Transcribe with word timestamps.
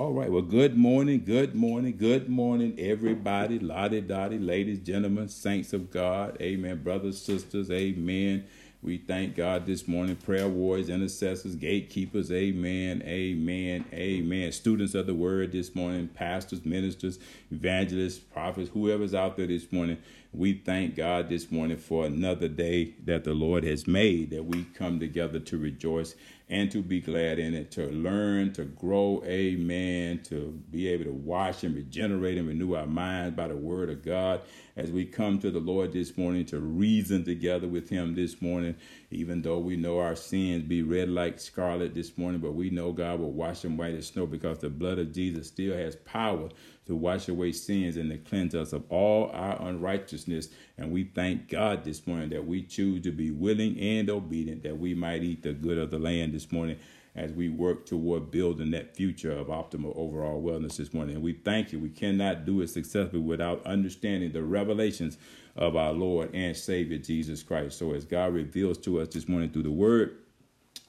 All 0.00 0.14
right. 0.14 0.32
Well, 0.32 0.40
good 0.40 0.78
morning, 0.78 1.24
good 1.26 1.54
morning, 1.54 1.94
good 1.98 2.26
morning, 2.26 2.74
everybody. 2.78 3.58
Lottie 3.58 4.00
Dottie, 4.00 4.38
ladies, 4.38 4.78
gentlemen, 4.78 5.28
saints 5.28 5.74
of 5.74 5.90
God. 5.90 6.38
Amen. 6.40 6.82
Brothers, 6.82 7.20
sisters, 7.20 7.70
amen. 7.70 8.46
We 8.82 8.96
thank 8.96 9.36
God 9.36 9.66
this 9.66 9.86
morning. 9.86 10.16
Prayer 10.16 10.48
warriors, 10.48 10.88
intercessors, 10.88 11.54
gatekeepers. 11.54 12.32
Amen. 12.32 13.02
Amen. 13.04 13.84
Amen. 13.92 14.52
Students 14.52 14.94
of 14.94 15.06
the 15.06 15.12
word 15.12 15.52
this 15.52 15.74
morning, 15.74 16.08
pastors, 16.08 16.64
ministers, 16.64 17.18
evangelists, 17.50 18.20
prophets, 18.20 18.70
whoever's 18.70 19.14
out 19.14 19.36
there 19.36 19.48
this 19.48 19.70
morning. 19.70 19.98
We 20.32 20.54
thank 20.54 20.96
God 20.96 21.28
this 21.28 21.50
morning 21.50 21.76
for 21.76 22.06
another 22.06 22.48
day 22.48 22.94
that 23.04 23.24
the 23.24 23.34
Lord 23.34 23.64
has 23.64 23.86
made, 23.86 24.30
that 24.30 24.44
we 24.44 24.64
come 24.64 24.98
together 24.98 25.40
to 25.40 25.58
rejoice 25.58 26.14
and 26.50 26.68
to 26.72 26.82
be 26.82 27.00
glad 27.00 27.38
in 27.38 27.54
it, 27.54 27.70
to 27.70 27.86
learn, 27.86 28.52
to 28.52 28.64
grow, 28.64 29.22
amen, 29.24 30.20
to 30.24 30.60
be 30.72 30.88
able 30.88 31.04
to 31.04 31.12
wash 31.12 31.62
and 31.62 31.76
regenerate 31.76 32.36
and 32.38 32.48
renew 32.48 32.74
our 32.74 32.86
minds 32.86 33.36
by 33.36 33.46
the 33.46 33.56
word 33.56 33.88
of 33.88 34.04
God. 34.04 34.42
As 34.76 34.90
we 34.90 35.04
come 35.04 35.38
to 35.40 35.50
the 35.52 35.60
Lord 35.60 35.92
this 35.92 36.18
morning 36.18 36.44
to 36.46 36.58
reason 36.58 37.24
together 37.24 37.68
with 37.68 37.88
Him 37.88 38.16
this 38.16 38.42
morning, 38.42 38.74
even 39.12 39.42
though 39.42 39.60
we 39.60 39.76
know 39.76 40.00
our 40.00 40.16
sins 40.16 40.64
be 40.64 40.82
red 40.82 41.08
like 41.08 41.38
scarlet 41.38 41.94
this 41.94 42.18
morning, 42.18 42.40
but 42.40 42.54
we 42.54 42.68
know 42.68 42.90
God 42.92 43.20
will 43.20 43.32
wash 43.32 43.60
them 43.60 43.76
white 43.76 43.94
as 43.94 44.08
snow 44.08 44.26
because 44.26 44.58
the 44.58 44.70
blood 44.70 44.98
of 44.98 45.12
Jesus 45.12 45.46
still 45.46 45.76
has 45.76 45.94
power 45.96 46.48
to 46.90 46.96
wash 46.96 47.28
away 47.28 47.52
sins 47.52 47.96
and 47.96 48.10
to 48.10 48.18
cleanse 48.18 48.52
us 48.52 48.72
of 48.72 48.82
all 48.90 49.30
our 49.32 49.62
unrighteousness. 49.62 50.48
And 50.76 50.90
we 50.90 51.04
thank 51.04 51.48
God 51.48 51.84
this 51.84 52.04
morning 52.04 52.30
that 52.30 52.44
we 52.44 52.64
choose 52.64 53.02
to 53.02 53.12
be 53.12 53.30
willing 53.30 53.78
and 53.78 54.10
obedient 54.10 54.64
that 54.64 54.76
we 54.76 54.92
might 54.92 55.22
eat 55.22 55.44
the 55.44 55.52
good 55.52 55.78
of 55.78 55.92
the 55.92 56.00
land 56.00 56.34
this 56.34 56.50
morning 56.50 56.80
as 57.14 57.30
we 57.30 57.48
work 57.48 57.86
toward 57.86 58.32
building 58.32 58.72
that 58.72 58.96
future 58.96 59.30
of 59.30 59.46
optimal 59.46 59.96
overall 59.96 60.42
wellness 60.42 60.78
this 60.78 60.92
morning. 60.92 61.14
And 61.14 61.24
we 61.24 61.32
thank 61.32 61.70
you. 61.70 61.78
We 61.78 61.90
cannot 61.90 62.44
do 62.44 62.60
it 62.60 62.70
successfully 62.70 63.22
without 63.22 63.64
understanding 63.64 64.32
the 64.32 64.42
revelations 64.42 65.16
of 65.54 65.76
our 65.76 65.92
Lord 65.92 66.34
and 66.34 66.56
Savior 66.56 66.98
Jesus 66.98 67.44
Christ. 67.44 67.78
So 67.78 67.94
as 67.94 68.04
God 68.04 68.34
reveals 68.34 68.78
to 68.78 69.00
us 69.00 69.08
this 69.08 69.28
morning 69.28 69.50
through 69.50 69.62
the 69.62 69.70
word, 69.70 70.16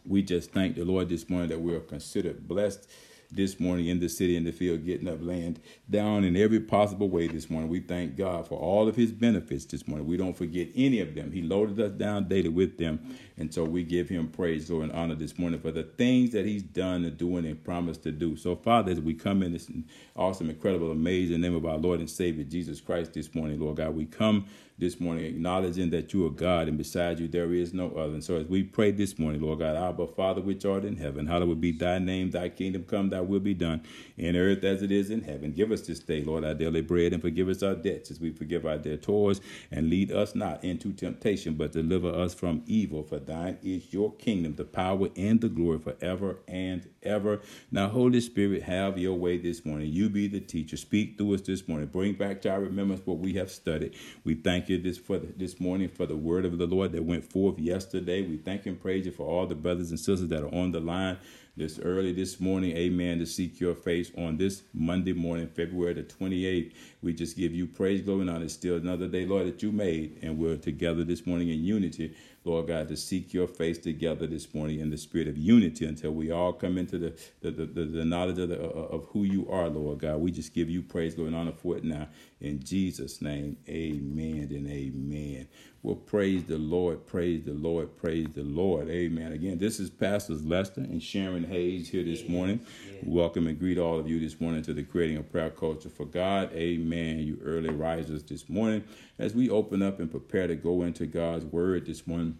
we 0.03 0.23
just 0.23 0.51
thank 0.51 0.75
the 0.75 0.83
Lord 0.83 1.09
this 1.09 1.29
morning 1.29 1.49
that 1.49 1.61
we 1.61 1.75
are 1.75 1.79
considered 1.79 2.47
blessed 2.47 2.89
this 3.31 3.59
morning 3.59 3.87
in 3.87 3.99
the 3.99 4.09
city 4.09 4.35
in 4.35 4.43
the 4.43 4.51
field, 4.51 4.85
getting 4.85 5.07
up, 5.07 5.19
laying 5.21 5.57
down 5.89 6.23
in 6.23 6.35
every 6.35 6.59
possible 6.59 7.09
way 7.09 7.27
this 7.27 7.49
morning. 7.49 7.69
We 7.69 7.79
thank 7.79 8.17
God 8.17 8.47
for 8.47 8.59
all 8.59 8.87
of 8.87 8.95
his 8.95 9.11
benefits 9.11 9.65
this 9.65 9.87
morning. 9.87 10.07
We 10.07 10.17
don't 10.17 10.35
forget 10.35 10.67
any 10.75 10.99
of 10.99 11.15
them. 11.15 11.31
He 11.31 11.41
loaded 11.41 11.79
us 11.79 11.91
down 11.93 12.27
daily 12.27 12.49
with 12.49 12.77
them. 12.77 13.15
And 13.37 13.53
so 13.53 13.63
we 13.63 13.83
give 13.83 14.09
him 14.09 14.27
praise, 14.27 14.69
Lord, 14.69 14.83
and 14.83 14.91
honor 14.93 15.15
this 15.15 15.39
morning 15.39 15.59
for 15.59 15.71
the 15.71 15.83
things 15.83 16.31
that 16.31 16.45
he's 16.45 16.63
done 16.63 17.05
and 17.05 17.17
doing 17.17 17.45
and 17.45 17.63
promised 17.63 18.03
to 18.03 18.11
do. 18.11 18.35
So, 18.35 18.55
Father, 18.55 18.91
as 18.91 18.99
we 18.99 19.13
come 19.13 19.41
in 19.43 19.53
this 19.53 19.71
awesome, 20.15 20.49
incredible, 20.49 20.91
amazing 20.91 21.41
name 21.41 21.55
of 21.55 21.65
our 21.65 21.77
Lord 21.77 21.99
and 21.99 22.09
Savior 22.09 22.43
Jesus 22.43 22.81
Christ 22.81 23.13
this 23.13 23.33
morning, 23.33 23.59
Lord 23.59 23.77
God, 23.77 23.95
we 23.95 24.05
come 24.05 24.45
this 24.81 24.99
morning, 24.99 25.23
acknowledging 25.25 25.91
that 25.91 26.11
you 26.11 26.25
are 26.25 26.31
God 26.31 26.67
and 26.67 26.75
beside 26.75 27.19
you 27.19 27.27
there 27.27 27.53
is 27.53 27.71
no 27.71 27.91
other. 27.91 28.13
And 28.13 28.23
so 28.23 28.37
as 28.37 28.47
we 28.47 28.63
pray 28.63 28.89
this 28.89 29.19
morning, 29.19 29.39
Lord 29.39 29.59
God, 29.59 29.77
Abba, 29.77 30.07
Father, 30.07 30.41
which 30.41 30.65
art 30.65 30.83
in 30.83 30.97
heaven, 30.97 31.27
hallowed 31.27 31.61
be 31.61 31.71
thy 31.71 31.99
name, 31.99 32.31
thy 32.31 32.49
kingdom 32.49 32.83
come, 32.83 33.09
thy 33.09 33.21
will 33.21 33.39
be 33.39 33.53
done 33.53 33.83
in 34.17 34.35
earth 34.35 34.63
as 34.63 34.81
it 34.81 34.91
is 34.91 35.11
in 35.11 35.21
heaven. 35.21 35.51
Give 35.51 35.71
us 35.71 35.81
this 35.81 35.99
day, 35.99 36.23
Lord, 36.23 36.43
our 36.43 36.55
daily 36.55 36.81
bread 36.81 37.13
and 37.13 37.21
forgive 37.21 37.47
us 37.47 37.61
our 37.61 37.75
debts 37.75 38.09
as 38.09 38.19
we 38.19 38.31
forgive 38.31 38.65
our 38.65 38.79
debtors 38.79 39.39
and 39.69 39.87
lead 39.89 40.11
us 40.11 40.33
not 40.33 40.63
into 40.63 40.91
temptation, 40.91 41.53
but 41.53 41.71
deliver 41.71 42.09
us 42.09 42.33
from 42.33 42.63
evil. 42.65 43.03
For 43.03 43.19
thine 43.19 43.59
is 43.61 43.93
your 43.93 44.11
kingdom, 44.15 44.55
the 44.55 44.65
power 44.65 45.09
and 45.15 45.39
the 45.39 45.49
glory 45.49 45.77
forever 45.77 46.39
and 46.47 46.89
ever. 47.03 47.39
Now, 47.71 47.87
Holy 47.87 48.19
Spirit, 48.19 48.63
have 48.63 48.97
your 48.97 49.13
way 49.13 49.37
this 49.37 49.63
morning. 49.63 49.91
You 49.93 50.09
be 50.09 50.27
the 50.27 50.39
teacher. 50.39 50.75
Speak 50.75 51.19
through 51.19 51.35
us 51.35 51.41
this 51.41 51.67
morning. 51.67 51.87
Bring 51.87 52.15
back 52.15 52.41
to 52.41 52.49
our 52.49 52.61
remembrance 52.61 53.05
what 53.05 53.19
we 53.19 53.33
have 53.33 53.51
studied. 53.51 53.95
We 54.23 54.33
thank 54.33 54.69
you 54.69 54.70
you 54.71 54.77
this 54.79 54.97
for 54.97 55.19
the, 55.19 55.27
this 55.37 55.59
morning 55.59 55.89
for 55.89 56.05
the 56.05 56.17
word 56.17 56.45
of 56.45 56.57
the 56.57 56.65
Lord 56.65 56.93
that 56.93 57.03
went 57.03 57.31
forth 57.31 57.59
yesterday. 57.59 58.21
We 58.21 58.37
thank 58.37 58.65
and 58.65 58.81
praise 58.81 59.05
you 59.05 59.11
for 59.11 59.27
all 59.27 59.45
the 59.45 59.55
brothers 59.55 59.91
and 59.91 59.99
sisters 59.99 60.29
that 60.29 60.43
are 60.43 60.53
on 60.53 60.71
the 60.71 60.79
line 60.79 61.17
this 61.57 61.79
early 61.79 62.13
this 62.13 62.39
morning, 62.39 62.75
amen, 62.77 63.19
to 63.19 63.25
seek 63.25 63.59
your 63.59 63.75
face 63.75 64.09
on 64.17 64.37
this 64.37 64.63
Monday 64.73 65.13
morning, 65.13 65.47
February 65.47 65.93
the 65.93 66.03
28th. 66.03 66.71
We 67.03 67.13
just 67.13 67.37
give 67.37 67.53
you 67.53 67.67
praise, 67.67 68.01
glory, 68.01 68.21
and 68.21 68.29
honor. 68.29 68.45
It's 68.45 68.53
still 68.53 68.77
another 68.77 69.07
day, 69.07 69.25
Lord, 69.25 69.47
that 69.47 69.61
you 69.61 69.71
made, 69.71 70.19
and 70.21 70.37
we're 70.37 70.55
together 70.55 71.03
this 71.03 71.27
morning 71.27 71.49
in 71.49 71.63
unity 71.63 72.15
Lord 72.43 72.67
God, 72.67 72.87
to 72.89 72.97
seek 72.97 73.33
your 73.33 73.47
face 73.47 73.77
together 73.77 74.27
this 74.27 74.53
morning 74.53 74.79
in 74.79 74.89
the 74.89 74.97
spirit 74.97 75.27
of 75.27 75.37
unity 75.37 75.85
until 75.85 76.11
we 76.11 76.31
all 76.31 76.53
come 76.53 76.77
into 76.77 76.97
the 76.97 77.13
the, 77.41 77.51
the, 77.51 77.65
the, 77.65 77.85
the 77.85 78.05
knowledge 78.05 78.39
of, 78.39 78.49
the, 78.49 78.61
uh, 78.61 78.67
uh, 78.67 78.95
of 78.95 79.05
who 79.07 79.23
you 79.23 79.49
are, 79.49 79.69
Lord 79.69 79.99
God. 79.99 80.17
We 80.21 80.31
just 80.31 80.53
give 80.53 80.69
you 80.69 80.81
praise, 80.81 81.15
and 81.17 81.35
honor 81.35 81.53
for 81.53 81.77
it 81.77 81.83
now. 81.83 82.07
In 82.39 82.63
Jesus' 82.63 83.21
name, 83.21 83.57
amen 83.69 84.49
and 84.51 84.67
amen. 84.67 85.47
Well, 85.83 85.95
praise 85.95 86.43
the 86.43 86.59
Lord, 86.59 87.07
praise 87.07 87.43
the 87.43 87.53
Lord, 87.53 87.97
praise 87.97 88.27
the 88.35 88.43
Lord. 88.43 88.87
Amen. 88.87 89.31
Again, 89.31 89.57
this 89.57 89.79
is 89.79 89.89
Pastors 89.89 90.45
Lester 90.45 90.81
and 90.81 91.01
Sharon 91.01 91.43
Hayes 91.45 91.89
here 91.89 92.03
this 92.03 92.29
morning. 92.29 92.59
Welcome 93.01 93.47
and 93.47 93.57
greet 93.57 93.79
all 93.79 93.97
of 93.97 94.07
you 94.07 94.19
this 94.19 94.39
morning 94.39 94.61
to 94.61 94.75
the 94.75 94.83
Creating 94.83 95.17
a 95.17 95.23
Prayer 95.23 95.49
Culture 95.49 95.89
for 95.89 96.05
God. 96.05 96.53
Amen. 96.53 97.21
You 97.21 97.39
early 97.43 97.71
risers 97.71 98.21
this 98.21 98.47
morning 98.47 98.83
as 99.17 99.33
we 99.33 99.49
open 99.49 99.81
up 99.81 99.99
and 99.99 100.11
prepare 100.11 100.45
to 100.45 100.55
go 100.55 100.83
into 100.83 101.07
God's 101.07 101.45
Word 101.45 101.87
this 101.87 102.05
morning. 102.05 102.37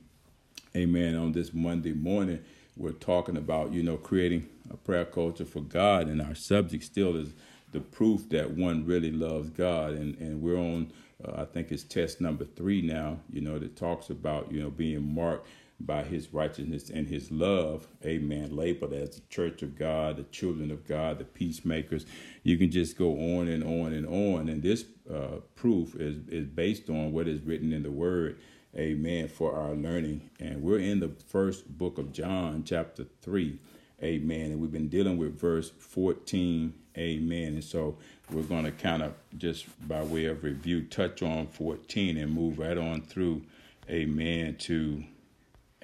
Amen. 0.76 1.16
On 1.16 1.32
this 1.32 1.52
Monday 1.52 1.94
morning, 1.94 2.44
we're 2.78 2.92
talking 2.92 3.38
about, 3.38 3.74
you 3.74 3.82
know, 3.82 3.98
creating 3.98 4.48
a 4.70 4.78
prayer 4.78 5.06
culture 5.06 5.46
for 5.46 5.62
God, 5.62 6.10
and 6.10 6.22
our 6.22 6.36
subject 6.36 6.84
still 6.84 7.16
is 7.16 7.34
the 7.72 7.80
proof 7.80 8.30
that 8.30 8.52
one 8.52 8.86
really 8.86 9.12
loves 9.12 9.50
God. 9.50 9.94
And, 9.94 10.18
and 10.18 10.42
we're 10.42 10.58
on, 10.58 10.92
uh, 11.24 11.42
I 11.42 11.46
think 11.46 11.72
it's 11.72 11.84
test 11.84 12.22
number 12.22 12.46
three 12.46 12.82
now, 12.82 13.20
you 13.32 13.42
know, 13.42 13.60
that 13.60 13.76
talks 13.76 14.10
about, 14.10 14.52
you 14.52 14.62
know, 14.62 14.70
being 14.70 15.14
marked 15.14 15.48
by 15.86 16.04
his 16.04 16.34
righteousness 16.34 16.90
and 16.90 17.08
his 17.08 17.32
love, 17.32 17.88
amen, 18.06 18.56
labeled 18.56 18.94
as 18.94 19.16
the 19.16 19.22
church 19.30 19.62
of 19.62 19.78
God, 19.78 20.18
the 20.18 20.24
children 20.24 20.72
of 20.72 20.88
God, 20.88 21.20
the 21.20 21.26
peacemakers. 21.26 22.06
You 22.44 22.58
can 22.58 22.72
just 22.72 22.98
go 22.98 23.12
on 23.38 23.48
and 23.48 23.64
on 23.64 23.94
and 23.94 24.06
on. 24.06 24.50
And 24.50 24.62
this 24.62 24.86
uh, 25.12 25.40
proof 25.56 25.96
is, 25.96 26.18
is 26.28 26.48
based 26.48 26.90
on 26.90 27.12
what 27.12 27.28
is 27.28 27.42
written 27.42 27.74
in 27.74 27.84
the 27.84 27.92
word, 27.92 28.38
amen, 28.76 29.28
for 29.28 29.56
our 29.56 29.74
learning. 29.74 30.30
And 30.40 30.62
we're 30.62 30.80
in 30.80 31.00
the 31.00 31.12
first 31.28 31.78
book 31.78 31.98
of 31.98 32.12
John, 32.12 32.64
chapter 32.64 33.06
3, 33.22 33.60
amen. 34.04 34.52
And 34.52 34.62
we've 34.62 34.72
been 34.72 34.90
dealing 34.90 35.18
with 35.18 35.40
verse 35.40 35.72
14, 35.80 36.74
amen. 36.98 37.54
And 37.54 37.64
so 37.64 37.98
we're 38.32 38.44
going 38.44 38.66
to 38.66 38.72
kind 38.72 39.04
of 39.04 39.14
just 39.38 39.66
by 39.88 40.04
way 40.04 40.26
of 40.26 40.44
review 40.44 40.84
touch 40.84 41.22
on 41.22 41.48
14 41.48 42.18
and 42.18 42.34
move 42.34 42.60
right 42.60 42.78
on 42.78 43.02
through, 43.02 43.44
amen, 43.90 44.56
to 44.60 45.04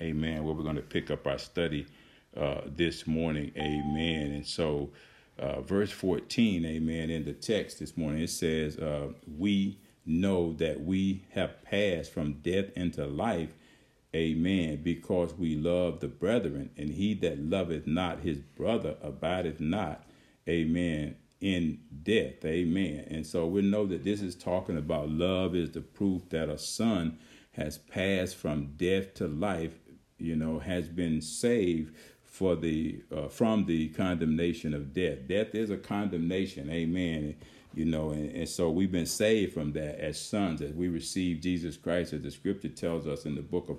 amen, 0.01 0.43
where 0.43 0.53
we're 0.53 0.63
going 0.63 0.75
to 0.75 0.81
pick 0.81 1.09
up 1.11 1.25
our 1.27 1.37
study 1.37 1.85
uh, 2.35 2.61
this 2.65 3.07
morning, 3.07 3.51
amen. 3.57 4.31
And 4.31 4.45
so, 4.45 4.89
uh, 5.39 5.61
verse 5.61 5.91
14, 5.91 6.65
amen, 6.65 7.09
in 7.09 7.25
the 7.25 7.33
text 7.33 7.79
this 7.79 7.97
morning, 7.97 8.21
it 8.21 8.29
says, 8.29 8.77
uh, 8.77 9.09
We 9.37 9.79
know 10.05 10.53
that 10.53 10.81
we 10.81 11.23
have 11.31 11.63
passed 11.63 12.11
from 12.11 12.33
death 12.33 12.65
into 12.75 13.05
life, 13.05 13.53
amen, 14.15 14.81
because 14.83 15.33
we 15.33 15.55
love 15.55 15.99
the 15.99 16.07
brethren, 16.07 16.69
and 16.77 16.89
he 16.89 17.13
that 17.15 17.39
loveth 17.39 17.87
not 17.87 18.19
his 18.19 18.37
brother 18.37 18.95
abideth 19.01 19.59
not, 19.59 20.03
amen, 20.47 21.15
in 21.41 21.79
death, 22.03 22.43
amen. 22.45 23.07
And 23.09 23.25
so 23.25 23.45
we 23.47 23.61
know 23.61 23.85
that 23.85 24.03
this 24.03 24.21
is 24.21 24.35
talking 24.35 24.77
about 24.77 25.09
love 25.09 25.55
is 25.55 25.71
the 25.71 25.81
proof 25.81 26.29
that 26.29 26.49
a 26.49 26.57
son 26.57 27.19
has 27.51 27.77
passed 27.77 28.35
from 28.35 28.73
death 28.77 29.13
to 29.15 29.27
life 29.27 29.79
you 30.17 30.35
know, 30.35 30.59
has 30.59 30.87
been 30.87 31.21
saved 31.21 31.95
for 32.23 32.55
the 32.55 33.03
uh, 33.15 33.27
from 33.27 33.65
the 33.65 33.89
condemnation 33.89 34.73
of 34.73 34.93
death. 34.93 35.27
Death 35.27 35.55
is 35.55 35.69
a 35.69 35.77
condemnation, 35.77 36.69
amen. 36.69 37.35
You 37.73 37.85
know, 37.85 38.09
and, 38.09 38.31
and 38.31 38.49
so 38.49 38.71
we've 38.71 38.91
been 38.91 39.05
saved 39.05 39.53
from 39.53 39.73
that 39.73 39.99
as 39.99 40.19
sons, 40.19 40.61
as 40.61 40.73
we 40.73 40.87
receive 40.87 41.41
Jesus 41.41 41.77
Christ, 41.77 42.13
as 42.13 42.23
the 42.23 42.31
scripture 42.31 42.69
tells 42.69 43.05
us 43.05 43.25
in 43.25 43.35
the 43.35 43.41
book 43.41 43.69
of 43.69 43.77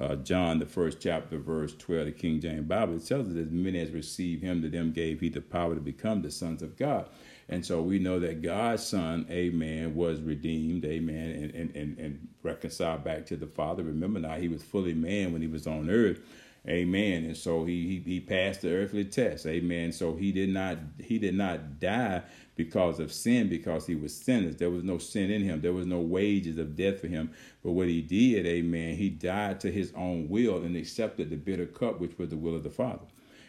uh, 0.00 0.16
John, 0.16 0.58
the 0.58 0.66
first 0.66 1.00
chapter, 1.00 1.38
verse 1.38 1.74
12, 1.74 2.06
the 2.06 2.12
King 2.12 2.40
James 2.40 2.66
Bible. 2.66 2.96
It 2.96 3.06
tells 3.06 3.28
us 3.28 3.36
as 3.36 3.50
many 3.50 3.80
as 3.80 3.90
received 3.90 4.42
him, 4.42 4.60
to 4.62 4.68
them 4.68 4.92
gave 4.92 5.20
he 5.20 5.28
the 5.30 5.40
power 5.40 5.74
to 5.74 5.80
become 5.80 6.22
the 6.22 6.30
sons 6.30 6.62
of 6.62 6.76
God. 6.76 7.08
And 7.48 7.64
so 7.64 7.80
we 7.80 7.98
know 7.98 8.18
that 8.20 8.42
God's 8.42 8.84
son, 8.84 9.26
amen, 9.30 9.94
was 9.94 10.20
redeemed, 10.20 10.84
amen, 10.84 11.30
and, 11.30 11.54
and, 11.54 11.76
and, 11.76 11.98
and 11.98 12.28
reconciled 12.42 13.04
back 13.04 13.24
to 13.26 13.36
the 13.36 13.46
Father. 13.46 13.84
Remember 13.84 14.18
now, 14.20 14.34
he 14.34 14.48
was 14.48 14.62
fully 14.62 14.94
man 14.94 15.32
when 15.32 15.40
he 15.42 15.48
was 15.48 15.66
on 15.66 15.88
earth. 15.88 16.20
Amen. 16.68 17.24
And 17.24 17.36
so 17.36 17.64
he, 17.64 17.86
he 18.04 18.12
he 18.14 18.20
passed 18.20 18.62
the 18.62 18.72
earthly 18.74 19.04
test. 19.04 19.46
Amen. 19.46 19.92
So 19.92 20.16
he 20.16 20.32
did 20.32 20.48
not 20.48 20.78
he 20.98 21.18
did 21.18 21.34
not 21.34 21.78
die 21.78 22.22
because 22.56 22.98
of 22.98 23.12
sin 23.12 23.48
because 23.48 23.86
he 23.86 23.94
was 23.94 24.14
sinless. 24.14 24.56
There 24.56 24.70
was 24.70 24.82
no 24.82 24.98
sin 24.98 25.30
in 25.30 25.42
him. 25.42 25.60
There 25.60 25.72
was 25.72 25.86
no 25.86 26.00
wages 26.00 26.58
of 26.58 26.74
death 26.74 27.00
for 27.00 27.06
him. 27.06 27.30
But 27.62 27.72
what 27.72 27.88
he 27.88 28.02
did, 28.02 28.46
amen, 28.46 28.96
he 28.96 29.10
died 29.10 29.60
to 29.60 29.70
his 29.70 29.92
own 29.94 30.28
will 30.28 30.62
and 30.64 30.76
accepted 30.76 31.30
the 31.30 31.36
bitter 31.36 31.66
cup 31.66 32.00
which 32.00 32.18
was 32.18 32.30
the 32.30 32.36
will 32.36 32.56
of 32.56 32.64
the 32.64 32.70
Father. 32.70 33.06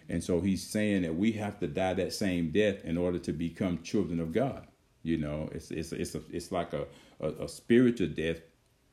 And 0.09 0.23
so 0.23 0.39
he's 0.39 0.63
saying 0.63 1.01
that 1.01 1.15
we 1.15 1.31
have 1.33 1.59
to 1.59 1.67
die 1.67 1.95
that 1.95 2.13
same 2.13 2.51
death 2.51 2.83
in 2.85 2.97
order 2.97 3.19
to 3.19 3.33
become 3.33 3.81
children 3.81 4.19
of 4.19 4.31
God. 4.31 4.67
You 5.03 5.17
know, 5.17 5.49
it's 5.53 5.71
it's 5.71 5.91
it's 5.91 6.15
a, 6.15 6.21
it's 6.31 6.51
like 6.51 6.73
a, 6.73 6.85
a, 7.19 7.29
a 7.45 7.47
spiritual 7.47 8.07
death 8.09 8.41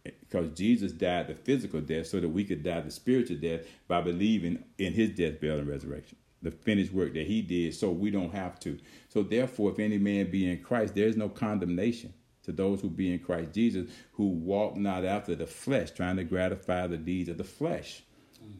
because 0.04 0.50
Jesus 0.50 0.92
died 0.92 1.28
the 1.28 1.34
physical 1.34 1.80
death 1.80 2.06
so 2.06 2.20
that 2.20 2.28
we 2.28 2.44
could 2.44 2.62
die 2.62 2.80
the 2.80 2.90
spiritual 2.90 3.38
death 3.38 3.62
by 3.88 4.00
believing 4.00 4.62
in 4.78 4.92
his 4.92 5.10
death, 5.10 5.40
burial, 5.40 5.60
and 5.60 5.68
resurrection, 5.68 6.18
the 6.42 6.50
finished 6.50 6.92
work 6.92 7.14
that 7.14 7.26
he 7.26 7.40
did, 7.40 7.74
so 7.74 7.90
we 7.90 8.10
don't 8.10 8.34
have 8.34 8.60
to. 8.60 8.78
So 9.08 9.22
therefore, 9.22 9.72
if 9.72 9.78
any 9.78 9.98
man 9.98 10.30
be 10.30 10.50
in 10.50 10.62
Christ, 10.62 10.94
there 10.94 11.08
is 11.08 11.16
no 11.16 11.28
condemnation 11.28 12.12
to 12.42 12.52
those 12.52 12.80
who 12.80 12.90
be 12.90 13.12
in 13.12 13.18
Christ 13.18 13.52
Jesus, 13.52 13.90
who 14.12 14.28
walk 14.28 14.76
not 14.76 15.04
after 15.04 15.34
the 15.34 15.46
flesh, 15.46 15.90
trying 15.90 16.16
to 16.16 16.24
gratify 16.24 16.86
the 16.86 16.98
deeds 16.98 17.30
of 17.30 17.38
the 17.38 17.44
flesh, 17.44 18.02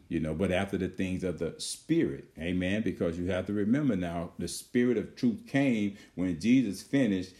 you 0.07 0.19
know, 0.19 0.33
but 0.33 0.51
after 0.51 0.77
the 0.77 0.87
things 0.87 1.23
of 1.23 1.37
the 1.37 1.53
spirit. 1.59 2.25
Amen. 2.39 2.81
Because 2.81 3.19
you 3.19 3.29
have 3.29 3.45
to 3.45 3.53
remember 3.53 3.95
now, 3.95 4.31
the 4.39 4.47
spirit 4.47 4.97
of 4.97 5.15
truth 5.15 5.45
came 5.47 5.97
when 6.15 6.39
Jesus 6.39 6.81
finished 6.81 7.33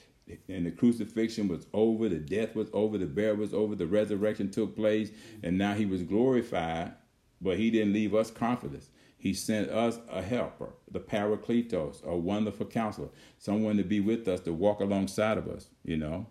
and 0.48 0.66
the 0.66 0.72
crucifixion 0.72 1.48
was 1.48 1.68
over, 1.74 2.10
the 2.10 2.18
death 2.18 2.56
was 2.56 2.70
over, 2.74 2.98
the 2.98 3.06
burial 3.06 3.38
was 3.38 3.54
over, 3.54 3.76
the 3.76 3.88
resurrection 3.88 4.50
took 4.50 4.76
place, 4.76 5.12
and 5.44 5.58
now 5.58 5.74
he 5.74 5.86
was 5.86 6.02
glorified, 6.04 6.94
but 7.42 7.58
he 7.58 7.70
didn't 7.70 7.94
leave 7.94 8.16
us 8.16 8.32
comfortless. 8.32 8.90
He 9.18 9.34
sent 9.34 9.70
us 9.70 10.00
a 10.10 10.22
helper, 10.22 10.74
the 10.92 11.00
Paracletos, 11.00 12.04
a 12.04 12.16
wonderful 12.16 12.66
counselor, 12.66 13.10
someone 13.40 13.78
to 13.78 13.84
be 13.84 14.00
with 14.00 14.28
us, 14.28 14.40
to 14.42 14.54
walk 14.54 14.82
alongside 14.82 15.38
of 15.38 15.48
us, 15.48 15.68
you 15.84 15.98
know, 15.98 16.28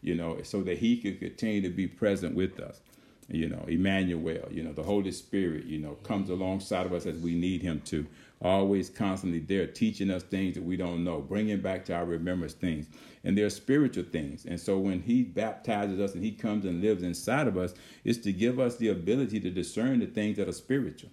you 0.00 0.14
know, 0.14 0.38
so 0.42 0.62
that 0.62 0.78
he 0.78 0.96
could 0.96 1.18
continue 1.18 1.62
to 1.62 1.70
be 1.70 1.86
present 1.86 2.34
with 2.34 2.60
us. 2.60 2.80
You 3.30 3.50
know, 3.50 3.62
Emmanuel, 3.68 4.48
you 4.50 4.62
know, 4.62 4.72
the 4.72 4.82
Holy 4.82 5.12
Spirit, 5.12 5.66
you 5.66 5.78
know, 5.78 5.92
comes 6.02 6.30
alongside 6.30 6.86
of 6.86 6.94
us 6.94 7.04
as 7.04 7.18
we 7.18 7.34
need 7.34 7.60
him 7.60 7.82
to 7.82 8.06
always 8.40 8.88
constantly 8.88 9.40
there 9.40 9.66
teaching 9.66 10.10
us 10.10 10.22
things 10.22 10.54
that 10.54 10.62
we 10.62 10.76
don't 10.76 11.02
know, 11.02 11.20
bringing 11.20 11.60
back 11.60 11.84
to 11.86 11.94
our 11.94 12.04
remembrance 12.04 12.54
things. 12.54 12.86
And 13.24 13.36
they're 13.36 13.50
spiritual 13.50 14.04
things. 14.04 14.44
And 14.44 14.60
so 14.60 14.78
when 14.78 15.02
he 15.02 15.22
baptizes 15.22 16.00
us 16.00 16.14
and 16.14 16.22
he 16.22 16.32
comes 16.32 16.64
and 16.64 16.80
lives 16.80 17.02
inside 17.02 17.48
of 17.48 17.56
us, 17.56 17.74
it's 18.04 18.18
to 18.18 18.32
give 18.32 18.60
us 18.60 18.76
the 18.76 18.88
ability 18.88 19.40
to 19.40 19.50
discern 19.50 19.98
the 19.98 20.06
things 20.06 20.36
that 20.36 20.48
are 20.48 20.52
spiritual. 20.52 21.10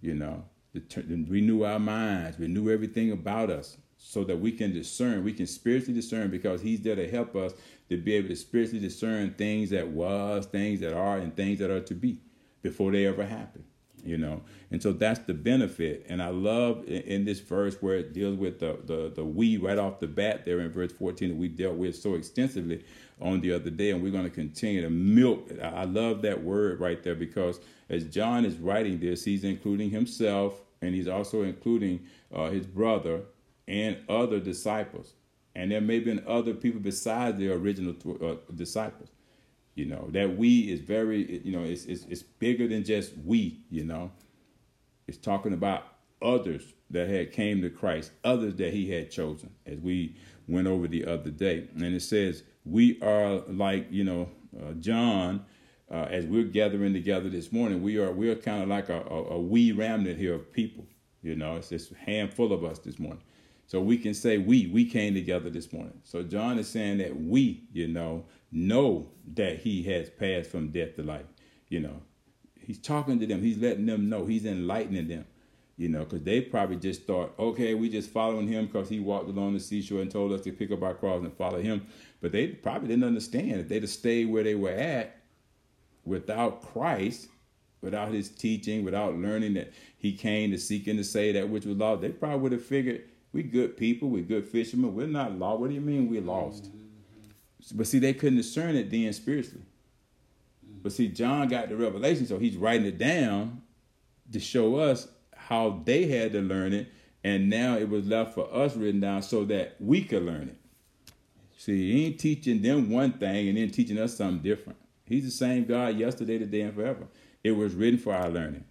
You 0.00 0.14
know, 0.14 0.44
to 0.90 1.24
renew 1.28 1.62
our 1.62 1.78
minds, 1.78 2.38
renew 2.38 2.70
everything 2.70 3.12
about 3.12 3.50
us 3.50 3.78
so 3.96 4.22
that 4.24 4.38
we 4.38 4.52
can 4.52 4.72
discern, 4.72 5.24
we 5.24 5.32
can 5.32 5.46
spiritually 5.46 5.94
discern 5.94 6.30
because 6.30 6.60
he's 6.60 6.82
there 6.82 6.96
to 6.96 7.08
help 7.10 7.34
us 7.36 7.54
to 7.88 7.96
be 7.96 8.14
able 8.14 8.28
to 8.28 8.36
spiritually 8.36 8.80
discern 8.80 9.32
things 9.34 9.70
that 9.70 9.88
was, 9.88 10.44
things 10.46 10.80
that 10.80 10.92
are, 10.92 11.16
and 11.18 11.34
things 11.34 11.58
that 11.60 11.70
are 11.70 11.80
to 11.80 11.94
be 11.94 12.18
before 12.60 12.92
they 12.92 13.06
ever 13.06 13.24
happen 13.24 13.64
you 14.04 14.18
know? 14.18 14.42
And 14.70 14.82
so 14.82 14.92
that's 14.92 15.20
the 15.20 15.34
benefit. 15.34 16.06
And 16.08 16.22
i 16.22 16.28
love 16.28 16.84
in, 16.86 17.24
this 17.24 17.40
verse 17.40 17.76
where 17.80 17.96
it 17.96 18.12
deals 18.12 18.36
with 18.36 18.60
the, 18.60 18.78
the 18.84 19.12
the 19.14 19.24
we 19.24 19.56
right 19.56 19.78
off 19.78 20.00
the 20.00 20.06
bat 20.06 20.44
there 20.44 20.60
in 20.60 20.70
verse 20.70 20.92
14 20.92 21.30
that 21.30 21.36
we 21.36 21.48
dealt 21.48 21.76
with 21.76 21.96
so 21.96 22.14
extensively 22.14 22.84
on 23.20 23.40
the 23.40 23.52
other 23.52 23.70
day 23.70 23.90
and 23.90 24.02
we're 24.02 24.12
going 24.12 24.24
to 24.24 24.30
continue 24.30 24.82
to 24.82 24.90
milk 24.90 25.50
it. 25.50 25.60
i 25.62 25.84
love 25.84 26.20
that 26.22 26.42
word 26.42 26.80
right 26.80 27.02
there 27.02 27.14
because 27.14 27.60
as 27.88 28.04
john 28.04 28.44
is 28.44 28.56
writing 28.56 28.98
this 28.98 29.24
he's 29.24 29.44
including 29.44 29.88
himself 29.88 30.60
and 30.84 30.94
he's 30.94 31.08
also 31.08 31.42
including 31.42 32.00
uh, 32.32 32.50
his 32.50 32.66
brother 32.66 33.22
and 33.66 33.96
other 34.08 34.40
disciples. 34.40 35.14
And 35.56 35.70
there 35.70 35.80
may 35.80 35.96
have 35.96 36.04
been 36.04 36.24
other 36.26 36.52
people 36.52 36.80
besides 36.80 37.38
the 37.38 37.52
original 37.52 37.94
uh, 38.22 38.34
disciples 38.54 39.08
you 39.74 39.86
know, 39.86 40.08
that 40.10 40.36
we 40.36 40.70
is 40.70 40.80
very, 40.80 41.40
you 41.44 41.52
know, 41.52 41.64
it's, 41.64 41.84
it's, 41.86 42.04
it's 42.04 42.22
bigger 42.22 42.68
than 42.68 42.84
just 42.84 43.12
we, 43.24 43.60
you 43.70 43.84
know. 43.84 44.10
It's 45.06 45.18
talking 45.18 45.52
about 45.52 45.84
others 46.22 46.72
that 46.90 47.08
had 47.08 47.32
came 47.32 47.60
to 47.62 47.70
Christ, 47.70 48.12
others 48.22 48.54
that 48.56 48.72
he 48.72 48.90
had 48.90 49.10
chosen, 49.10 49.50
as 49.66 49.78
we 49.80 50.16
went 50.48 50.66
over 50.66 50.86
the 50.86 51.04
other 51.06 51.30
day. 51.30 51.68
And 51.74 51.82
it 51.82 52.02
says, 52.02 52.42
we 52.64 53.00
are 53.02 53.40
like, 53.48 53.88
you 53.90 54.04
know, 54.04 54.28
uh, 54.58 54.72
John, 54.74 55.44
uh, 55.90 56.06
as 56.10 56.24
we're 56.24 56.44
gathering 56.44 56.92
together 56.92 57.28
this 57.28 57.52
morning, 57.52 57.82
we 57.82 57.98
are 57.98 58.10
we're 58.12 58.36
kind 58.36 58.62
of 58.62 58.68
like 58.68 58.88
a, 58.88 59.00
a, 59.02 59.34
a 59.34 59.38
wee 59.38 59.72
remnant 59.72 60.18
here 60.18 60.34
of 60.34 60.52
people. 60.52 60.86
You 61.22 61.36
know, 61.36 61.56
it's 61.56 61.68
this 61.68 61.92
handful 62.06 62.52
of 62.52 62.64
us 62.64 62.78
this 62.78 62.98
morning. 62.98 63.22
So 63.66 63.80
we 63.80 63.96
can 63.96 64.14
say 64.14 64.38
we, 64.38 64.66
we 64.68 64.84
came 64.84 65.14
together 65.14 65.50
this 65.50 65.72
morning. 65.72 65.98
So 66.04 66.22
John 66.22 66.58
is 66.58 66.68
saying 66.68 66.98
that 66.98 67.18
we, 67.18 67.64
you 67.72 67.88
know, 67.88 68.24
know 68.54 69.08
that 69.34 69.58
he 69.58 69.82
has 69.82 70.08
passed 70.08 70.48
from 70.48 70.68
death 70.68 70.96
to 70.96 71.02
life. 71.02 71.26
You 71.68 71.80
know, 71.80 72.02
he's 72.58 72.78
talking 72.78 73.18
to 73.18 73.26
them. 73.26 73.42
He's 73.42 73.58
letting 73.58 73.86
them 73.86 74.08
know. 74.08 74.24
He's 74.24 74.46
enlightening 74.46 75.08
them. 75.08 75.26
You 75.76 75.88
know, 75.88 76.04
because 76.04 76.22
they 76.22 76.40
probably 76.40 76.76
just 76.76 77.04
thought, 77.04 77.34
okay, 77.36 77.74
we 77.74 77.88
just 77.88 78.10
following 78.10 78.46
him 78.46 78.66
because 78.66 78.88
he 78.88 79.00
walked 79.00 79.28
along 79.28 79.54
the 79.54 79.60
seashore 79.60 80.02
and 80.02 80.10
told 80.10 80.30
us 80.30 80.42
to 80.42 80.52
pick 80.52 80.70
up 80.70 80.84
our 80.84 80.94
cross 80.94 81.24
and 81.24 81.36
follow 81.36 81.60
him. 81.60 81.84
But 82.20 82.30
they 82.30 82.46
probably 82.46 82.88
didn't 82.88 83.04
understand 83.04 83.60
if 83.60 83.68
they'd 83.68 83.82
have 83.82 83.90
stayed 83.90 84.26
where 84.26 84.44
they 84.44 84.54
were 84.54 84.70
at 84.70 85.16
without 86.04 86.62
Christ, 86.62 87.26
without 87.80 88.12
his 88.12 88.28
teaching, 88.28 88.84
without 88.84 89.16
learning 89.16 89.54
that 89.54 89.72
he 89.98 90.12
came 90.12 90.52
to 90.52 90.58
seek 90.58 90.86
and 90.86 90.98
to 90.98 91.04
say 91.04 91.32
that 91.32 91.48
which 91.48 91.64
was 91.64 91.76
lost. 91.76 92.02
They 92.02 92.10
probably 92.10 92.38
would 92.38 92.52
have 92.52 92.64
figured 92.64 93.02
we 93.32 93.42
good 93.42 93.76
people, 93.76 94.10
we 94.10 94.22
good 94.22 94.46
fishermen, 94.46 94.94
we're 94.94 95.08
not 95.08 95.36
lost. 95.36 95.60
What 95.60 95.70
do 95.70 95.74
you 95.74 95.80
mean 95.80 96.08
we're 96.08 96.20
lost? 96.20 96.66
Mm-hmm. 96.66 96.83
But 97.72 97.86
see, 97.86 97.98
they 97.98 98.12
couldn't 98.12 98.36
discern 98.36 98.76
it 98.76 98.90
then 98.90 99.12
spiritually. 99.12 99.64
But 100.82 100.92
see, 100.92 101.08
John 101.08 101.48
got 101.48 101.68
the 101.68 101.76
revelation, 101.76 102.26
so 102.26 102.38
he's 102.38 102.56
writing 102.56 102.86
it 102.86 102.98
down 102.98 103.62
to 104.32 104.40
show 104.40 104.76
us 104.76 105.08
how 105.34 105.82
they 105.84 106.06
had 106.06 106.32
to 106.32 106.40
learn 106.40 106.72
it, 106.72 106.88
and 107.22 107.48
now 107.48 107.76
it 107.76 107.88
was 107.88 108.06
left 108.06 108.34
for 108.34 108.52
us 108.52 108.76
written 108.76 109.00
down 109.00 109.22
so 109.22 109.44
that 109.46 109.76
we 109.80 110.02
could 110.02 110.22
learn 110.22 110.48
it. 110.48 110.56
See, 111.56 111.92
he 111.92 112.06
ain't 112.06 112.20
teaching 112.20 112.60
them 112.60 112.90
one 112.90 113.12
thing 113.12 113.48
and 113.48 113.56
then 113.56 113.70
teaching 113.70 113.98
us 113.98 114.16
something 114.16 114.42
different. 114.42 114.78
He's 115.06 115.24
the 115.24 115.30
same 115.30 115.64
God 115.64 115.98
yesterday, 115.98 116.38
today, 116.38 116.62
and 116.62 116.74
forever. 116.74 117.06
It 117.42 117.52
was 117.52 117.74
written 117.74 117.98
for 117.98 118.14
our 118.14 118.28
learning. 118.28 118.64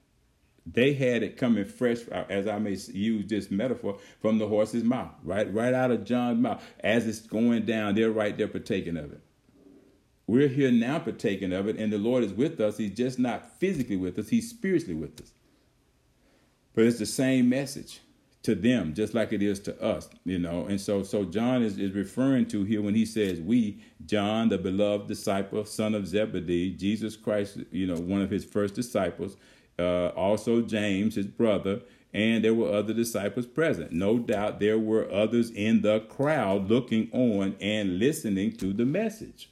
They 0.65 0.93
had 0.93 1.23
it 1.23 1.37
coming 1.37 1.65
fresh, 1.65 1.99
uh, 2.11 2.23
as 2.29 2.47
I 2.47 2.57
may 2.57 2.77
use 2.93 3.25
this 3.27 3.51
metaphor, 3.51 3.97
from 4.21 4.37
the 4.37 4.47
horse's 4.47 4.83
mouth, 4.83 5.11
right, 5.23 5.51
right 5.53 5.73
out 5.73 5.91
of 5.91 6.05
John's 6.05 6.39
mouth. 6.39 6.63
As 6.79 7.05
it's 7.05 7.19
going 7.19 7.65
down, 7.65 7.95
they're 7.95 8.11
right 8.11 8.37
there 8.37 8.47
partaking 8.47 8.95
of 8.95 9.11
it. 9.11 9.21
We're 10.25 10.47
here 10.47 10.71
now 10.71 10.99
partaking 10.99 11.51
of 11.51 11.67
it, 11.67 11.77
and 11.77 11.91
the 11.91 11.97
Lord 11.97 12.23
is 12.23 12.31
with 12.31 12.61
us. 12.61 12.77
He's 12.77 12.95
just 12.95 13.19
not 13.19 13.59
physically 13.59 13.97
with 13.97 14.17
us; 14.17 14.29
He's 14.29 14.49
spiritually 14.49 14.95
with 14.95 15.19
us. 15.21 15.33
But 16.73 16.85
it's 16.85 16.99
the 16.99 17.05
same 17.05 17.49
message 17.49 17.99
to 18.43 18.55
them, 18.55 18.93
just 18.93 19.13
like 19.13 19.33
it 19.33 19.41
is 19.41 19.59
to 19.61 19.81
us, 19.81 20.09
you 20.23 20.39
know. 20.39 20.65
And 20.65 20.79
so, 20.79 21.03
so 21.03 21.25
John 21.25 21.61
is, 21.61 21.77
is 21.77 21.91
referring 21.91 22.45
to 22.47 22.63
here 22.63 22.81
when 22.81 22.95
he 22.95 23.05
says, 23.05 23.41
"We, 23.41 23.83
John, 24.05 24.47
the 24.47 24.57
beloved 24.57 25.07
disciple, 25.07 25.65
son 25.65 25.93
of 25.93 26.07
Zebedee, 26.07 26.71
Jesus 26.71 27.17
Christ, 27.17 27.57
you 27.71 27.85
know, 27.85 27.99
one 27.99 28.21
of 28.21 28.29
his 28.29 28.45
first 28.45 28.75
disciples." 28.75 29.35
Uh, 29.79 30.07
also 30.09 30.61
James, 30.61 31.15
his 31.15 31.27
brother, 31.27 31.81
and 32.13 32.43
there 32.43 32.53
were 32.53 32.71
other 32.71 32.93
disciples 32.93 33.45
present. 33.45 33.91
No 33.91 34.19
doubt 34.19 34.59
there 34.59 34.77
were 34.77 35.11
others 35.11 35.49
in 35.49 35.81
the 35.81 36.01
crowd 36.01 36.69
looking 36.69 37.09
on 37.11 37.55
and 37.59 37.97
listening 37.97 38.55
to 38.57 38.71
the 38.71 38.85
message. 38.85 39.49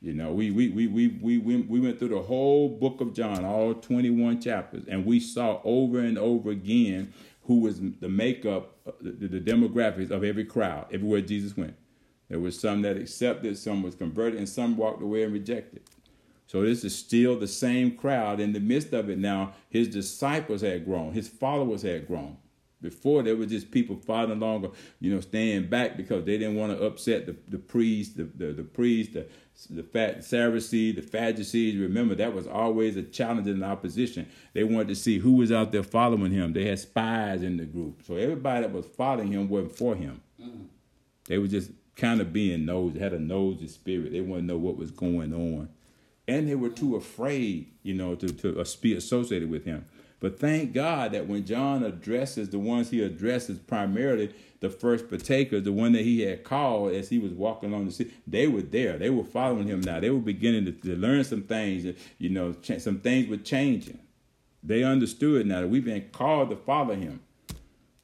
You 0.00 0.14
know, 0.14 0.32
we 0.32 0.50
we 0.50 0.68
we 0.68 0.86
we 0.86 1.08
we 1.08 1.38
we 1.38 1.80
went 1.80 1.98
through 1.98 2.08
the 2.08 2.22
whole 2.22 2.70
book 2.70 3.00
of 3.02 3.12
John, 3.12 3.44
all 3.44 3.74
21 3.74 4.40
chapters, 4.40 4.84
and 4.88 5.04
we 5.04 5.20
saw 5.20 5.60
over 5.62 5.98
and 5.98 6.16
over 6.16 6.50
again 6.50 7.12
who 7.42 7.60
was 7.60 7.80
the 7.80 8.08
makeup, 8.08 8.76
the, 9.00 9.26
the 9.26 9.40
demographics 9.40 10.10
of 10.10 10.24
every 10.24 10.44
crowd, 10.44 10.86
everywhere 10.92 11.20
Jesus 11.20 11.56
went. 11.56 11.74
There 12.28 12.38
was 12.38 12.58
some 12.58 12.82
that 12.82 12.96
accepted, 12.96 13.58
some 13.58 13.82
was 13.82 13.94
converted, 13.94 14.38
and 14.38 14.48
some 14.48 14.76
walked 14.76 15.02
away 15.02 15.24
and 15.24 15.32
rejected. 15.32 15.82
So 16.50 16.62
this 16.62 16.82
is 16.82 16.98
still 16.98 17.38
the 17.38 17.46
same 17.46 17.96
crowd. 17.96 18.40
In 18.40 18.52
the 18.52 18.58
midst 18.58 18.92
of 18.92 19.08
it 19.08 19.18
now, 19.18 19.52
his 19.68 19.86
disciples 19.86 20.62
had 20.62 20.84
grown, 20.84 21.12
his 21.12 21.28
followers 21.28 21.82
had 21.82 22.08
grown. 22.08 22.38
Before 22.82 23.22
there 23.22 23.36
were 23.36 23.46
just 23.46 23.70
people 23.70 23.94
following 23.94 24.42
along, 24.42 24.72
you 24.98 25.14
know, 25.14 25.20
staying 25.20 25.68
back 25.68 25.96
because 25.96 26.24
they 26.24 26.38
didn't 26.38 26.56
want 26.56 26.76
to 26.76 26.84
upset 26.84 27.26
the, 27.26 27.36
the 27.46 27.58
priest, 27.58 28.16
the, 28.16 28.24
the, 28.24 28.52
the 28.52 28.64
priest, 28.64 29.12
the, 29.12 29.28
the 29.70 29.84
fat 29.84 30.24
Sadducees, 30.24 30.96
the 30.96 31.02
Sadducees. 31.02 31.76
Remember, 31.76 32.16
that 32.16 32.34
was 32.34 32.48
always 32.48 32.96
a 32.96 33.04
challenge 33.04 33.46
in 33.46 33.60
the 33.60 33.66
opposition. 33.66 34.28
They 34.52 34.64
wanted 34.64 34.88
to 34.88 34.96
see 34.96 35.18
who 35.18 35.34
was 35.34 35.52
out 35.52 35.70
there 35.70 35.84
following 35.84 36.32
him. 36.32 36.52
They 36.52 36.64
had 36.64 36.80
spies 36.80 37.44
in 37.44 37.58
the 37.58 37.64
group. 37.64 38.02
So 38.04 38.16
everybody 38.16 38.62
that 38.62 38.72
was 38.72 38.86
following 38.86 39.30
him 39.30 39.48
wasn't 39.48 39.76
for 39.76 39.94
him. 39.94 40.20
Mm. 40.42 40.66
They 41.28 41.38
were 41.38 41.46
just 41.46 41.70
kind 41.94 42.20
of 42.20 42.32
being 42.32 42.64
nosy, 42.64 42.98
had 42.98 43.12
a 43.12 43.20
nosy 43.20 43.68
spirit. 43.68 44.10
They 44.10 44.20
wanted 44.20 44.40
to 44.40 44.46
know 44.48 44.58
what 44.58 44.76
was 44.76 44.90
going 44.90 45.32
on 45.32 45.68
and 46.30 46.48
they 46.48 46.54
were 46.54 46.68
too 46.68 46.94
afraid, 46.94 47.66
you 47.82 47.92
know, 47.92 48.14
to, 48.14 48.28
to 48.28 48.60
uh, 48.60 48.64
be 48.80 48.94
associated 48.94 49.50
with 49.50 49.64
him. 49.64 49.84
But 50.20 50.38
thank 50.38 50.72
God 50.72 51.12
that 51.12 51.26
when 51.26 51.44
John 51.44 51.82
addresses 51.82 52.50
the 52.50 52.58
ones 52.58 52.90
he 52.90 53.02
addresses 53.02 53.58
primarily 53.58 54.32
the 54.60 54.70
first 54.70 55.08
partakers, 55.08 55.64
the 55.64 55.72
one 55.72 55.92
that 55.92 56.02
he 56.02 56.20
had 56.20 56.44
called 56.44 56.92
as 56.92 57.08
he 57.08 57.18
was 57.18 57.32
walking 57.32 57.72
along 57.72 57.86
the 57.86 57.92
sea, 57.92 58.12
they 58.26 58.46
were 58.46 58.62
there. 58.62 58.96
They 58.96 59.10
were 59.10 59.24
following 59.24 59.66
him 59.66 59.80
now. 59.80 59.98
They 59.98 60.10
were 60.10 60.20
beginning 60.20 60.66
to, 60.66 60.72
to 60.72 60.94
learn 60.94 61.24
some 61.24 61.42
things. 61.42 61.96
You 62.18 62.28
know, 62.28 62.54
some 62.78 63.00
things 63.00 63.28
were 63.28 63.38
changing. 63.38 63.98
They 64.62 64.84
understood 64.84 65.46
now 65.46 65.62
that 65.62 65.68
we've 65.68 65.84
been 65.84 66.10
called 66.12 66.50
to 66.50 66.56
follow 66.56 66.94
him. 66.94 67.20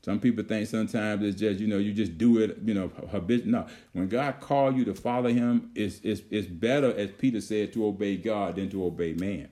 Some 0.07 0.21
people 0.21 0.45
think 0.45 0.69
sometimes 0.69 1.25
it's 1.25 1.37
just, 1.37 1.59
you 1.59 1.67
know, 1.67 1.79
you 1.79 1.93
just 1.93 2.17
do 2.17 2.39
it, 2.39 2.59
you 2.65 2.75
know, 2.75 2.93
habit. 3.11 3.45
No. 3.45 3.67
When 3.93 4.07
God 4.07 4.39
called 4.39 4.77
you 4.77 4.85
to 4.85 4.95
follow 4.95 5.29
him, 5.31 5.73
it's, 5.75 5.99
it's, 6.05 6.23
it's 6.31 6.47
better, 6.47 6.97
as 6.97 7.11
Peter 7.11 7.41
said, 7.41 7.73
to 7.73 7.85
obey 7.85 8.17
God 8.17 8.55
than 8.55 8.71
to 8.71 8.85
obey 8.85 9.15
man. 9.15 9.49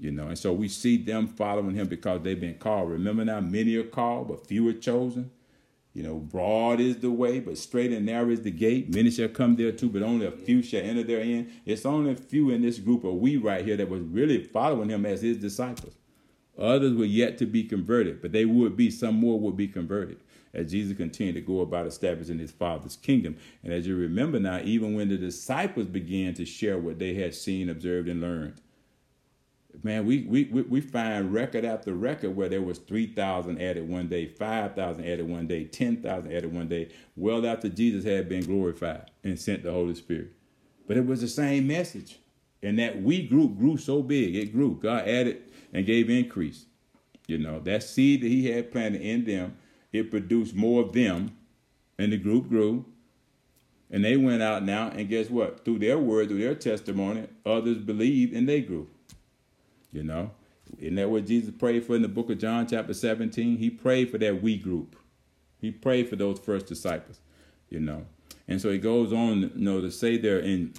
You 0.00 0.10
know, 0.10 0.26
and 0.26 0.36
so 0.36 0.52
we 0.52 0.66
see 0.66 0.96
them 0.96 1.28
following 1.28 1.76
him 1.76 1.86
because 1.86 2.20
they've 2.22 2.40
been 2.40 2.56
called. 2.56 2.90
Remember 2.90 3.24
now, 3.24 3.38
many 3.38 3.76
are 3.76 3.84
called, 3.84 4.26
but 4.26 4.44
few 4.44 4.68
are 4.68 4.72
chosen. 4.72 5.30
You 5.94 6.02
know, 6.02 6.16
broad 6.16 6.80
is 6.80 6.96
the 6.96 7.12
way, 7.12 7.38
but 7.38 7.56
straight 7.56 7.92
and 7.92 8.06
narrow 8.06 8.30
is 8.30 8.42
the 8.42 8.50
gate. 8.50 8.92
Many 8.92 9.12
shall 9.12 9.28
come 9.28 9.54
there 9.54 9.70
too, 9.70 9.88
but 9.88 10.02
only 10.02 10.26
a 10.26 10.32
few 10.32 10.64
shall 10.64 10.82
enter 10.82 11.04
therein. 11.04 11.52
It's 11.64 11.86
only 11.86 12.10
a 12.10 12.16
few 12.16 12.50
in 12.50 12.62
this 12.62 12.80
group 12.80 13.04
of 13.04 13.14
we 13.14 13.36
right 13.36 13.64
here 13.64 13.76
that 13.76 13.88
was 13.88 14.02
really 14.02 14.42
following 14.42 14.88
him 14.88 15.06
as 15.06 15.22
his 15.22 15.36
disciples. 15.36 15.94
Others 16.58 16.94
were 16.94 17.04
yet 17.04 17.38
to 17.38 17.46
be 17.46 17.64
converted, 17.64 18.22
but 18.22 18.32
they 18.32 18.44
would 18.44 18.76
be, 18.76 18.90
some 18.90 19.16
more 19.16 19.38
would 19.38 19.56
be 19.56 19.68
converted 19.68 20.18
as 20.54 20.70
Jesus 20.70 20.96
continued 20.96 21.34
to 21.34 21.40
go 21.42 21.60
about 21.60 21.86
establishing 21.86 22.38
his 22.38 22.50
Father's 22.50 22.96
kingdom. 22.96 23.36
And 23.62 23.72
as 23.72 23.86
you 23.86 23.94
remember 23.94 24.40
now, 24.40 24.60
even 24.64 24.94
when 24.94 25.08
the 25.08 25.18
disciples 25.18 25.86
began 25.86 26.32
to 26.34 26.46
share 26.46 26.78
what 26.78 26.98
they 26.98 27.14
had 27.14 27.34
seen, 27.34 27.68
observed, 27.68 28.08
and 28.08 28.22
learned, 28.22 28.54
man, 29.82 30.06
we 30.06 30.22
we 30.22 30.44
we 30.44 30.80
find 30.80 31.32
record 31.32 31.64
after 31.64 31.92
record 31.94 32.34
where 32.34 32.48
there 32.48 32.62
was 32.62 32.78
three 32.78 33.06
thousand 33.06 33.60
added 33.60 33.88
one 33.88 34.08
day, 34.08 34.26
five 34.26 34.74
thousand 34.74 35.04
added 35.04 35.28
one 35.28 35.46
day, 35.46 35.64
ten 35.64 36.02
thousand 36.02 36.32
added 36.32 36.54
one 36.54 36.68
day, 36.68 36.88
well 37.16 37.46
after 37.46 37.68
Jesus 37.68 38.04
had 38.04 38.28
been 38.28 38.44
glorified 38.44 39.10
and 39.22 39.38
sent 39.38 39.62
the 39.62 39.72
Holy 39.72 39.94
Spirit. 39.94 40.32
But 40.88 40.96
it 40.96 41.06
was 41.06 41.20
the 41.20 41.28
same 41.28 41.66
message, 41.66 42.18
and 42.62 42.78
that 42.78 43.02
we 43.02 43.26
group 43.26 43.58
grew 43.58 43.76
so 43.76 44.02
big, 44.02 44.34
it 44.34 44.52
grew. 44.52 44.78
God 44.80 45.06
added 45.06 45.45
and 45.72 45.86
gave 45.86 46.10
increase. 46.10 46.66
You 47.26 47.38
know 47.38 47.58
that 47.60 47.82
seed 47.82 48.22
that 48.22 48.28
He 48.28 48.50
had 48.50 48.70
planted 48.70 49.00
in 49.00 49.24
them, 49.24 49.56
it 49.92 50.10
produced 50.10 50.54
more 50.54 50.82
of 50.82 50.92
them, 50.92 51.36
and 51.98 52.12
the 52.12 52.18
group 52.18 52.48
grew. 52.48 52.84
And 53.88 54.04
they 54.04 54.16
went 54.16 54.42
out 54.42 54.64
now, 54.64 54.88
and 54.88 55.08
guess 55.08 55.30
what? 55.30 55.64
Through 55.64 55.78
their 55.78 55.96
word, 55.96 56.28
through 56.28 56.40
their 56.40 56.56
testimony, 56.56 57.28
others 57.44 57.78
believed 57.78 58.34
and 58.34 58.48
they 58.48 58.60
grew. 58.60 58.88
You 59.92 60.02
know, 60.02 60.32
isn't 60.78 60.96
that 60.96 61.08
what 61.08 61.26
Jesus 61.26 61.54
prayed 61.56 61.84
for 61.84 61.94
in 61.94 62.02
the 62.02 62.08
book 62.08 62.28
of 62.28 62.38
John, 62.38 62.66
chapter 62.66 62.92
17? 62.92 63.58
He 63.58 63.70
prayed 63.70 64.10
for 64.10 64.18
that 64.18 64.42
we 64.42 64.56
group. 64.56 64.96
He 65.60 65.70
prayed 65.70 66.08
for 66.08 66.16
those 66.16 66.38
first 66.38 66.66
disciples, 66.66 67.20
you 67.70 67.80
know. 67.80 68.06
And 68.48 68.60
so 68.60 68.70
he 68.70 68.78
goes 68.78 69.12
on, 69.12 69.40
you 69.40 69.50
know, 69.54 69.80
to 69.80 69.90
say 69.90 70.18
there 70.18 70.38
in 70.38 70.74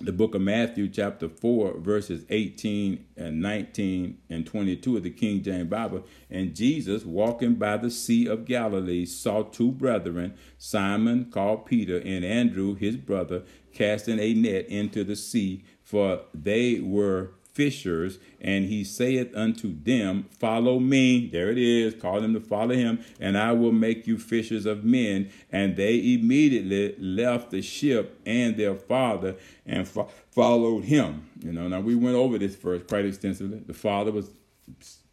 the 0.00 0.12
book 0.12 0.34
of 0.34 0.42
Matthew, 0.42 0.88
chapter 0.88 1.28
4, 1.28 1.78
verses 1.78 2.24
18 2.28 3.06
and 3.16 3.40
19 3.40 4.18
and 4.28 4.46
22 4.46 4.98
of 4.98 5.02
the 5.02 5.10
King 5.10 5.42
James 5.42 5.70
Bible. 5.70 6.04
And 6.30 6.54
Jesus, 6.54 7.04
walking 7.04 7.54
by 7.54 7.78
the 7.78 7.90
Sea 7.90 8.26
of 8.26 8.44
Galilee, 8.44 9.06
saw 9.06 9.42
two 9.42 9.72
brethren, 9.72 10.34
Simon 10.58 11.30
called 11.30 11.64
Peter, 11.64 11.96
and 11.98 12.24
Andrew 12.24 12.74
his 12.74 12.96
brother, 12.96 13.44
casting 13.72 14.18
a 14.18 14.34
net 14.34 14.66
into 14.68 15.02
the 15.02 15.16
sea, 15.16 15.64
for 15.82 16.22
they 16.34 16.80
were 16.80 17.32
fishers, 17.56 18.18
and 18.38 18.66
he 18.66 18.84
saith 18.84 19.34
unto 19.34 19.74
them, 19.82 20.26
Follow 20.38 20.78
me. 20.78 21.26
There 21.26 21.50
it 21.50 21.56
is. 21.56 21.94
Call 21.94 22.20
them 22.20 22.34
to 22.34 22.40
follow 22.40 22.74
him, 22.74 23.00
and 23.18 23.38
I 23.38 23.52
will 23.52 23.72
make 23.72 24.06
you 24.06 24.18
fishers 24.18 24.66
of 24.66 24.84
men. 24.84 25.30
And 25.50 25.74
they 25.74 26.14
immediately 26.14 26.94
left 26.98 27.50
the 27.50 27.62
ship 27.62 28.20
and 28.26 28.56
their 28.58 28.74
father 28.74 29.36
and 29.64 29.88
fo- 29.88 30.10
followed 30.30 30.84
him. 30.84 31.30
You 31.42 31.52
know, 31.52 31.66
now 31.66 31.80
we 31.80 31.94
went 31.94 32.14
over 32.14 32.38
this 32.38 32.54
first 32.54 32.86
quite 32.88 33.06
extensively. 33.06 33.58
The 33.66 33.72
father 33.72 34.12
was, 34.12 34.30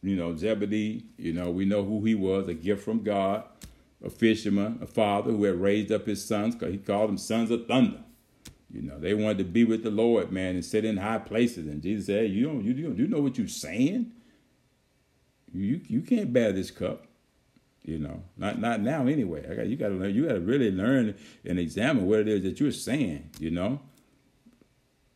you 0.01 0.17
know, 0.17 0.35
Zebedee. 0.35 1.05
You 1.17 1.31
know, 1.31 1.49
we 1.49 1.63
know 1.63 1.85
who 1.85 2.03
he 2.03 2.13
was, 2.13 2.49
a 2.49 2.53
gift 2.53 2.83
from 2.83 3.03
God, 3.03 3.45
a 4.03 4.09
fisherman, 4.09 4.79
a 4.81 4.85
father 4.85 5.31
who 5.31 5.45
had 5.45 5.55
raised 5.55 5.93
up 5.93 6.07
his 6.07 6.25
sons, 6.25 6.55
he 6.59 6.77
called 6.77 7.07
them 7.07 7.17
sons 7.17 7.51
of 7.51 7.67
thunder. 7.67 8.03
You 8.73 8.81
know, 8.81 8.99
they 8.99 9.13
wanted 9.13 9.37
to 9.37 9.43
be 9.43 9.63
with 9.63 9.83
the 9.83 9.91
Lord, 9.91 10.31
man, 10.31 10.55
and 10.55 10.65
sit 10.65 10.83
in 10.83 10.97
high 10.97 11.19
places. 11.19 11.67
And 11.67 11.81
Jesus 11.81 12.07
said, 12.07 12.21
hey, 12.21 12.25
you 12.25 12.45
don't, 12.47 12.63
you, 12.63 12.73
don't, 12.73 12.97
you 12.97 13.07
know 13.07 13.21
what 13.21 13.37
you're 13.37 13.47
saying? 13.47 14.11
You, 15.53 15.79
you 15.87 16.01
can't 16.01 16.33
bear 16.33 16.51
this 16.51 16.71
cup. 16.71 17.05
You 17.83 17.99
know, 17.99 18.23
not 18.37 18.61
not 18.61 18.79
now 18.79 19.07
anyway. 19.07 19.45
I 19.45 19.55
got 19.55 19.67
you 19.67 19.75
got 19.75 19.89
to 19.89 19.95
learn. 19.95 20.15
You 20.15 20.25
got 20.25 20.35
to 20.35 20.39
really 20.39 20.71
learn 20.71 21.15
and 21.43 21.59
examine 21.59 22.07
what 22.07 22.19
it 22.19 22.29
is 22.29 22.43
that 22.43 22.61
you're 22.61 22.71
saying. 22.71 23.29
You 23.39 23.51
know, 23.51 23.81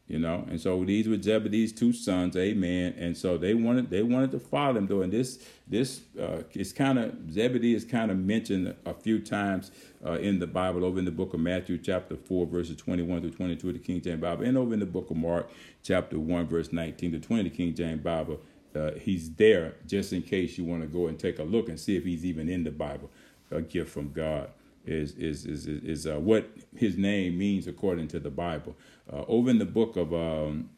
you 0.08 0.20
know? 0.20 0.46
And 0.50 0.60
so 0.60 0.84
these 0.84 1.08
were 1.08 1.22
zebedee's 1.22 1.72
two 1.72 1.94
sons 1.94 2.36
amen. 2.36 2.96
And 2.98 3.16
so 3.16 3.38
they 3.38 3.54
wanted 3.54 3.90
they 3.90 4.04
wanted 4.04 4.32
to 4.32 4.40
follow 4.40 4.78
him 4.78 4.88
though. 4.88 5.02
And 5.02 5.12
this 5.12 5.40
this 5.70 6.02
uh, 6.20 6.44
is 6.54 6.72
kind 6.72 6.98
of 6.98 7.32
zebedee 7.32 7.76
is 7.76 7.84
kind 7.84 8.10
of 8.12 8.18
mentioned 8.18 8.74
a 8.86 8.94
few 8.94 9.20
times 9.20 9.72
uh, 10.06 10.14
in 10.14 10.40
the 10.40 10.48
bible 10.48 10.86
over 10.86 11.00
in 11.00 11.06
the 11.06 11.12
book 11.12 11.34
of 11.34 11.40
matthew 11.40 11.78
chapter 11.78 12.16
4 12.16 12.46
verses 12.46 12.78
21 12.78 13.22
through 13.22 13.32
22 13.32 13.68
of 13.68 13.74
the 13.74 13.80
king 13.80 14.02
james 14.02 14.22
bible 14.22 14.46
and 14.46 14.58
over 14.58 14.74
in 14.74 14.80
the 14.80 14.86
book 14.86 15.10
of 15.10 15.18
mark 15.18 15.50
chapter 15.84 16.18
1 16.18 16.48
verse 16.48 16.72
19 16.72 17.12
to 17.14 17.20
20 17.20 17.42
of 17.42 17.52
the 17.52 17.58
king 17.58 17.74
james 17.76 18.02
bible 18.02 18.40
uh, 18.76 18.92
he's 18.92 19.32
there 19.36 19.76
just 19.88 20.14
in 20.14 20.22
case 20.22 20.58
you 20.58 20.64
want 20.64 20.82
to 20.82 20.88
go 20.88 21.08
and 21.08 21.20
take 21.20 21.40
a 21.40 21.44
look 21.44 21.68
and 21.68 21.80
see 21.80 21.98
if 21.98 22.04
he's 22.04 22.24
even 22.24 22.48
in 22.48 22.64
the 22.64 22.72
bible 22.72 23.10
a 23.52 23.62
gift 23.62 23.90
from 23.90 24.12
god 24.12 24.50
is 24.88 25.14
is 25.14 25.46
is 25.46 25.68
is, 25.68 26.08
uh, 26.08 26.20
what 26.20 26.50
his 26.76 26.98
name 26.98 27.38
means 27.38 27.68
according 27.68 28.08
to 28.10 28.20
the 28.20 28.30
Bible. 28.30 28.76
Uh, 29.12 29.24
over 29.28 29.50
in 29.50 29.58
the 29.58 29.66
book 29.66 29.96
of 29.98 30.14
um, 30.14 30.70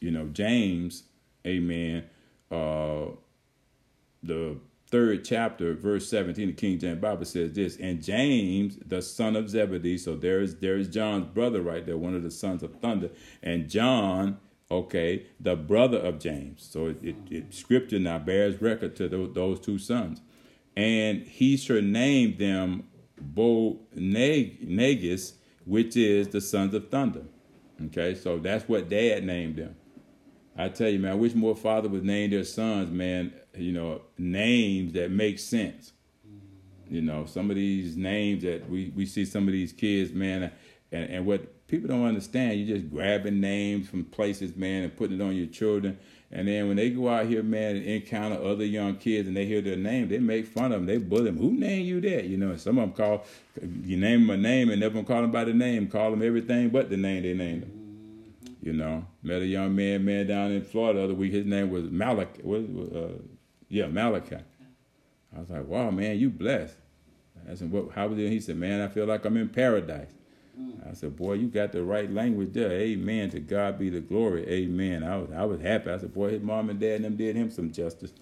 you 0.00 0.10
know 0.10 0.26
James, 0.28 1.04
Amen. 1.46 2.04
Uh, 2.50 3.06
the 4.22 4.56
third 4.90 5.24
chapter, 5.24 5.74
verse 5.74 6.08
seventeen, 6.08 6.48
the 6.48 6.52
King 6.54 6.78
James 6.78 7.00
Bible 7.00 7.24
says 7.24 7.52
this, 7.52 7.76
and 7.76 8.02
James, 8.02 8.78
the 8.86 9.02
son 9.02 9.36
of 9.36 9.50
Zebedee. 9.50 9.98
So 9.98 10.16
there's 10.16 10.56
there's 10.56 10.88
John's 10.88 11.26
brother 11.26 11.60
right 11.60 11.84
there, 11.84 11.96
one 11.96 12.14
of 12.14 12.22
the 12.22 12.30
sons 12.30 12.62
of 12.62 12.74
thunder, 12.80 13.10
and 13.42 13.68
John. 13.68 14.38
Okay, 14.70 15.24
the 15.40 15.56
brother 15.56 15.96
of 15.96 16.18
James. 16.18 16.68
So 16.70 16.88
it, 16.88 17.02
it, 17.02 17.16
it 17.30 17.54
scripture 17.54 17.98
now 17.98 18.18
bears 18.18 18.60
record 18.60 18.96
to 18.96 19.08
those, 19.08 19.32
those 19.32 19.60
two 19.60 19.78
sons, 19.78 20.20
and 20.76 21.22
he 21.22 21.56
surnamed 21.56 22.38
name 22.38 22.84
them 23.18 23.32
Boanerges, 23.34 25.34
which 25.64 25.96
is 25.96 26.28
the 26.28 26.40
sons 26.40 26.74
of 26.74 26.88
thunder. 26.88 27.22
Okay, 27.86 28.14
so 28.14 28.38
that's 28.38 28.68
what 28.68 28.88
dad 28.88 29.24
named 29.24 29.56
them. 29.56 29.76
I 30.56 30.68
tell 30.68 30.88
you, 30.88 30.98
man, 30.98 31.12
I 31.12 31.14
wish 31.14 31.34
more 31.34 31.54
father 31.54 31.88
would 31.88 32.04
name 32.04 32.30
their 32.30 32.42
sons, 32.42 32.90
man, 32.90 33.32
you 33.56 33.70
know, 33.70 34.02
names 34.18 34.92
that 34.94 35.12
make 35.12 35.38
sense. 35.38 35.92
You 36.90 37.02
know, 37.02 37.26
some 37.26 37.50
of 37.50 37.56
these 37.56 37.96
names 37.96 38.42
that 38.42 38.68
we, 38.68 38.92
we 38.96 39.06
see 39.06 39.24
some 39.24 39.46
of 39.46 39.52
these 39.52 39.72
kids, 39.72 40.12
man, 40.12 40.50
and, 40.90 41.10
and 41.10 41.26
what 41.26 41.66
people 41.68 41.88
don't 41.88 42.06
understand, 42.06 42.58
you're 42.58 42.76
just 42.76 42.90
grabbing 42.90 43.40
names 43.40 43.88
from 43.88 44.04
places, 44.04 44.56
man, 44.56 44.84
and 44.84 44.96
putting 44.96 45.20
it 45.20 45.22
on 45.22 45.36
your 45.36 45.46
children. 45.46 45.98
And 46.30 46.46
then 46.46 46.68
when 46.68 46.76
they 46.76 46.90
go 46.90 47.08
out 47.08 47.26
here, 47.26 47.42
man, 47.42 47.76
and 47.76 47.86
encounter 47.86 48.42
other 48.42 48.64
young 48.64 48.96
kids 48.96 49.28
and 49.28 49.36
they 49.36 49.46
hear 49.46 49.62
their 49.62 49.76
name, 49.76 50.08
they 50.08 50.18
make 50.18 50.46
fun 50.46 50.72
of 50.72 50.80
them. 50.80 50.86
They 50.86 50.98
bully 50.98 51.24
them. 51.24 51.38
Who 51.38 51.52
named 51.52 51.86
you 51.86 52.02
that? 52.02 52.24
You 52.24 52.36
know, 52.36 52.50
and 52.50 52.60
some 52.60 52.78
of 52.78 52.84
them 52.84 52.92
call, 52.92 53.24
you 53.82 53.96
name 53.96 54.26
them 54.26 54.30
a 54.30 54.36
name 54.36 54.68
and 54.68 54.80
never 54.80 55.02
call 55.02 55.22
them 55.22 55.30
by 55.30 55.44
the 55.44 55.54
name, 55.54 55.88
call 55.88 56.10
them 56.10 56.22
everything 56.22 56.68
but 56.68 56.90
the 56.90 56.98
name 56.98 57.22
they 57.22 57.32
named 57.32 57.62
them. 57.62 57.72
You 58.60 58.74
know, 58.74 59.06
met 59.22 59.40
a 59.40 59.46
young 59.46 59.74
man, 59.74 60.04
man 60.04 60.26
down 60.26 60.50
in 60.52 60.62
Florida 60.62 60.98
the 60.98 61.04
other 61.04 61.14
week. 61.14 61.32
His 61.32 61.46
name 61.46 61.70
was 61.70 61.84
Malachi. 61.84 62.42
What, 62.42 62.60
uh, 62.94 63.08
yeah, 63.68 63.86
Malachi. 63.86 64.36
I 65.34 65.40
was 65.40 65.48
like, 65.48 65.66
wow, 65.66 65.90
man, 65.90 66.18
you 66.18 66.28
blessed. 66.28 66.76
I 67.50 67.54
said, 67.54 67.70
what, 67.70 67.92
how 67.92 68.08
was 68.08 68.18
it? 68.18 68.28
He 68.30 68.40
said, 68.40 68.56
man, 68.56 68.82
I 68.82 68.88
feel 68.88 69.06
like 69.06 69.24
I'm 69.24 69.36
in 69.38 69.48
paradise. 69.48 70.12
I 70.88 70.94
said, 70.94 71.16
boy, 71.16 71.34
you 71.34 71.48
got 71.48 71.72
the 71.72 71.82
right 71.82 72.10
language 72.10 72.52
there. 72.52 72.70
Amen. 72.72 73.30
To 73.30 73.40
God 73.40 73.78
be 73.78 73.90
the 73.90 74.00
glory. 74.00 74.48
Amen. 74.48 75.04
I 75.04 75.16
was 75.18 75.30
I 75.32 75.44
was 75.44 75.60
happy. 75.60 75.90
I 75.90 75.98
said, 75.98 76.14
boy, 76.14 76.30
his 76.30 76.42
mom 76.42 76.70
and 76.70 76.80
dad 76.80 76.96
and 76.96 77.04
them 77.04 77.16
did 77.16 77.36
him 77.36 77.50
some 77.50 77.72
justice. 77.72 78.12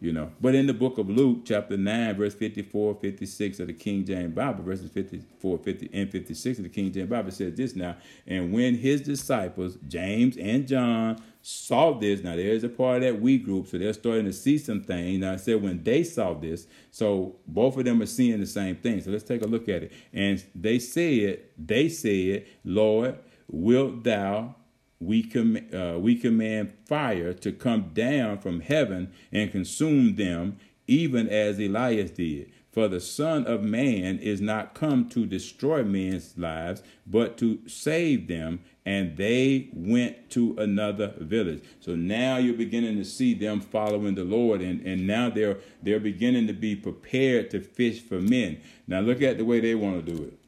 You 0.00 0.12
know. 0.12 0.30
But 0.40 0.54
in 0.54 0.66
the 0.66 0.74
book 0.74 0.98
of 0.98 1.08
Luke, 1.08 1.40
chapter 1.44 1.76
9, 1.76 2.16
verse 2.16 2.34
54, 2.34 2.96
56 2.96 3.60
of 3.60 3.66
the 3.68 3.72
King 3.72 4.04
James 4.04 4.34
Bible, 4.34 4.62
verses 4.62 4.90
54, 4.90 5.58
50, 5.58 5.90
and 5.92 6.10
56 6.10 6.58
of 6.58 6.64
the 6.64 6.70
King 6.70 6.92
James 6.92 7.08
Bible 7.08 7.30
says 7.30 7.54
this 7.54 7.74
now. 7.74 7.96
And 8.26 8.52
when 8.52 8.74
his 8.74 9.00
disciples, 9.00 9.78
James 9.88 10.36
and 10.36 10.68
John, 10.68 11.22
saw 11.48 11.96
this. 11.96 12.24
Now 12.24 12.34
there's 12.34 12.64
a 12.64 12.68
part 12.68 12.96
of 12.96 13.02
that 13.02 13.20
we 13.20 13.38
group, 13.38 13.68
so 13.68 13.78
they're 13.78 13.92
starting 13.92 14.24
to 14.24 14.32
see 14.32 14.58
some 14.58 14.82
things. 14.82 15.20
Now 15.20 15.34
I 15.34 15.36
said 15.36 15.62
when 15.62 15.80
they 15.84 16.02
saw 16.02 16.34
this, 16.34 16.66
so 16.90 17.36
both 17.46 17.76
of 17.76 17.84
them 17.84 18.02
are 18.02 18.06
seeing 18.06 18.40
the 18.40 18.46
same 18.46 18.74
thing. 18.74 19.00
So 19.00 19.12
let's 19.12 19.22
take 19.22 19.42
a 19.42 19.46
look 19.46 19.68
at 19.68 19.84
it. 19.84 19.92
And 20.12 20.42
they 20.56 20.80
said, 20.80 21.42
they 21.56 21.88
said, 21.88 22.46
Lord, 22.64 23.20
wilt 23.48 24.02
thou 24.02 24.56
we 25.00 25.30
uh, 25.74 25.98
we 25.98 26.16
command 26.16 26.72
fire 26.86 27.32
to 27.34 27.52
come 27.52 27.90
down 27.92 28.38
from 28.38 28.60
heaven 28.60 29.12
and 29.30 29.52
consume 29.52 30.16
them, 30.16 30.58
even 30.86 31.28
as 31.28 31.58
Elias 31.58 32.12
did. 32.12 32.50
For 32.72 32.88
the 32.88 33.00
Son 33.00 33.46
of 33.46 33.62
Man 33.62 34.18
is 34.18 34.42
not 34.42 34.74
come 34.74 35.08
to 35.08 35.24
destroy 35.24 35.82
men's 35.82 36.36
lives, 36.36 36.82
but 37.06 37.38
to 37.38 37.58
save 37.66 38.28
them. 38.28 38.60
And 38.84 39.16
they 39.16 39.70
went 39.72 40.28
to 40.30 40.54
another 40.58 41.14
village. 41.18 41.64
So 41.80 41.96
now 41.96 42.36
you're 42.36 42.54
beginning 42.54 42.96
to 42.98 43.04
see 43.04 43.32
them 43.34 43.60
following 43.60 44.14
the 44.14 44.24
Lord, 44.24 44.60
and, 44.60 44.80
and 44.86 45.06
now 45.06 45.30
they're 45.30 45.58
they're 45.82 46.00
beginning 46.00 46.46
to 46.48 46.52
be 46.52 46.76
prepared 46.76 47.50
to 47.50 47.60
fish 47.60 48.00
for 48.00 48.20
men. 48.20 48.60
Now 48.86 49.00
look 49.00 49.22
at 49.22 49.38
the 49.38 49.44
way 49.44 49.60
they 49.60 49.74
want 49.74 50.04
to 50.04 50.12
do 50.12 50.22
it. 50.22 50.38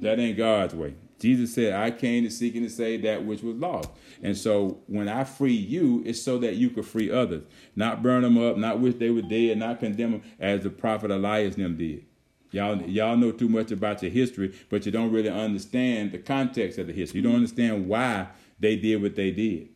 That 0.00 0.18
ain't 0.18 0.36
God's 0.36 0.74
way. 0.74 0.94
Jesus 1.24 1.54
said, 1.54 1.72
I 1.72 1.90
came 1.90 2.24
to 2.24 2.30
seek 2.30 2.54
and 2.54 2.68
to 2.68 2.70
save 2.70 3.00
that 3.00 3.24
which 3.24 3.42
was 3.42 3.56
lost. 3.56 3.88
And 4.22 4.36
so 4.36 4.82
when 4.88 5.08
I 5.08 5.24
free 5.24 5.54
you, 5.54 6.02
it's 6.04 6.20
so 6.20 6.36
that 6.40 6.56
you 6.56 6.68
could 6.68 6.84
free 6.84 7.10
others. 7.10 7.44
Not 7.74 8.02
burn 8.02 8.20
them 8.20 8.36
up, 8.36 8.58
not 8.58 8.78
wish 8.80 8.96
they 8.96 9.08
were 9.08 9.22
dead, 9.22 9.56
not 9.56 9.80
condemn 9.80 10.12
them 10.12 10.22
as 10.38 10.64
the 10.64 10.68
prophet 10.68 11.10
Elias 11.10 11.56
them 11.56 11.78
did. 11.78 12.04
Y'all, 12.50 12.76
y'all 12.82 13.16
know 13.16 13.32
too 13.32 13.48
much 13.48 13.70
about 13.70 14.02
your 14.02 14.12
history, 14.12 14.54
but 14.68 14.84
you 14.84 14.92
don't 14.92 15.10
really 15.12 15.30
understand 15.30 16.12
the 16.12 16.18
context 16.18 16.78
of 16.78 16.88
the 16.88 16.92
history. 16.92 17.20
You 17.20 17.26
don't 17.26 17.36
understand 17.36 17.88
why 17.88 18.28
they 18.60 18.76
did 18.76 19.00
what 19.00 19.16
they 19.16 19.30
did. 19.30 19.70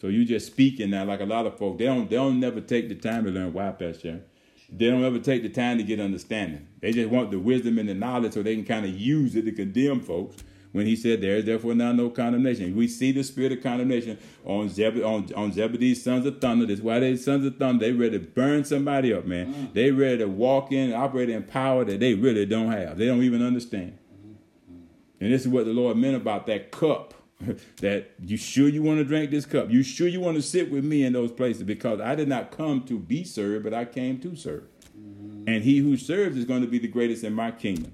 So 0.00 0.08
you 0.08 0.24
just 0.24 0.48
speaking 0.48 0.90
now, 0.90 1.04
like 1.04 1.20
a 1.20 1.24
lot 1.24 1.46
of 1.46 1.56
folk, 1.56 1.78
they 1.78 1.84
don't 1.84 2.10
they 2.10 2.16
don't 2.16 2.40
never 2.40 2.60
take 2.60 2.88
the 2.88 2.96
time 2.96 3.24
to 3.26 3.30
learn 3.30 3.52
why, 3.52 3.70
Pastor. 3.70 4.22
They 4.68 4.90
don't 4.90 5.04
ever 5.04 5.20
take 5.20 5.44
the 5.44 5.50
time 5.50 5.78
to 5.78 5.84
get 5.84 6.00
understanding. 6.00 6.66
They 6.80 6.90
just 6.90 7.10
want 7.10 7.30
the 7.30 7.38
wisdom 7.38 7.78
and 7.78 7.88
the 7.88 7.94
knowledge 7.94 8.32
so 8.32 8.42
they 8.42 8.56
can 8.56 8.64
kind 8.64 8.84
of 8.84 8.90
use 8.90 9.36
it 9.36 9.44
to 9.44 9.52
condemn 9.52 10.00
folks 10.00 10.42
when 10.74 10.86
he 10.86 10.96
said, 10.96 11.20
There 11.20 11.36
is 11.36 11.44
therefore 11.44 11.72
now 11.72 11.92
no 11.92 12.10
condemnation. 12.10 12.74
We 12.74 12.88
see 12.88 13.12
the 13.12 13.22
spirit 13.22 13.52
of 13.52 13.62
condemnation 13.62 14.18
on, 14.44 14.68
Zeb- 14.68 15.04
on, 15.04 15.32
on 15.36 15.52
Zebedee's 15.52 16.02
sons 16.02 16.26
of 16.26 16.40
thunder. 16.40 16.66
That's 16.66 16.80
why 16.80 16.98
they 16.98 17.16
sons 17.16 17.46
of 17.46 17.58
thunder. 17.58 17.86
They 17.86 17.92
ready 17.92 18.18
to 18.18 18.26
burn 18.26 18.64
somebody 18.64 19.14
up, 19.14 19.24
man. 19.24 19.54
Mm-hmm. 19.54 19.72
They 19.72 19.92
ready 19.92 20.18
to 20.18 20.26
walk 20.26 20.72
in 20.72 20.90
and 20.90 20.94
operate 20.94 21.30
in 21.30 21.44
power 21.44 21.84
that 21.84 22.00
they 22.00 22.14
really 22.14 22.44
don't 22.44 22.72
have. 22.72 22.98
They 22.98 23.06
don't 23.06 23.22
even 23.22 23.40
understand. 23.40 23.96
Mm-hmm. 24.12 24.74
And 25.20 25.32
this 25.32 25.42
is 25.42 25.48
what 25.48 25.64
the 25.64 25.72
Lord 25.72 25.96
meant 25.96 26.16
about 26.16 26.46
that 26.48 26.72
cup. 26.72 27.14
that 27.76 28.10
you 28.24 28.36
sure 28.36 28.68
you 28.68 28.82
want 28.82 28.98
to 28.98 29.04
drink 29.04 29.30
this 29.30 29.46
cup? 29.46 29.70
You 29.70 29.84
sure 29.84 30.08
you 30.08 30.20
want 30.20 30.36
to 30.36 30.42
sit 30.42 30.72
with 30.72 30.84
me 30.84 31.04
in 31.04 31.12
those 31.12 31.30
places? 31.30 31.62
Because 31.62 32.00
I 32.00 32.16
did 32.16 32.26
not 32.26 32.50
come 32.50 32.82
to 32.86 32.98
be 32.98 33.22
served, 33.22 33.62
but 33.62 33.72
I 33.72 33.84
came 33.84 34.18
to 34.22 34.34
serve. 34.34 34.64
Mm-hmm. 34.98 35.44
And 35.46 35.62
he 35.62 35.78
who 35.78 35.96
serves 35.96 36.36
is 36.36 36.44
going 36.44 36.62
to 36.62 36.68
be 36.68 36.80
the 36.80 36.88
greatest 36.88 37.22
in 37.22 37.32
my 37.32 37.52
kingdom. 37.52 37.92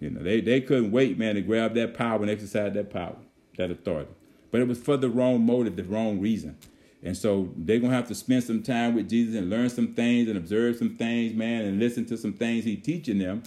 You 0.00 0.10
know, 0.10 0.22
they, 0.22 0.40
they 0.40 0.60
couldn't 0.60 0.90
wait, 0.90 1.18
man, 1.18 1.34
to 1.36 1.40
grab 1.40 1.74
that 1.74 1.94
power 1.94 2.20
and 2.20 2.30
exercise 2.30 2.74
that 2.74 2.90
power, 2.90 3.16
that 3.56 3.70
authority. 3.70 4.10
But 4.50 4.60
it 4.60 4.68
was 4.68 4.78
for 4.78 4.96
the 4.96 5.08
wrong 5.08 5.44
motive, 5.44 5.76
the 5.76 5.84
wrong 5.84 6.20
reason. 6.20 6.56
And 7.02 7.16
so 7.16 7.52
they're 7.56 7.78
gonna 7.78 7.94
have 7.94 8.08
to 8.08 8.14
spend 8.14 8.44
some 8.44 8.62
time 8.62 8.94
with 8.94 9.10
Jesus 9.10 9.34
and 9.34 9.50
learn 9.50 9.68
some 9.68 9.94
things 9.94 10.28
and 10.28 10.38
observe 10.38 10.76
some 10.76 10.96
things, 10.96 11.34
man, 11.34 11.64
and 11.64 11.78
listen 11.78 12.06
to 12.06 12.16
some 12.16 12.32
things 12.32 12.64
he's 12.64 12.82
teaching 12.82 13.18
them 13.18 13.42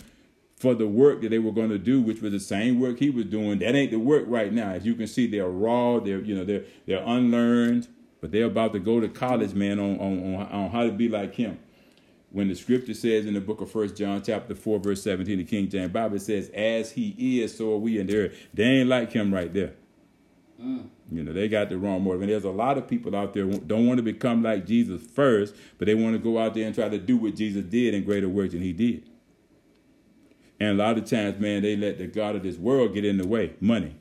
for 0.58 0.76
the 0.76 0.88
work 0.88 1.22
that 1.22 1.30
they 1.30 1.40
were 1.40 1.52
going 1.52 1.70
to 1.70 1.78
do, 1.78 2.02
which 2.02 2.22
was 2.22 2.32
the 2.32 2.40
same 2.40 2.80
work 2.80 3.00
he 3.00 3.10
was 3.10 3.26
doing. 3.26 3.60
That 3.60 3.76
ain't 3.76 3.92
the 3.92 4.00
work 4.00 4.26
right 4.28 4.52
now. 4.52 4.72
As 4.72 4.86
you 4.86 4.96
can 4.96 5.08
see, 5.08 5.28
they're 5.28 5.50
raw, 5.50 6.00
they're 6.00 6.20
you 6.20 6.36
know, 6.36 6.46
they're 6.46 6.66
they're 6.86 7.04
unlearned, 7.04 7.88
but 8.22 8.32
they're 8.32 8.46
about 8.46 8.74
to 8.74 8.80
go 8.80 9.00
to 9.00 9.08
college, 9.08 9.54
man, 9.54 9.80
on 9.80 10.00
on, 10.00 10.36
on 10.36 10.70
how 10.70 10.84
to 10.84 10.92
be 10.92 11.10
like 11.10 11.34
him 11.36 11.58
when 12.32 12.50
the 12.50 12.56
scripture 12.56 12.94
says 12.94 13.26
in 13.26 13.34
the 13.34 13.42
book 13.42 13.62
of 13.62 13.72
First 13.72 13.96
John 13.96 14.22
chapter 14.22 14.54
4, 14.54 14.80
verse 14.80 15.02
17, 15.04 15.38
the 15.38 15.44
King 15.46 15.70
James 15.70 15.92
Bible 15.92 16.20
says, 16.20 16.50
as 16.50 16.92
he 16.92 17.42
is, 17.42 17.56
so 17.58 17.74
are 17.74 17.78
we. 17.78 18.00
And 18.00 18.10
they 18.10 18.32
they 18.54 18.64
ain't 18.64 18.90
like 18.90 19.12
him 19.14 19.34
right 19.34 19.54
there. 19.54 19.74
Mm. 20.62 20.90
You 21.12 21.24
know, 21.24 21.32
they 21.32 21.48
got 21.48 21.70
the 21.70 21.78
wrong 21.78 22.04
motive. 22.04 22.22
And 22.22 22.32
there's 22.32 22.44
a 22.44 22.50
lot 22.50 22.78
of 22.78 22.88
people 22.88 23.16
out 23.16 23.34
there 23.34 23.46
don't 23.46 23.88
want 23.88 23.98
to 23.98 24.04
become 24.04 24.44
like 24.44 24.66
Jesus 24.66 25.02
first, 25.02 25.56
but 25.78 25.86
they 25.86 25.96
want 25.96 26.14
to 26.14 26.20
go 26.20 26.38
out 26.38 26.54
there 26.54 26.66
and 26.66 26.76
try 26.76 26.90
to 26.90 26.98
do 26.98 27.16
what 27.16 27.36
Jesus 27.36 27.64
did 27.64 27.94
in 27.94 28.04
greater 28.04 28.28
works 28.28 28.54
than 28.54 28.62
he 28.62 28.74
did. 28.74 29.08
And 30.60 30.80
a 30.80 30.84
lot 30.84 30.98
of 30.98 31.06
times, 31.06 31.40
man, 31.40 31.62
they 31.62 31.76
let 31.76 31.98
the 31.98 32.08
God 32.08 32.36
of 32.36 32.44
this 32.44 32.58
world 32.58 32.94
get 32.94 33.06
in 33.06 33.18
the 33.18 33.28
way. 33.28 33.54
Money. 33.62 33.96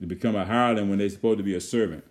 They 0.00 0.06
become 0.06 0.34
a 0.34 0.46
hireling 0.46 0.88
when 0.88 0.98
they're 0.98 1.10
supposed 1.10 1.38
to 1.38 1.44
be 1.44 1.54
a 1.54 1.60
servant 1.60 2.04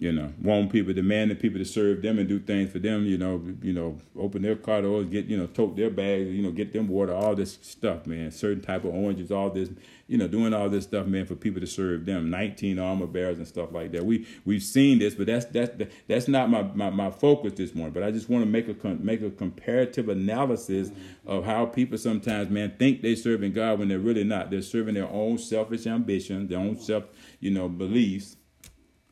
you 0.00 0.12
know, 0.12 0.32
want 0.40 0.70
people, 0.70 0.94
demanding 0.94 1.36
people 1.36 1.58
to 1.58 1.64
serve 1.64 2.02
them 2.02 2.20
and 2.20 2.28
do 2.28 2.38
things 2.38 2.70
for 2.70 2.78
them, 2.78 3.04
you 3.04 3.18
know, 3.18 3.42
you 3.60 3.72
know, 3.72 3.98
open 4.16 4.42
their 4.42 4.54
car 4.54 4.80
doors, 4.82 5.06
get, 5.06 5.26
you 5.26 5.36
know, 5.36 5.46
tote 5.48 5.74
their 5.76 5.90
bags, 5.90 6.28
you 6.28 6.40
know, 6.40 6.52
get 6.52 6.72
them 6.72 6.86
water, 6.86 7.12
all 7.12 7.34
this 7.34 7.58
stuff, 7.62 8.06
man. 8.06 8.30
Certain 8.30 8.62
type 8.62 8.84
of 8.84 8.94
oranges, 8.94 9.32
all 9.32 9.50
this, 9.50 9.70
you 10.06 10.16
know, 10.16 10.28
doing 10.28 10.54
all 10.54 10.68
this 10.68 10.84
stuff, 10.84 11.08
man, 11.08 11.26
for 11.26 11.34
people 11.34 11.60
to 11.60 11.66
serve 11.66 12.06
them. 12.06 12.30
19 12.30 12.78
armor 12.78 13.08
bearers 13.08 13.38
and 13.38 13.48
stuff 13.48 13.72
like 13.72 13.90
that. 13.90 14.06
We 14.06 14.24
we've 14.44 14.62
seen 14.62 15.00
this, 15.00 15.16
but 15.16 15.26
that's 15.26 15.46
that's 15.46 15.92
that's 16.06 16.28
not 16.28 16.48
my, 16.48 16.62
my, 16.62 16.90
my 16.90 17.10
focus 17.10 17.54
this 17.54 17.74
morning. 17.74 17.92
But 17.92 18.04
I 18.04 18.12
just 18.12 18.28
want 18.28 18.44
to 18.44 18.48
make 18.48 18.68
a 18.68 18.88
make 19.02 19.22
a 19.22 19.30
comparative 19.30 20.08
analysis 20.08 20.92
of 21.26 21.44
how 21.44 21.66
people 21.66 21.98
sometimes, 21.98 22.50
man, 22.50 22.72
think 22.78 23.02
they're 23.02 23.16
serving 23.16 23.52
God 23.52 23.80
when 23.80 23.88
they're 23.88 23.98
really 23.98 24.24
not. 24.24 24.52
They're 24.52 24.62
serving 24.62 24.94
their 24.94 25.08
own 25.08 25.38
selfish 25.38 25.88
ambition, 25.88 26.46
their 26.46 26.60
own 26.60 26.78
self, 26.78 27.04
you 27.40 27.50
know, 27.50 27.68
beliefs 27.68 28.36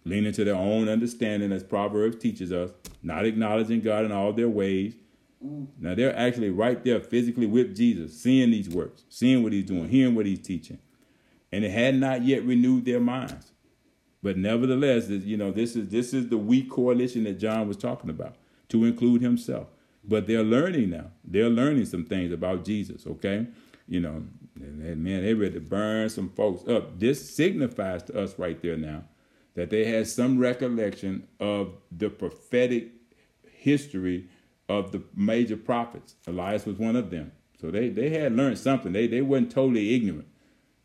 leaning 0.06 0.32
to 0.32 0.44
their 0.44 0.54
own 0.54 0.88
understanding, 0.88 1.50
as 1.50 1.64
Proverbs 1.64 2.16
teaches 2.16 2.52
us, 2.52 2.70
not 3.02 3.26
acknowledging 3.26 3.80
God 3.80 4.04
in 4.04 4.12
all 4.12 4.32
their 4.32 4.48
ways. 4.48 4.94
Mm. 5.44 5.66
Now 5.80 5.96
they're 5.96 6.16
actually 6.16 6.50
right 6.50 6.82
there 6.84 7.00
physically 7.00 7.46
with 7.46 7.76
Jesus, 7.76 8.18
seeing 8.18 8.52
these 8.52 8.70
works, 8.70 9.02
seeing 9.08 9.42
what 9.42 9.52
he's 9.52 9.66
doing, 9.66 9.88
hearing 9.88 10.14
what 10.14 10.24
he's 10.24 10.38
teaching. 10.38 10.78
And 11.50 11.64
it 11.64 11.72
had 11.72 11.96
not 11.96 12.24
yet 12.24 12.44
renewed 12.44 12.84
their 12.84 13.00
minds. 13.00 13.50
But 14.22 14.38
nevertheless, 14.38 15.08
you 15.08 15.36
know, 15.36 15.50
this 15.50 15.74
is 15.74 15.88
this 15.88 16.14
is 16.14 16.28
the 16.28 16.38
weak 16.38 16.70
coalition 16.70 17.24
that 17.24 17.38
John 17.38 17.66
was 17.66 17.76
talking 17.76 18.08
about, 18.08 18.36
to 18.68 18.84
include 18.84 19.22
himself. 19.22 19.66
But 20.04 20.28
they're 20.28 20.44
learning 20.44 20.90
now. 20.90 21.10
They're 21.24 21.50
learning 21.50 21.86
some 21.86 22.04
things 22.04 22.32
about 22.32 22.64
Jesus, 22.64 23.06
okay? 23.08 23.48
You 23.88 24.00
know, 24.00 24.22
and 24.54 25.02
man, 25.02 25.24
they 25.24 25.34
ready 25.34 25.54
to 25.54 25.60
burn 25.60 26.08
some 26.10 26.28
folks 26.30 26.68
up. 26.68 27.00
This 27.00 27.34
signifies 27.34 28.04
to 28.04 28.20
us 28.20 28.38
right 28.38 28.60
there 28.62 28.76
now 28.76 29.02
that 29.56 29.70
they 29.70 29.86
had 29.86 30.06
some 30.06 30.38
recollection 30.38 31.26
of 31.40 31.72
the 31.90 32.08
prophetic 32.08 32.92
history 33.50 34.28
of 34.68 34.92
the 34.92 35.02
major 35.14 35.56
prophets. 35.56 36.14
Elias 36.26 36.66
was 36.66 36.78
one 36.78 36.94
of 36.94 37.10
them. 37.10 37.32
So 37.60 37.70
they, 37.70 37.88
they 37.88 38.10
had 38.10 38.36
learned 38.36 38.58
something. 38.58 38.92
They 38.92 39.06
they 39.06 39.22
weren't 39.22 39.50
totally 39.50 39.94
ignorant, 39.94 40.28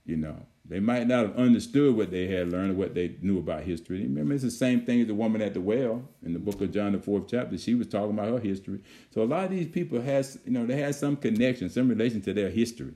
you 0.05 0.17
know. 0.17 0.45
They 0.63 0.79
might 0.79 1.05
not 1.05 1.25
have 1.25 1.36
understood 1.36 1.97
what 1.97 2.12
they 2.12 2.27
had 2.27 2.49
learned 2.49 2.71
or 2.71 2.75
what 2.75 2.95
they 2.95 3.17
knew 3.21 3.39
about 3.39 3.63
history. 3.63 4.03
Remember, 4.03 4.34
it's 4.34 4.43
the 4.43 4.49
same 4.51 4.86
thing 4.86 5.01
as 5.01 5.07
the 5.07 5.13
woman 5.13 5.41
at 5.41 5.53
the 5.53 5.60
well 5.60 6.07
in 6.23 6.31
the 6.31 6.39
book 6.39 6.62
of 6.62 6.71
John, 6.71 6.93
the 6.93 6.99
fourth 6.99 7.25
chapter. 7.27 7.57
She 7.57 7.75
was 7.75 7.88
talking 7.88 8.12
about 8.12 8.29
her 8.29 8.39
history. 8.39 8.79
So 9.13 9.21
a 9.21 9.25
lot 9.25 9.45
of 9.45 9.51
these 9.51 9.67
people 9.67 9.99
has, 9.99 10.39
you 10.45 10.51
know, 10.51 10.65
they 10.65 10.77
had 10.77 10.95
some 10.95 11.17
connection, 11.17 11.69
some 11.69 11.89
relation 11.89 12.21
to 12.21 12.34
their 12.34 12.49
history, 12.49 12.93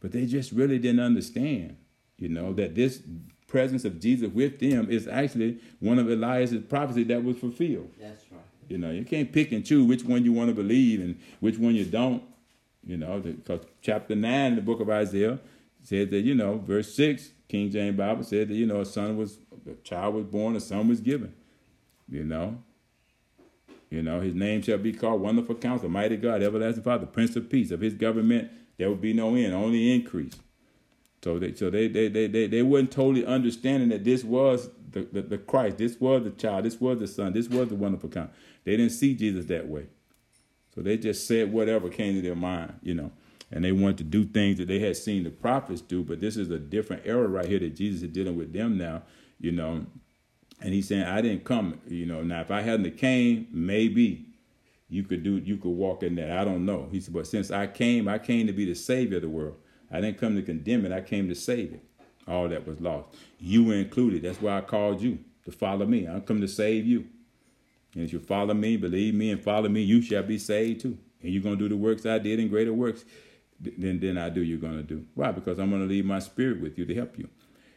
but 0.00 0.12
they 0.12 0.24
just 0.24 0.50
really 0.50 0.78
didn't 0.78 1.00
understand, 1.00 1.76
you 2.16 2.30
know, 2.30 2.54
that 2.54 2.74
this 2.74 3.02
presence 3.48 3.84
of 3.84 3.98
Jesus 3.98 4.30
with 4.32 4.60
them 4.60 4.90
is 4.90 5.08
actually 5.08 5.58
one 5.80 5.98
of 5.98 6.08
Elias' 6.08 6.54
prophecy 6.68 7.02
that 7.04 7.24
was 7.24 7.36
fulfilled. 7.38 7.90
That's 7.98 8.24
right. 8.30 8.40
You 8.68 8.78
know, 8.78 8.90
you 8.90 9.04
can't 9.04 9.32
pick 9.32 9.50
and 9.52 9.64
choose 9.64 9.86
which 9.88 10.04
one 10.04 10.24
you 10.24 10.32
want 10.32 10.50
to 10.50 10.54
believe 10.54 11.00
and 11.00 11.18
which 11.40 11.58
one 11.58 11.74
you 11.74 11.84
don't. 11.84 12.22
You 12.86 12.96
know, 12.96 13.18
because 13.20 13.62
chapter 13.82 14.14
9 14.14 14.46
in 14.46 14.56
the 14.56 14.62
book 14.62 14.80
of 14.80 14.88
Isaiah 14.88 15.40
said 15.82 16.10
that, 16.10 16.20
you 16.20 16.34
know, 16.34 16.58
verse 16.58 16.94
6, 16.94 17.30
King 17.48 17.70
James 17.70 17.96
Bible 17.96 18.22
said 18.22 18.48
that, 18.48 18.54
you 18.54 18.66
know, 18.66 18.80
a 18.80 18.86
son 18.86 19.16
was, 19.16 19.38
a 19.68 19.74
child 19.82 20.14
was 20.14 20.24
born, 20.26 20.54
a 20.54 20.60
son 20.60 20.88
was 20.88 21.00
given. 21.00 21.34
You 22.08 22.24
know, 22.24 22.62
you 23.90 24.02
know, 24.02 24.20
his 24.20 24.34
name 24.34 24.62
shall 24.62 24.78
be 24.78 24.92
called 24.92 25.20
Wonderful 25.20 25.54
Counselor, 25.56 25.90
Mighty 25.90 26.16
God, 26.16 26.42
Everlasting 26.42 26.82
Father, 26.82 27.06
Prince 27.06 27.36
of 27.36 27.48
Peace. 27.48 27.70
Of 27.70 27.80
his 27.80 27.94
government, 27.94 28.50
there 28.76 28.88
will 28.88 28.96
be 28.96 29.12
no 29.12 29.34
end, 29.34 29.54
only 29.54 29.94
increase. 29.94 30.34
So 31.22 31.38
they 31.38 31.54
so 31.54 31.70
they 31.70 31.88
they 31.88 32.08
they 32.08 32.26
they, 32.26 32.46
they 32.46 32.62
weren't 32.62 32.90
totally 32.90 33.26
understanding 33.26 33.88
that 33.88 34.04
this 34.04 34.22
was 34.24 34.70
the, 34.90 35.02
the, 35.12 35.22
the 35.22 35.38
Christ, 35.38 35.78
this 35.78 36.00
was 36.00 36.24
the 36.24 36.30
child, 36.30 36.64
this 36.64 36.80
was 36.80 36.98
the 36.98 37.06
son, 37.06 37.32
this 37.32 37.48
was 37.48 37.68
the 37.68 37.74
wonderful 37.74 38.08
count. 38.08 38.30
They 38.64 38.76
didn't 38.76 38.92
see 38.92 39.14
Jesus 39.14 39.46
that 39.46 39.68
way. 39.68 39.86
So 40.74 40.82
they 40.82 40.96
just 40.96 41.26
said 41.26 41.52
whatever 41.52 41.88
came 41.88 42.14
to 42.14 42.22
their 42.22 42.36
mind, 42.36 42.74
you 42.82 42.94
know. 42.94 43.12
And 43.50 43.64
they 43.64 43.72
wanted 43.72 43.98
to 43.98 44.04
do 44.04 44.24
things 44.26 44.58
that 44.58 44.68
they 44.68 44.78
had 44.78 44.96
seen 44.96 45.24
the 45.24 45.30
prophets 45.30 45.80
do, 45.80 46.02
but 46.02 46.20
this 46.20 46.36
is 46.36 46.50
a 46.50 46.58
different 46.58 47.02
era 47.06 47.26
right 47.26 47.46
here 47.46 47.58
that 47.60 47.74
Jesus 47.74 48.02
is 48.02 48.10
dealing 48.10 48.36
with 48.36 48.52
them 48.52 48.76
now, 48.76 49.02
you 49.40 49.52
know. 49.52 49.86
And 50.60 50.74
he's 50.74 50.88
saying, 50.88 51.04
I 51.04 51.20
didn't 51.22 51.44
come, 51.44 51.80
you 51.88 52.04
know. 52.04 52.22
Now 52.22 52.42
if 52.42 52.50
I 52.50 52.60
hadn't 52.60 52.96
came, 52.98 53.48
maybe 53.50 54.26
you 54.90 55.02
could 55.02 55.22
do 55.22 55.38
you 55.38 55.56
could 55.56 55.70
walk 55.70 56.02
in 56.02 56.14
that. 56.16 56.30
I 56.30 56.44
don't 56.44 56.64
know. 56.64 56.88
He 56.90 57.00
said, 57.00 57.14
but 57.14 57.26
since 57.26 57.50
I 57.50 57.66
came, 57.66 58.06
I 58.08 58.18
came 58.18 58.46
to 58.46 58.52
be 58.52 58.64
the 58.64 58.74
savior 58.74 59.16
of 59.16 59.22
the 59.22 59.28
world. 59.28 59.56
I 59.90 60.00
didn't 60.00 60.18
come 60.18 60.36
to 60.36 60.42
condemn 60.42 60.84
it. 60.84 60.92
I 60.92 61.00
came 61.00 61.28
to 61.28 61.34
save 61.34 61.72
it. 61.72 61.84
All 62.26 62.48
that 62.48 62.66
was 62.66 62.80
lost. 62.80 63.08
You 63.38 63.64
were 63.64 63.74
included. 63.74 64.22
That's 64.22 64.40
why 64.40 64.58
I 64.58 64.60
called 64.60 65.00
you 65.00 65.18
to 65.44 65.52
follow 65.52 65.86
me. 65.86 66.06
I 66.06 66.20
come 66.20 66.40
to 66.42 66.48
save 66.48 66.86
you. 66.86 67.06
And 67.94 68.04
if 68.04 68.12
you 68.12 68.20
follow 68.20 68.52
me, 68.52 68.76
believe 68.76 69.14
me, 69.14 69.30
and 69.30 69.42
follow 69.42 69.68
me, 69.68 69.80
you 69.80 70.02
shall 70.02 70.22
be 70.22 70.38
saved 70.38 70.82
too. 70.82 70.98
And 71.22 71.32
you're 71.32 71.42
going 71.42 71.56
to 71.56 71.68
do 71.68 71.68
the 71.68 71.76
works 71.76 72.04
I 72.04 72.18
did 72.18 72.38
and 72.38 72.50
greater 72.50 72.72
works 72.72 73.04
than, 73.60 73.98
than 73.98 74.18
I 74.18 74.28
do 74.28 74.42
you're 74.42 74.58
going 74.58 74.76
to 74.76 74.82
do. 74.82 75.06
Why? 75.14 75.32
Because 75.32 75.58
I'm 75.58 75.70
going 75.70 75.82
to 75.82 75.88
leave 75.88 76.04
my 76.04 76.18
spirit 76.18 76.60
with 76.60 76.78
you 76.78 76.84
to 76.84 76.94
help 76.94 77.18
you. 77.18 77.28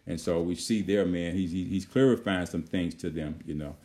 And 0.06 0.20
so 0.20 0.42
we 0.42 0.56
see 0.56 0.82
there, 0.82 1.06
man, 1.06 1.34
he's, 1.34 1.52
he's 1.52 1.86
clarifying 1.86 2.46
some 2.46 2.64
things 2.64 2.94
to 2.96 3.10
them, 3.10 3.40
you 3.46 3.56
know. 3.56 3.76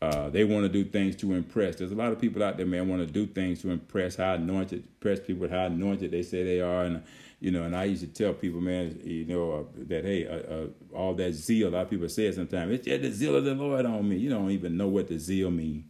Uh, 0.00 0.28
they 0.28 0.44
want 0.44 0.64
to 0.64 0.68
do 0.68 0.84
things 0.84 1.16
to 1.16 1.32
impress. 1.32 1.76
There's 1.76 1.92
a 1.92 1.94
lot 1.94 2.12
of 2.12 2.20
people 2.20 2.42
out 2.42 2.58
there, 2.58 2.66
man, 2.66 2.88
want 2.88 3.06
to 3.06 3.10
do 3.10 3.26
things 3.26 3.62
to 3.62 3.70
impress 3.70 4.16
how 4.16 4.34
anointed, 4.34 4.84
impress 4.84 5.20
people 5.20 5.42
with 5.42 5.50
how 5.50 5.66
anointed 5.66 6.10
they 6.10 6.22
say 6.22 6.44
they 6.44 6.60
are, 6.60 6.84
and 6.84 7.02
you 7.44 7.50
know. 7.50 7.64
And 7.64 7.76
I 7.76 7.84
used 7.84 8.00
to 8.00 8.08
tell 8.08 8.32
people, 8.32 8.60
man, 8.60 8.98
you 9.04 9.26
know, 9.26 9.52
uh, 9.52 9.62
that 9.88 10.04
hey, 10.04 10.26
uh, 10.26 10.54
uh 10.54 10.66
all 10.96 11.14
that 11.14 11.32
zeal. 11.32 11.68
A 11.68 11.70
lot 11.70 11.82
of 11.82 11.90
people 11.90 12.08
say 12.08 12.26
it 12.26 12.34
sometimes. 12.34 12.80
It's 12.86 13.02
the 13.02 13.12
zeal 13.12 13.36
of 13.36 13.44
the 13.44 13.54
Lord 13.54 13.84
on 13.84 14.08
me. 14.08 14.16
You 14.16 14.30
don't 14.30 14.50
even 14.50 14.78
know 14.78 14.88
what 14.88 15.08
the 15.08 15.18
zeal 15.18 15.50
means. 15.50 15.84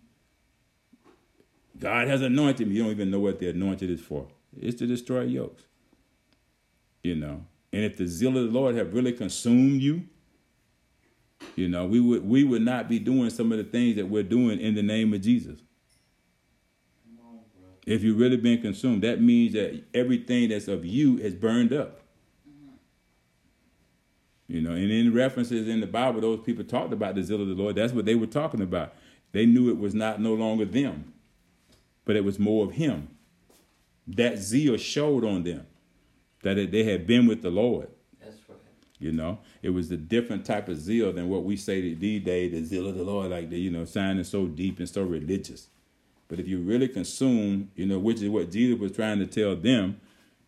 God 1.78 2.08
has 2.08 2.22
anointed 2.22 2.66
me. 2.66 2.74
You 2.74 2.82
don't 2.82 2.92
even 2.92 3.10
know 3.10 3.20
what 3.20 3.38
the 3.38 3.50
anointed 3.50 3.88
is 3.88 4.00
for. 4.00 4.26
It's 4.60 4.78
to 4.80 4.86
destroy 4.86 5.22
yokes. 5.22 5.62
You 7.04 7.14
know. 7.14 7.44
And 7.72 7.84
if 7.84 7.96
the 7.96 8.06
zeal 8.08 8.36
of 8.36 8.52
the 8.52 8.58
Lord 8.58 8.74
have 8.74 8.92
really 8.92 9.12
consumed 9.12 9.80
you, 9.80 10.08
you 11.54 11.68
know, 11.68 11.86
we 11.86 12.00
would 12.00 12.28
we 12.28 12.42
would 12.42 12.62
not 12.62 12.88
be 12.88 12.98
doing 12.98 13.30
some 13.30 13.52
of 13.52 13.58
the 13.58 13.64
things 13.64 13.94
that 13.94 14.06
we're 14.06 14.24
doing 14.24 14.58
in 14.58 14.74
the 14.74 14.82
name 14.82 15.14
of 15.14 15.20
Jesus. 15.20 15.60
If 17.86 18.02
you've 18.02 18.18
really 18.18 18.36
been 18.36 18.60
consumed, 18.60 19.02
that 19.02 19.20
means 19.20 19.52
that 19.52 19.82
everything 19.92 20.48
that's 20.48 20.68
of 20.68 20.84
you 20.84 21.18
is 21.18 21.34
burned 21.34 21.72
up. 21.72 22.00
Mm-hmm. 22.48 22.74
You 24.48 24.60
know, 24.62 24.72
and 24.72 24.90
in 24.90 25.12
references 25.12 25.68
in 25.68 25.80
the 25.80 25.86
Bible, 25.86 26.20
those 26.20 26.40
people 26.40 26.64
talked 26.64 26.92
about 26.92 27.14
the 27.14 27.22
zeal 27.22 27.42
of 27.42 27.48
the 27.48 27.54
Lord. 27.54 27.76
That's 27.76 27.92
what 27.92 28.06
they 28.06 28.14
were 28.14 28.26
talking 28.26 28.62
about. 28.62 28.94
They 29.32 29.46
knew 29.46 29.68
it 29.68 29.78
was 29.78 29.94
not 29.94 30.20
no 30.20 30.34
longer 30.34 30.64
them, 30.64 31.12
but 32.04 32.16
it 32.16 32.24
was 32.24 32.38
more 32.38 32.64
of 32.64 32.72
Him. 32.72 33.08
That 34.06 34.38
zeal 34.38 34.76
showed 34.76 35.24
on 35.24 35.42
them 35.42 35.66
that 36.42 36.70
they 36.70 36.84
had 36.84 37.06
been 37.06 37.26
with 37.26 37.42
the 37.42 37.50
Lord. 37.50 37.88
That's 38.20 38.36
right. 38.48 38.58
You 38.98 39.12
know, 39.12 39.40
it 39.62 39.70
was 39.70 39.90
a 39.90 39.96
different 39.96 40.44
type 40.44 40.68
of 40.68 40.78
zeal 40.78 41.12
than 41.12 41.28
what 41.28 41.42
we 41.42 41.56
say 41.56 41.94
these 41.94 42.22
days, 42.22 42.52
the 42.52 42.64
zeal 42.64 42.86
of 42.86 42.96
the 42.96 43.02
Lord, 43.02 43.30
like 43.30 43.50
the, 43.50 43.58
you 43.58 43.70
know, 43.70 43.84
sounding 43.84 44.24
so 44.24 44.46
deep 44.46 44.78
and 44.78 44.88
so 44.88 45.02
religious. 45.02 45.68
But 46.34 46.40
if 46.40 46.48
you 46.48 46.58
really 46.58 46.88
consume, 46.88 47.70
you 47.76 47.86
know, 47.86 48.00
which 48.00 48.20
is 48.20 48.28
what 48.28 48.50
Jesus 48.50 48.76
was 48.80 48.90
trying 48.90 49.20
to 49.20 49.26
tell 49.26 49.54
them, 49.54 50.00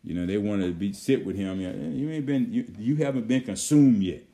you 0.03 0.15
know, 0.15 0.27
they 0.27 0.37
wanted 0.37 0.67
to 0.67 0.73
be 0.73 0.93
sit 0.93 1.25
with 1.25 1.37
him. 1.37 1.61
You, 1.61 1.73
know, 1.73 1.87
eh, 1.87 1.91
you 1.91 2.11
ain't 2.11 2.27
been, 2.27 2.53
you, 2.53 2.65
you 2.77 2.97
haven't 2.97 3.29
been 3.29 3.43
consumed 3.43 4.03
yet. 4.03 4.25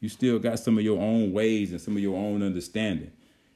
You 0.00 0.08
still 0.08 0.40
got 0.40 0.58
some 0.58 0.78
of 0.78 0.82
your 0.82 1.00
own 1.00 1.32
ways 1.32 1.70
and 1.70 1.80
some 1.80 1.96
of 1.96 2.02
your 2.02 2.16
own 2.16 2.42
understanding. 2.42 3.12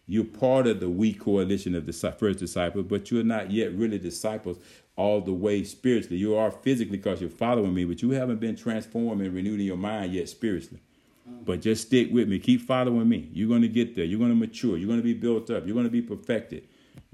You're 0.06 0.24
part 0.24 0.68
of 0.68 0.78
the 0.78 0.88
weak 0.88 1.20
coalition 1.20 1.74
of 1.74 1.86
the 1.86 1.92
first 1.92 2.38
disciples, 2.38 2.86
but 2.88 3.10
you're 3.10 3.24
not 3.24 3.50
yet 3.50 3.72
really 3.72 3.98
disciples 3.98 4.58
all 4.94 5.20
the 5.20 5.32
way 5.32 5.64
spiritually. 5.64 6.18
You 6.18 6.36
are 6.36 6.52
physically 6.52 6.98
because 6.98 7.20
you're 7.20 7.30
following 7.30 7.74
me, 7.74 7.84
but 7.84 8.00
you 8.00 8.10
haven't 8.10 8.38
been 8.38 8.54
transformed 8.54 9.22
and 9.22 9.34
renewed 9.34 9.58
in 9.58 9.66
your 9.66 9.76
mind 9.76 10.12
yet 10.12 10.28
spiritually. 10.28 10.80
Mm. 11.28 11.44
But 11.44 11.62
just 11.62 11.86
stick 11.86 12.12
with 12.12 12.28
me. 12.28 12.38
Keep 12.38 12.62
following 12.62 13.08
me. 13.08 13.28
You're 13.32 13.48
going 13.48 13.62
to 13.62 13.68
get 13.68 13.96
there. 13.96 14.04
You're 14.04 14.20
going 14.20 14.30
to 14.30 14.36
mature. 14.36 14.76
You're 14.76 14.88
going 14.88 15.00
to 15.00 15.04
be 15.04 15.14
built 15.14 15.50
up. 15.50 15.66
You're 15.66 15.74
going 15.74 15.86
to 15.86 15.90
be 15.90 16.02
perfected. 16.02 16.64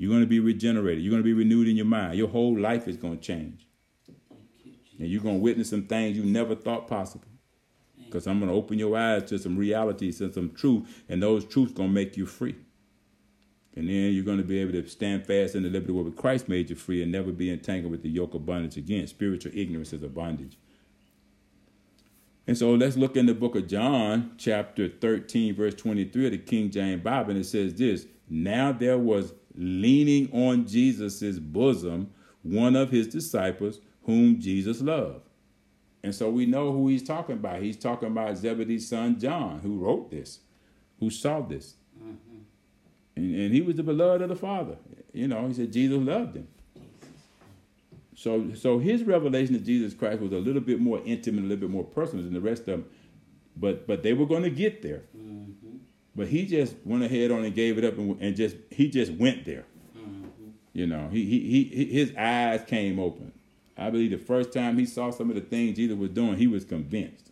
You're 0.00 0.08
going 0.08 0.22
to 0.22 0.26
be 0.26 0.40
regenerated. 0.40 1.04
You're 1.04 1.10
going 1.10 1.22
to 1.22 1.26
be 1.26 1.34
renewed 1.34 1.68
in 1.68 1.76
your 1.76 1.84
mind. 1.84 2.16
Your 2.16 2.28
whole 2.28 2.58
life 2.58 2.88
is 2.88 2.96
going 2.96 3.18
to 3.18 3.22
change. 3.22 3.66
You, 4.06 4.72
and 4.98 5.06
you're 5.06 5.20
going 5.20 5.36
to 5.36 5.42
witness 5.42 5.68
some 5.68 5.82
things 5.82 6.16
you 6.16 6.24
never 6.24 6.54
thought 6.54 6.88
possible. 6.88 7.26
Because 8.06 8.26
I'm 8.26 8.38
going 8.38 8.50
to 8.50 8.56
open 8.56 8.78
your 8.78 8.96
eyes 8.96 9.24
to 9.24 9.38
some 9.38 9.58
realities 9.58 10.22
and 10.22 10.32
some 10.32 10.52
truth, 10.52 11.02
and 11.10 11.22
those 11.22 11.44
truths 11.44 11.74
going 11.74 11.90
to 11.90 11.94
make 11.94 12.16
you 12.16 12.24
free. 12.24 12.56
And 13.76 13.90
then 13.90 14.14
you're 14.14 14.24
going 14.24 14.38
to 14.38 14.42
be 14.42 14.58
able 14.60 14.72
to 14.72 14.88
stand 14.88 15.26
fast 15.26 15.54
in 15.54 15.64
the 15.64 15.68
liberty 15.68 15.92
where 15.92 16.10
Christ 16.10 16.48
made 16.48 16.70
you 16.70 16.76
free 16.76 17.02
and 17.02 17.12
never 17.12 17.30
be 17.30 17.50
entangled 17.50 17.90
with 17.90 18.02
the 18.02 18.08
yoke 18.08 18.32
of 18.32 18.46
bondage 18.46 18.78
again. 18.78 19.06
Spiritual 19.06 19.52
ignorance 19.54 19.92
is 19.92 20.02
a 20.02 20.08
bondage. 20.08 20.56
And 22.46 22.56
so 22.56 22.72
let's 22.72 22.96
look 22.96 23.18
in 23.18 23.26
the 23.26 23.34
book 23.34 23.54
of 23.54 23.68
John, 23.68 24.32
chapter 24.38 24.88
13, 24.88 25.54
verse 25.54 25.74
23 25.74 26.24
of 26.24 26.32
the 26.32 26.38
King 26.38 26.70
James 26.70 27.02
Bible, 27.02 27.32
and 27.32 27.40
it 27.40 27.44
says 27.44 27.74
this 27.74 28.06
Now 28.30 28.72
there 28.72 28.96
was 28.96 29.34
leaning 29.54 30.30
on 30.32 30.66
Jesus' 30.66 31.38
bosom 31.38 32.10
one 32.42 32.76
of 32.76 32.90
his 32.90 33.06
disciples 33.06 33.80
whom 34.04 34.40
Jesus 34.40 34.80
loved. 34.80 35.28
And 36.02 36.14
so 36.14 36.30
we 36.30 36.46
know 36.46 36.72
who 36.72 36.88
he's 36.88 37.02
talking 37.02 37.34
about. 37.34 37.60
He's 37.60 37.76
talking 37.76 38.08
about 38.08 38.36
Zebedee's 38.38 38.88
son 38.88 39.18
John, 39.18 39.60
who 39.60 39.78
wrote 39.78 40.10
this, 40.10 40.40
who 40.98 41.10
saw 41.10 41.40
this. 41.40 41.74
Mm-hmm. 41.98 42.38
And, 43.16 43.34
and 43.34 43.54
he 43.54 43.60
was 43.60 43.76
the 43.76 43.82
beloved 43.82 44.22
of 44.22 44.30
the 44.30 44.36
Father. 44.36 44.76
You 45.12 45.28
know, 45.28 45.46
he 45.46 45.54
said 45.54 45.72
Jesus 45.72 45.98
loved 45.98 46.36
him. 46.36 46.48
So, 48.14 48.52
so 48.54 48.78
his 48.78 49.02
revelation 49.04 49.54
of 49.54 49.64
Jesus 49.64 49.94
Christ 49.94 50.20
was 50.20 50.32
a 50.32 50.38
little 50.38 50.60
bit 50.60 50.80
more 50.80 51.00
intimate, 51.04 51.40
a 51.40 51.46
little 51.46 51.56
bit 51.56 51.70
more 51.70 51.84
personal 51.84 52.24
than 52.24 52.34
the 52.34 52.40
rest 52.40 52.62
of 52.62 52.66
them. 52.66 52.84
But, 53.56 53.86
but 53.86 54.02
they 54.02 54.12
were 54.12 54.26
going 54.26 54.42
to 54.42 54.50
get 54.50 54.82
there. 54.82 55.02
But 56.14 56.28
he 56.28 56.46
just 56.46 56.74
went 56.84 57.04
ahead 57.04 57.30
on 57.30 57.44
and 57.44 57.54
gave 57.54 57.78
it 57.78 57.84
up, 57.84 57.96
and, 57.98 58.20
and 58.20 58.36
just 58.36 58.56
he 58.70 58.88
just 58.88 59.12
went 59.12 59.44
there. 59.44 59.64
Mm-hmm. 59.96 60.50
You 60.72 60.86
know, 60.86 61.08
he, 61.10 61.24
he 61.24 61.64
he 61.64 61.84
his 61.86 62.14
eyes 62.16 62.62
came 62.66 62.98
open. 62.98 63.32
I 63.76 63.90
believe 63.90 64.10
the 64.10 64.18
first 64.18 64.52
time 64.52 64.76
he 64.76 64.86
saw 64.86 65.10
some 65.10 65.30
of 65.30 65.36
the 65.36 65.40
things 65.40 65.76
Jesus 65.76 65.96
was 65.96 66.10
doing, 66.10 66.36
he 66.36 66.46
was 66.46 66.64
convinced. 66.64 67.30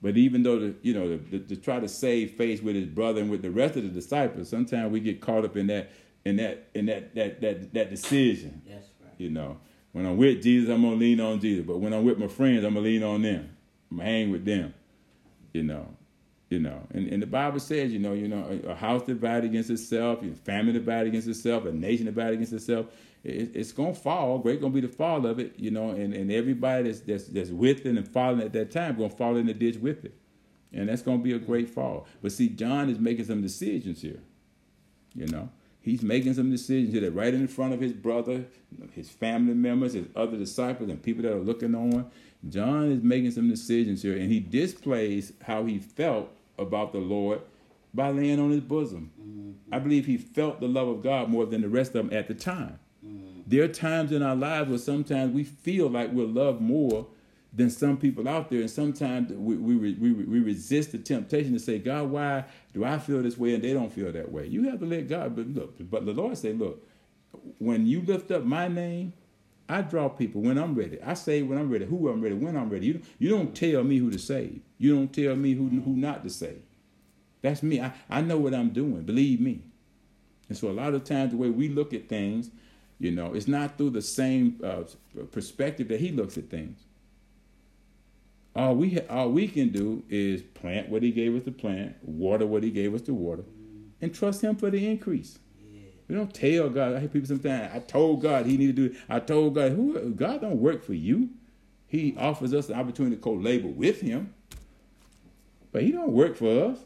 But 0.00 0.16
even 0.16 0.42
though 0.42 0.58
the, 0.58 0.74
you 0.82 0.94
know 0.94 1.18
to, 1.18 1.38
to 1.38 1.56
try 1.56 1.80
to 1.80 1.88
save 1.88 2.32
face 2.32 2.62
with 2.62 2.76
his 2.76 2.86
brother 2.86 3.20
and 3.20 3.30
with 3.30 3.42
the 3.42 3.50
rest 3.50 3.76
of 3.76 3.82
the 3.82 3.88
disciples, 3.88 4.48
sometimes 4.48 4.92
we 4.92 5.00
get 5.00 5.20
caught 5.20 5.44
up 5.44 5.56
in 5.56 5.66
that 5.66 5.90
in 6.24 6.36
that 6.36 6.68
in 6.74 6.86
that 6.86 7.14
that 7.14 7.40
that, 7.40 7.74
that 7.74 7.90
decision. 7.90 8.62
That's 8.68 8.88
right. 9.02 9.14
You 9.18 9.30
know, 9.30 9.58
when 9.92 10.06
I'm 10.06 10.16
with 10.16 10.42
Jesus, 10.42 10.70
I'm 10.70 10.82
gonna 10.82 10.96
lean 10.96 11.20
on 11.20 11.40
Jesus. 11.40 11.64
But 11.66 11.78
when 11.78 11.92
I'm 11.92 12.04
with 12.04 12.18
my 12.18 12.28
friends, 12.28 12.64
I'm 12.64 12.74
gonna 12.74 12.84
lean 12.84 13.02
on 13.02 13.22
them. 13.22 13.56
I'm 13.90 13.96
gonna 13.98 14.08
hang 14.08 14.30
with 14.30 14.44
them. 14.44 14.74
You 15.52 15.62
know, 15.62 15.95
you 16.48 16.60
know, 16.60 16.80
and, 16.92 17.08
and 17.08 17.22
the 17.22 17.26
Bible 17.26 17.58
says, 17.58 17.92
you 17.92 17.98
know, 17.98 18.12
you 18.12 18.28
know, 18.28 18.60
a, 18.66 18.74
house 18.74 19.02
divided 19.02 19.46
against 19.50 19.70
itself, 19.70 20.22
a 20.22 20.32
family 20.32 20.72
divided 20.72 21.08
against 21.08 21.26
itself, 21.26 21.64
a 21.64 21.72
nation 21.72 22.06
divided 22.06 22.34
against 22.34 22.52
itself 22.52 22.86
it, 23.26 23.56
it's 23.56 23.72
gonna 23.72 23.94
fall. 23.94 24.38
Great 24.38 24.60
gonna 24.60 24.72
be 24.72 24.80
the 24.80 24.88
fall 24.88 25.26
of 25.26 25.38
it, 25.38 25.54
you 25.56 25.70
know, 25.70 25.90
and, 25.90 26.14
and 26.14 26.30
everybody 26.30 26.84
that's, 26.84 27.00
that's 27.00 27.24
that's 27.26 27.50
with 27.50 27.84
it 27.84 27.96
and 27.96 28.08
falling 28.08 28.40
at 28.40 28.52
that 28.52 28.70
time 28.70 28.96
gonna 28.96 29.10
fall 29.10 29.36
in 29.36 29.46
the 29.46 29.54
ditch 29.54 29.76
with 29.76 30.04
it. 30.04 30.14
And 30.72 30.88
that's 30.88 31.02
gonna 31.02 31.18
be 31.18 31.32
a 31.32 31.38
great 31.38 31.68
fall. 31.68 32.06
But 32.22 32.32
see, 32.32 32.48
John 32.48 32.88
is 32.88 32.98
making 32.98 33.24
some 33.24 33.42
decisions 33.42 34.02
here. 34.02 34.20
You 35.14 35.26
know. 35.26 35.50
He's 35.80 36.02
making 36.02 36.34
some 36.34 36.50
decisions 36.50 36.92
here 36.92 37.02
that 37.02 37.12
right 37.12 37.32
in 37.32 37.46
front 37.46 37.72
of 37.72 37.80
his 37.80 37.92
brother, 37.92 38.44
his 38.92 39.08
family 39.08 39.54
members, 39.54 39.92
his 39.92 40.06
other 40.16 40.36
disciples, 40.36 40.90
and 40.90 41.00
people 41.00 41.22
that 41.22 41.32
are 41.32 41.38
looking 41.38 41.76
on. 41.76 42.10
John 42.48 42.90
is 42.90 43.04
making 43.04 43.30
some 43.30 43.48
decisions 43.48 44.02
here, 44.02 44.16
and 44.16 44.32
he 44.32 44.40
displays 44.40 45.32
how 45.42 45.64
he 45.64 45.78
felt 45.78 46.35
about 46.58 46.92
the 46.92 46.98
Lord 46.98 47.40
by 47.94 48.10
laying 48.10 48.40
on 48.40 48.50
his 48.50 48.60
bosom. 48.60 49.10
Mm-hmm. 49.20 49.74
I 49.74 49.78
believe 49.78 50.06
he 50.06 50.18
felt 50.18 50.60
the 50.60 50.68
love 50.68 50.88
of 50.88 51.02
God 51.02 51.28
more 51.28 51.46
than 51.46 51.62
the 51.62 51.68
rest 51.68 51.94
of 51.94 52.08
them 52.08 52.16
at 52.16 52.28
the 52.28 52.34
time. 52.34 52.78
There 53.46 53.62
are 53.62 53.68
times 53.68 54.10
in 54.10 54.22
our 54.22 54.34
lives 54.34 54.68
where 54.68 54.78
sometimes 54.78 55.32
we 55.32 55.44
feel 55.44 55.88
like 55.88 56.10
we're 56.10 56.26
loved 56.26 56.60
more 56.60 57.06
than 57.52 57.70
some 57.70 57.96
people 57.96 58.28
out 58.28 58.50
there, 58.50 58.60
and 58.60 58.70
sometimes 58.70 59.32
we, 59.32 59.56
we, 59.56 59.94
we, 59.94 60.12
we 60.12 60.40
resist 60.40 60.92
the 60.92 60.98
temptation 60.98 61.52
to 61.52 61.58
say, 61.58 61.78
God, 61.78 62.10
why 62.10 62.44
do 62.74 62.84
I 62.84 62.98
feel 62.98 63.22
this 63.22 63.38
way 63.38 63.54
and 63.54 63.62
they 63.62 63.72
don't 63.72 63.92
feel 63.92 64.10
that 64.12 64.30
way? 64.30 64.46
You 64.46 64.68
have 64.68 64.80
to 64.80 64.86
let 64.86 65.08
God, 65.08 65.36
but 65.36 65.46
look, 65.46 65.76
but 65.78 66.04
the 66.04 66.12
Lord 66.12 66.36
say, 66.36 66.52
look, 66.52 66.86
when 67.58 67.86
you 67.86 68.02
lift 68.02 68.30
up 68.32 68.44
my 68.44 68.68
name, 68.68 69.12
I 69.68 69.82
draw 69.82 70.08
people 70.08 70.42
when 70.42 70.58
I'm 70.58 70.74
ready. 70.74 71.00
I 71.00 71.14
say 71.14 71.42
when 71.42 71.56
I'm 71.56 71.70
ready, 71.70 71.86
who 71.86 72.08
I'm 72.08 72.20
ready, 72.20 72.34
when 72.34 72.56
I'm 72.56 72.68
ready. 72.68 72.86
You, 72.86 73.00
you 73.18 73.28
don't 73.28 73.54
tell 73.54 73.84
me 73.84 73.98
who 73.98 74.10
to 74.10 74.18
save. 74.18 74.60
You 74.78 74.94
don't 74.94 75.12
tell 75.12 75.36
me 75.36 75.54
who, 75.54 75.68
who 75.68 75.96
not 75.96 76.22
to 76.24 76.30
say. 76.30 76.56
That's 77.42 77.62
me. 77.62 77.80
I, 77.80 77.92
I 78.10 78.20
know 78.20 78.38
what 78.38 78.54
I'm 78.54 78.70
doing. 78.70 79.02
Believe 79.02 79.40
me. 79.40 79.62
And 80.48 80.56
so 80.56 80.68
a 80.68 80.72
lot 80.72 80.94
of 80.94 81.04
times 81.04 81.32
the 81.32 81.36
way 81.36 81.50
we 81.50 81.68
look 81.68 81.92
at 81.92 82.08
things, 82.08 82.50
you 82.98 83.10
know, 83.10 83.34
it's 83.34 83.48
not 83.48 83.76
through 83.78 83.90
the 83.90 84.02
same 84.02 84.60
uh, 84.64 84.84
perspective 85.32 85.88
that 85.88 86.00
he 86.00 86.12
looks 86.12 86.38
at 86.38 86.50
things. 86.50 86.80
All 88.54 88.74
we 88.74 88.94
ha- 88.94 89.06
all 89.10 89.30
we 89.30 89.48
can 89.48 89.68
do 89.68 90.02
is 90.08 90.42
plant 90.42 90.88
what 90.88 91.02
he 91.02 91.10
gave 91.10 91.36
us 91.36 91.42
to 91.44 91.52
plant, 91.52 91.96
water 92.02 92.46
what 92.46 92.62
he 92.62 92.70
gave 92.70 92.94
us 92.94 93.02
to 93.02 93.12
water, 93.12 93.44
and 94.00 94.14
trust 94.14 94.42
him 94.42 94.56
for 94.56 94.70
the 94.70 94.88
increase. 94.88 95.38
We 96.08 96.14
don't 96.14 96.32
tell 96.32 96.70
God. 96.70 96.94
I 96.94 97.00
hear 97.00 97.08
people 97.08 97.28
sometimes. 97.28 97.74
I 97.74 97.80
told 97.80 98.22
God 98.22 98.46
he 98.46 98.56
needed 98.56 98.76
to 98.76 98.88
do 98.88 98.94
it. 98.94 99.00
I 99.08 99.18
told 99.18 99.56
God 99.56 99.72
who 99.72 100.10
God 100.10 100.40
don't 100.40 100.58
work 100.58 100.84
for 100.84 100.94
you. 100.94 101.30
He 101.86 102.16
offers 102.18 102.54
us 102.54 102.68
the 102.68 102.74
opportunity 102.74 103.16
to 103.16 103.22
co-labor 103.22 103.68
with 103.68 104.00
him, 104.00 104.32
but 105.76 105.82
he 105.82 105.92
don't 105.92 106.12
work 106.12 106.36
for 106.36 106.70
us 106.70 106.78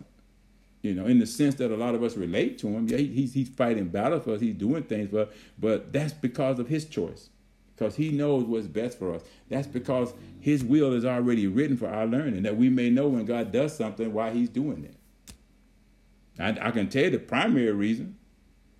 you 0.82 0.94
know, 0.94 1.06
in 1.06 1.20
the 1.20 1.26
sense 1.26 1.54
that 1.56 1.70
a 1.70 1.76
lot 1.76 1.94
of 1.94 2.02
us 2.02 2.16
relate 2.16 2.58
to 2.58 2.66
him. 2.66 2.88
Yeah, 2.88 2.96
he's 2.96 3.32
he's 3.32 3.48
fighting 3.48 3.86
battles 3.86 4.24
for 4.24 4.32
us. 4.32 4.40
He's 4.40 4.56
doing 4.56 4.82
things, 4.82 5.10
but 5.12 5.32
but 5.56 5.92
that's 5.92 6.12
because 6.12 6.58
of 6.58 6.66
his 6.66 6.86
choice, 6.86 7.28
because 7.76 7.94
he 7.94 8.10
knows 8.10 8.42
what's 8.42 8.66
best 8.66 8.98
for 8.98 9.14
us. 9.14 9.22
That's 9.48 9.68
because 9.68 10.12
his 10.40 10.64
will 10.64 10.92
is 10.92 11.04
already 11.04 11.46
written 11.46 11.76
for 11.76 11.86
our 11.86 12.04
learning, 12.04 12.42
that 12.42 12.56
we 12.56 12.68
may 12.68 12.90
know 12.90 13.06
when 13.06 13.26
God 13.26 13.52
does 13.52 13.76
something 13.76 14.12
why 14.12 14.32
He's 14.32 14.48
doing 14.48 14.84
it. 14.84 14.96
I, 16.36 16.68
I 16.68 16.70
can 16.72 16.88
tell 16.88 17.04
you 17.04 17.10
the 17.10 17.20
primary 17.20 17.70
reason. 17.70 18.16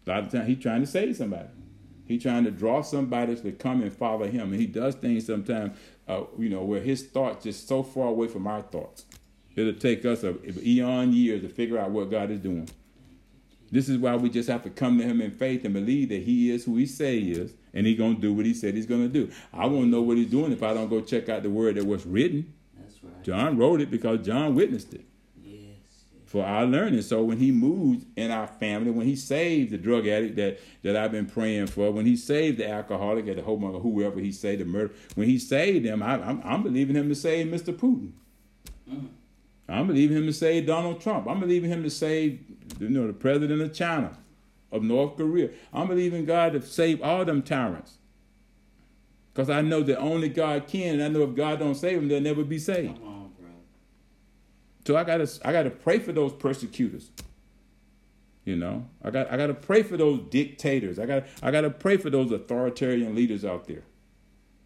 A 0.09 0.11
lot 0.11 0.25
of 0.25 0.33
times 0.33 0.49
he's 0.49 0.59
trying 0.59 0.81
to 0.81 0.89
save 0.89 1.15
somebody. 1.17 1.51
He's 2.09 2.25
trying 2.25 2.43
to 2.43 2.51
draw 2.51 2.83
somebody 2.83 3.37
to 3.37 3.53
come 3.53 3.81
and 3.81 3.93
follow 3.93 4.27
him, 4.27 4.51
and 4.51 4.61
he 4.61 4.67
does 4.67 4.97
things 4.97 5.27
sometimes, 5.27 5.79
uh, 6.09 6.23
you 6.37 6.49
know, 6.49 6.65
where 6.65 6.81
his 6.81 7.07
thoughts 7.07 7.45
just 7.45 7.69
so 7.69 7.85
far 7.85 8.09
away 8.09 8.27
from 8.27 8.49
our 8.49 8.63
thoughts. 8.63 9.05
It'll 9.57 9.73
take 9.75 10.05
us 10.05 10.23
a, 10.23 10.37
eon 10.67 11.13
years 11.13 11.43
to 11.43 11.49
figure 11.49 11.79
out 11.79 11.91
what 11.91 12.11
God 12.11 12.31
is 12.31 12.41
doing. 12.41 12.69
This 13.73 13.89
is 13.89 13.99
why 13.99 14.17
we 14.17 14.31
just 14.31 14.49
have 14.49 14.63
to 14.65 14.71
come 14.71 14.99
to 14.99 15.05
him 15.05 15.21
in 15.21 15.31
faith 15.31 15.65
and 15.65 15.73
believe 15.75 16.09
that 16.09 16.23
he 16.23 16.51
is 16.51 16.65
who 16.65 16.77
he 16.77 16.87
say 16.87 17.21
he 17.21 17.33
is, 17.33 17.53
and 17.73 17.87
he's 17.87 17.99
gonna 17.99 18.15
do 18.19 18.33
what 18.33 18.45
he 18.47 18.53
said 18.55 18.75
he's 18.75 18.87
gonna 18.87 19.09
do. 19.09 19.31
I 19.53 19.67
won't 19.67 19.89
know 19.91 20.03
what 20.03 20.17
he's 20.17 20.31
doing 20.31 20.53
if 20.53 20.63
I 20.63 20.75
don't 20.75 20.89
go 20.89 21.01
check 21.01 21.29
out 21.29 21.43
the 21.45 21.51
word 21.51 21.77
that 21.77 21.87
was 21.87 22.05
written. 22.05 22.53
That's 22.79 23.03
right. 23.05 23.23
John 23.23 23.57
wrote 23.57 23.81
it 23.81 23.91
because 23.91 24.27
John 24.27 24.57
witnessed 24.57 24.93
it 24.95 25.05
Yes. 25.45 25.61
for 26.27 26.45
our 26.45 26.65
learning. 26.67 27.03
So 27.03 27.23
when 27.23 27.39
he 27.39 27.53
moved 27.53 28.07
in 28.17 28.33
our 28.33 28.49
family, 28.49 28.91
when 28.91 29.07
he 29.07 29.15
saved 29.15 29.71
the 29.71 29.79
drug 29.79 30.09
addict 30.09 30.35
that, 30.37 30.59
that 30.83 30.97
I've 30.97 31.13
been 31.13 31.27
praying 31.27 31.69
for, 31.69 31.93
when 31.93 32.07
he 32.07 32.17
saved 32.17 32.59
the 32.59 32.69
alcoholic 32.69 33.29
at 33.29 33.37
the 33.37 33.43
home 33.43 33.63
of 33.63 33.81
whoever 33.83 34.19
he 34.19 34.33
saved, 34.33 34.63
the 34.63 34.65
murder, 34.65 34.93
when 35.15 35.29
he 35.29 35.39
saved 35.39 35.87
them, 35.87 36.03
I, 36.03 36.15
I'm, 36.21 36.41
I'm 36.45 36.63
believing 36.65 36.97
him 36.97 37.09
to 37.09 37.15
save 37.15 37.47
Mr. 37.47 37.73
Putin. 37.73 38.13
Mm. 38.91 39.09
I'm 39.71 39.87
believing 39.87 40.17
him 40.17 40.27
to 40.27 40.33
save 40.33 40.67
Donald 40.67 41.01
Trump. 41.01 41.29
I'm 41.29 41.41
believing 41.41 41.71
him 41.71 41.83
to 41.83 41.91
save, 41.91 42.41
you 42.79 42.89
know, 42.89 43.07
the 43.07 43.13
president 43.13 43.61
of 43.61 43.73
China, 43.73 44.17
of 44.73 44.83
North 44.83 45.17
Korea. 45.17 45.51
I'm 45.73 45.87
believing 45.87 46.25
God 46.25 46.53
to 46.55 46.63
save 46.63 47.03
all 47.03 47.25
them 47.25 47.43
tyrants. 47.43 47.99
Because 49.33 49.49
I 49.49 49.63
know 49.63 49.83
that 49.83 49.99
only 49.99 50.29
God 50.29 50.67
can, 50.67 50.95
and 50.95 51.03
I 51.03 51.09
know 51.09 51.23
if 51.23 51.37
God 51.37 51.61
don't 51.61 51.77
save 51.77 51.97
them, 51.97 52.09
they'll 52.09 52.21
never 52.21 52.43
be 52.43 52.59
saved. 52.59 52.97
Come 52.97 53.07
on, 53.07 53.33
bro. 53.39 53.49
So 54.85 54.97
I 54.97 55.05
gotta 55.05 55.31
I 55.45 55.53
gotta 55.53 55.71
pray 55.71 55.99
for 56.01 56.13
those 56.13 56.33
persecutors. 56.33 57.11
You 58.45 58.57
know, 58.57 58.89
I 59.05 59.11
got 59.11 59.31
I 59.31 59.37
gotta 59.37 59.55
pray 59.55 59.83
for 59.83 59.97
those 59.97 60.21
dictators. 60.31 60.99
I 60.99 61.07
got 61.07 61.27
I 61.43 61.53
gotta 61.53 61.71
pray 61.71 61.97
for 61.97 62.11
those 62.11 62.33
authoritarian 62.33 63.15
leaders 63.15 63.45
out 63.45 63.69
there. 63.69 63.85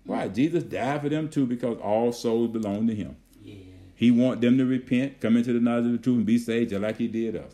Why? 0.04 0.28
Jesus 0.28 0.62
died 0.64 1.02
for 1.02 1.08
them 1.08 1.28
too 1.28 1.46
because 1.46 1.78
all 1.78 2.12
souls 2.12 2.50
belong 2.50 2.86
to 2.86 2.94
Him. 2.94 3.16
He 3.94 4.10
want 4.10 4.40
them 4.40 4.58
to 4.58 4.64
repent, 4.64 5.20
come 5.20 5.36
into 5.36 5.52
the 5.52 5.60
knowledge 5.60 5.86
of 5.86 5.92
the 5.92 5.98
truth, 5.98 6.16
and 6.18 6.26
be 6.26 6.38
saved, 6.38 6.70
just 6.70 6.82
like 6.82 6.98
He 6.98 7.08
did 7.08 7.36
us. 7.36 7.52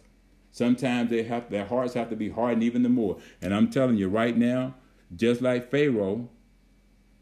Sometimes 0.53 1.11
they 1.11 1.23
have 1.23 1.51
their 1.51 1.67
hearts 1.67 1.95
have 1.95 2.11
to 2.11 2.17
be 2.17 2.31
hardened 2.31 2.63
even 2.63 2.83
the 2.83 2.89
more. 2.89 3.19
And 3.41 3.55
I'm 3.55 3.71
telling 3.71 3.97
you 3.97 4.09
right 4.09 4.37
now, 4.37 4.75
just 5.15 5.41
like 5.41 5.71
Pharaoh, 5.71 6.29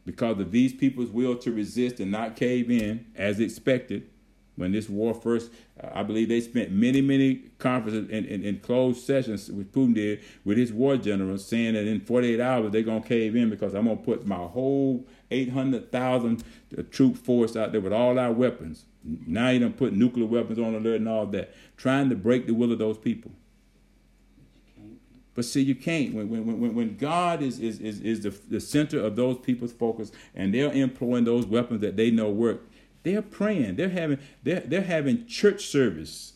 because 0.05 0.39
of 0.39 0.51
these 0.51 0.73
people's 0.73 1.11
will 1.11 1.35
to 1.37 1.51
resist 1.51 1.99
and 1.99 2.11
not 2.11 2.35
cave 2.35 2.71
in 2.71 3.05
as 3.15 3.39
expected, 3.39 4.09
when 4.59 4.73
this 4.73 4.89
war 4.89 5.13
first, 5.13 5.51
I 5.93 6.03
believe 6.03 6.27
they 6.27 6.41
spent 6.41 6.71
many, 6.71 7.01
many 7.01 7.35
conferences 7.59 8.09
and, 8.11 8.61
closed 8.61 9.05
sessions 9.05 9.49
with 9.49 9.71
Putin 9.71 9.95
did 9.95 10.19
with 10.43 10.57
his 10.57 10.73
war 10.73 10.97
generals 10.97 11.45
saying 11.45 11.75
that 11.75 11.87
in 11.87 12.01
48 12.01 12.41
hours 12.41 12.71
they're 12.71 12.81
going 12.81 13.01
to 13.01 13.07
cave 13.07 13.37
in 13.37 13.49
because 13.49 13.73
I'm 13.73 13.85
going 13.85 13.97
to 13.97 14.03
put 14.03 14.27
my 14.27 14.35
whole 14.35 15.05
800,000 15.31 16.43
troop 16.91 17.17
force 17.17 17.55
out 17.55 17.71
there 17.71 17.81
with 17.81 17.93
all 17.93 18.17
our 18.17 18.31
weapons. 18.31 18.85
Now 19.03 19.49
you 19.49 19.59
done 19.59 19.73
put 19.73 19.93
nuclear 19.93 20.25
weapons 20.25 20.59
on 20.59 20.75
alert 20.75 20.95
and 20.95 21.07
all 21.07 21.25
that, 21.27 21.53
trying 21.77 22.09
to 22.09 22.15
break 22.15 22.47
the 22.47 22.53
will 22.53 22.71
of 22.71 22.79
those 22.79 22.97
people. 22.97 23.31
But 25.35 25.45
see, 25.45 25.61
you 25.61 25.75
can't. 25.75 26.13
When 26.13 26.29
when 26.29 26.59
when, 26.59 26.75
when 26.75 26.97
God 26.97 27.41
is 27.41 27.59
is 27.59 27.79
is, 27.79 28.01
is 28.01 28.23
the, 28.23 28.31
the 28.49 28.59
center 28.59 28.99
of 28.99 29.15
those 29.15 29.37
people's 29.37 29.71
focus, 29.71 30.11
and 30.35 30.53
they're 30.53 30.71
employing 30.73 31.23
those 31.23 31.45
weapons 31.45 31.79
that 31.79 31.95
they 31.95 32.11
know 32.11 32.29
work, 32.29 32.63
they're 33.03 33.21
praying. 33.21 33.77
They're 33.77 33.89
having 33.89 34.19
they're 34.43 34.59
they're 34.59 34.81
having 34.81 35.25
church 35.27 35.67
service 35.67 36.33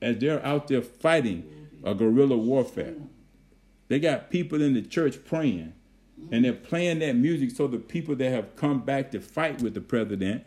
as 0.00 0.18
they're 0.18 0.44
out 0.46 0.68
there 0.68 0.82
fighting 0.82 1.68
a 1.82 1.94
guerrilla 1.94 2.36
warfare. 2.36 2.94
They 3.88 3.98
got 3.98 4.30
people 4.30 4.62
in 4.62 4.74
the 4.74 4.82
church 4.82 5.24
praying, 5.24 5.72
and 6.30 6.44
they're 6.44 6.52
playing 6.52 6.98
that 7.00 7.14
music 7.14 7.50
so 7.50 7.66
the 7.66 7.78
people 7.78 8.16
that 8.16 8.30
have 8.30 8.56
come 8.56 8.80
back 8.80 9.10
to 9.12 9.20
fight 9.20 9.62
with 9.62 9.74
the 9.74 9.80
president 9.80 10.44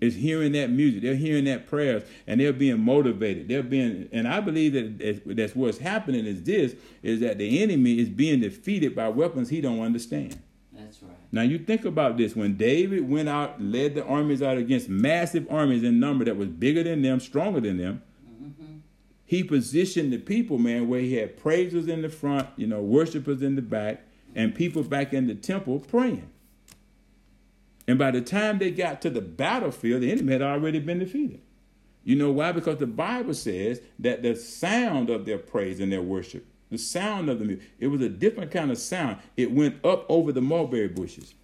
is 0.00 0.14
hearing 0.16 0.52
that 0.52 0.70
music. 0.70 1.02
They're 1.02 1.14
hearing 1.14 1.44
that 1.44 1.66
prayers, 1.66 2.02
and 2.26 2.40
they're 2.40 2.52
being 2.52 2.80
motivated. 2.80 3.48
They're 3.48 3.62
being, 3.62 4.08
and 4.12 4.26
I 4.26 4.40
believe 4.40 4.72
that 4.72 4.98
that's- 4.98 5.20
that's 5.26 5.54
what's 5.54 5.78
happening. 5.78 6.24
Is 6.24 6.42
this 6.42 6.74
is 7.02 7.20
that 7.20 7.38
the 7.38 7.62
enemy 7.62 7.98
is 7.98 8.08
being 8.08 8.40
defeated 8.40 8.94
by 8.94 9.08
weapons 9.08 9.50
he 9.50 9.60
don't 9.60 9.80
understand. 9.80 10.38
That's 10.74 11.02
right. 11.02 11.12
Now 11.30 11.42
you 11.42 11.58
think 11.58 11.84
about 11.84 12.16
this: 12.16 12.34
when 12.34 12.56
David 12.56 13.08
went 13.08 13.28
out, 13.28 13.62
led 13.62 13.94
the 13.94 14.04
armies 14.04 14.40
out 14.40 14.56
against 14.56 14.88
massive 14.88 15.46
armies 15.50 15.82
in 15.82 16.00
number 16.00 16.24
that 16.24 16.36
was 16.38 16.48
bigger 16.48 16.82
than 16.82 17.02
them, 17.02 17.20
stronger 17.20 17.60
than 17.60 17.76
them. 17.76 18.02
Mm-hmm. 18.26 18.76
He 19.26 19.44
positioned 19.44 20.12
the 20.12 20.18
people, 20.18 20.56
man, 20.56 20.88
where 20.88 21.00
he 21.00 21.14
had 21.14 21.36
praisers 21.36 21.88
in 21.88 22.00
the 22.00 22.08
front, 22.08 22.48
you 22.56 22.66
know, 22.66 22.80
worshipers 22.80 23.42
in 23.42 23.54
the 23.54 23.62
back, 23.62 24.06
and 24.34 24.54
people 24.54 24.82
back 24.82 25.12
in 25.12 25.26
the 25.26 25.34
temple 25.34 25.80
praying. 25.80 26.30
And 27.86 27.98
by 27.98 28.10
the 28.10 28.20
time 28.20 28.58
they 28.58 28.70
got 28.70 29.02
to 29.02 29.10
the 29.10 29.20
battlefield, 29.20 30.02
the 30.02 30.12
enemy 30.12 30.32
had 30.32 30.42
already 30.42 30.78
been 30.78 31.00
defeated. 31.00 31.40
You 32.04 32.16
know 32.16 32.30
why? 32.30 32.52
Because 32.52 32.78
the 32.78 32.86
Bible 32.86 33.34
says 33.34 33.80
that 33.98 34.22
the 34.22 34.34
sound 34.36 35.10
of 35.10 35.24
their 35.26 35.38
praise 35.38 35.80
and 35.80 35.92
their 35.92 36.02
worship, 36.02 36.46
the 36.70 36.78
sound 36.78 37.28
of 37.28 37.38
the 37.38 37.44
music, 37.44 37.64
it 37.78 37.88
was 37.88 38.00
a 38.00 38.08
different 38.08 38.50
kind 38.50 38.70
of 38.70 38.78
sound. 38.78 39.18
It 39.36 39.52
went 39.52 39.84
up 39.84 40.06
over 40.08 40.32
the 40.32 40.40
mulberry 40.40 40.88
bushes. 40.88 41.34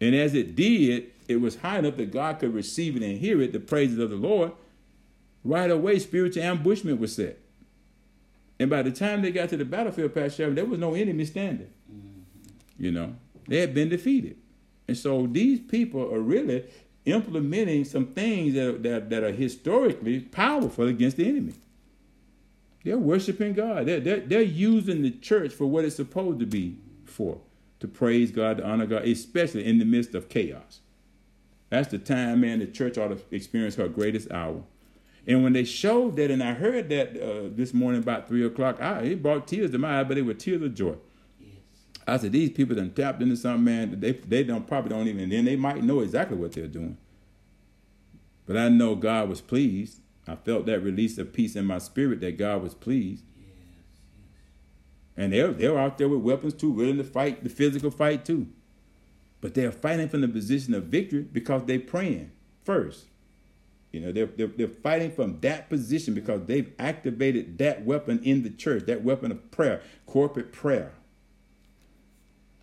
And 0.00 0.14
as 0.14 0.34
it 0.34 0.56
did, 0.56 1.12
it 1.28 1.36
was 1.40 1.56
high 1.56 1.78
enough 1.78 1.96
that 1.96 2.10
God 2.10 2.38
could 2.38 2.54
receive 2.54 2.96
it 2.96 3.02
and 3.02 3.18
hear 3.18 3.40
it, 3.40 3.52
the 3.52 3.60
praises 3.60 3.98
of 3.98 4.10
the 4.10 4.16
Lord. 4.16 4.52
Right 5.44 5.70
away, 5.70 5.98
spiritual 5.98 6.42
ambushment 6.42 6.98
was 6.98 7.14
set. 7.14 7.38
And 8.58 8.68
by 8.68 8.82
the 8.82 8.90
time 8.90 9.22
they 9.22 9.30
got 9.30 9.48
to 9.50 9.56
the 9.56 9.64
battlefield, 9.64 10.14
Pastor 10.14 10.30
Sharon, 10.42 10.54
there 10.54 10.64
was 10.64 10.78
no 10.78 10.94
enemy 10.94 11.24
standing. 11.24 11.70
You 12.80 12.90
know, 12.90 13.14
they 13.46 13.58
had 13.58 13.74
been 13.74 13.90
defeated. 13.90 14.36
And 14.88 14.96
so 14.96 15.26
these 15.26 15.60
people 15.60 16.12
are 16.12 16.20
really 16.20 16.64
implementing 17.04 17.84
some 17.84 18.06
things 18.06 18.54
that 18.54 18.66
are, 18.66 18.78
that, 18.78 19.10
that 19.10 19.22
are 19.22 19.32
historically 19.32 20.20
powerful 20.20 20.88
against 20.88 21.18
the 21.18 21.28
enemy. 21.28 21.54
They're 22.82 22.98
worshiping 22.98 23.52
God. 23.52 23.86
They're, 23.86 24.00
they're, 24.00 24.20
they're 24.20 24.42
using 24.42 25.02
the 25.02 25.10
church 25.10 25.52
for 25.52 25.66
what 25.66 25.84
it's 25.84 25.96
supposed 25.96 26.40
to 26.40 26.46
be 26.46 26.78
for 27.04 27.38
to 27.80 27.88
praise 27.88 28.30
God, 28.30 28.58
to 28.58 28.66
honor 28.66 28.86
God, 28.86 29.04
especially 29.04 29.66
in 29.66 29.78
the 29.78 29.84
midst 29.84 30.14
of 30.14 30.28
chaos. 30.28 30.80
That's 31.68 31.88
the 31.88 31.98
time, 31.98 32.40
man, 32.40 32.58
the 32.58 32.66
church 32.66 32.98
ought 32.98 33.08
to 33.08 33.18
experience 33.30 33.76
her 33.76 33.88
greatest 33.88 34.30
hour. 34.30 34.62
And 35.26 35.44
when 35.44 35.52
they 35.52 35.64
showed 35.64 36.16
that, 36.16 36.30
and 36.30 36.42
I 36.42 36.54
heard 36.54 36.88
that 36.88 37.10
uh, 37.10 37.48
this 37.54 37.72
morning 37.72 38.02
about 38.02 38.28
3 38.28 38.44
o'clock, 38.46 38.80
I, 38.80 39.00
it 39.02 39.22
brought 39.22 39.46
tears 39.46 39.70
to 39.70 39.78
my 39.78 40.00
eye, 40.00 40.04
but 40.04 40.14
they 40.14 40.22
were 40.22 40.34
tears 40.34 40.62
of 40.62 40.74
joy. 40.74 40.96
I 42.06 42.16
said, 42.16 42.32
these 42.32 42.50
people 42.50 42.74
done 42.76 42.92
tapped 42.92 43.22
into 43.22 43.36
something, 43.36 43.64
man. 43.64 44.00
They 44.00 44.12
they 44.12 44.42
don't 44.42 44.66
probably 44.66 44.90
don't 44.90 45.08
even 45.08 45.28
then 45.28 45.44
they 45.44 45.56
might 45.56 45.82
know 45.82 46.00
exactly 46.00 46.36
what 46.36 46.52
they're 46.52 46.66
doing. 46.66 46.96
But 48.46 48.56
I 48.56 48.68
know 48.68 48.94
God 48.94 49.28
was 49.28 49.40
pleased. 49.40 50.00
I 50.26 50.34
felt 50.34 50.66
that 50.66 50.80
release 50.80 51.18
of 51.18 51.32
peace 51.32 51.56
in 51.56 51.66
my 51.66 51.78
spirit 51.78 52.20
that 52.20 52.38
God 52.38 52.62
was 52.62 52.74
pleased. 52.74 53.24
And 55.16 55.32
they're 55.32 55.52
they're 55.52 55.78
out 55.78 55.98
there 55.98 56.08
with 56.08 56.20
weapons 56.20 56.54
too, 56.54 56.70
willing 56.70 56.98
to 56.98 57.04
fight 57.04 57.44
the 57.44 57.50
physical 57.50 57.90
fight 57.90 58.24
too. 58.24 58.48
But 59.40 59.54
they're 59.54 59.72
fighting 59.72 60.08
from 60.08 60.20
the 60.20 60.28
position 60.28 60.74
of 60.74 60.84
victory 60.84 61.22
because 61.22 61.64
they're 61.64 61.80
praying 61.80 62.32
first. 62.64 63.06
You 63.92 64.00
know, 64.00 64.12
they're, 64.12 64.26
they're, 64.26 64.46
they're 64.46 64.68
fighting 64.68 65.10
from 65.10 65.40
that 65.40 65.68
position 65.68 66.14
because 66.14 66.44
they've 66.44 66.72
activated 66.78 67.58
that 67.58 67.84
weapon 67.84 68.20
in 68.22 68.42
the 68.44 68.50
church, 68.50 68.86
that 68.86 69.02
weapon 69.02 69.32
of 69.32 69.50
prayer, 69.50 69.82
corporate 70.06 70.52
prayer. 70.52 70.92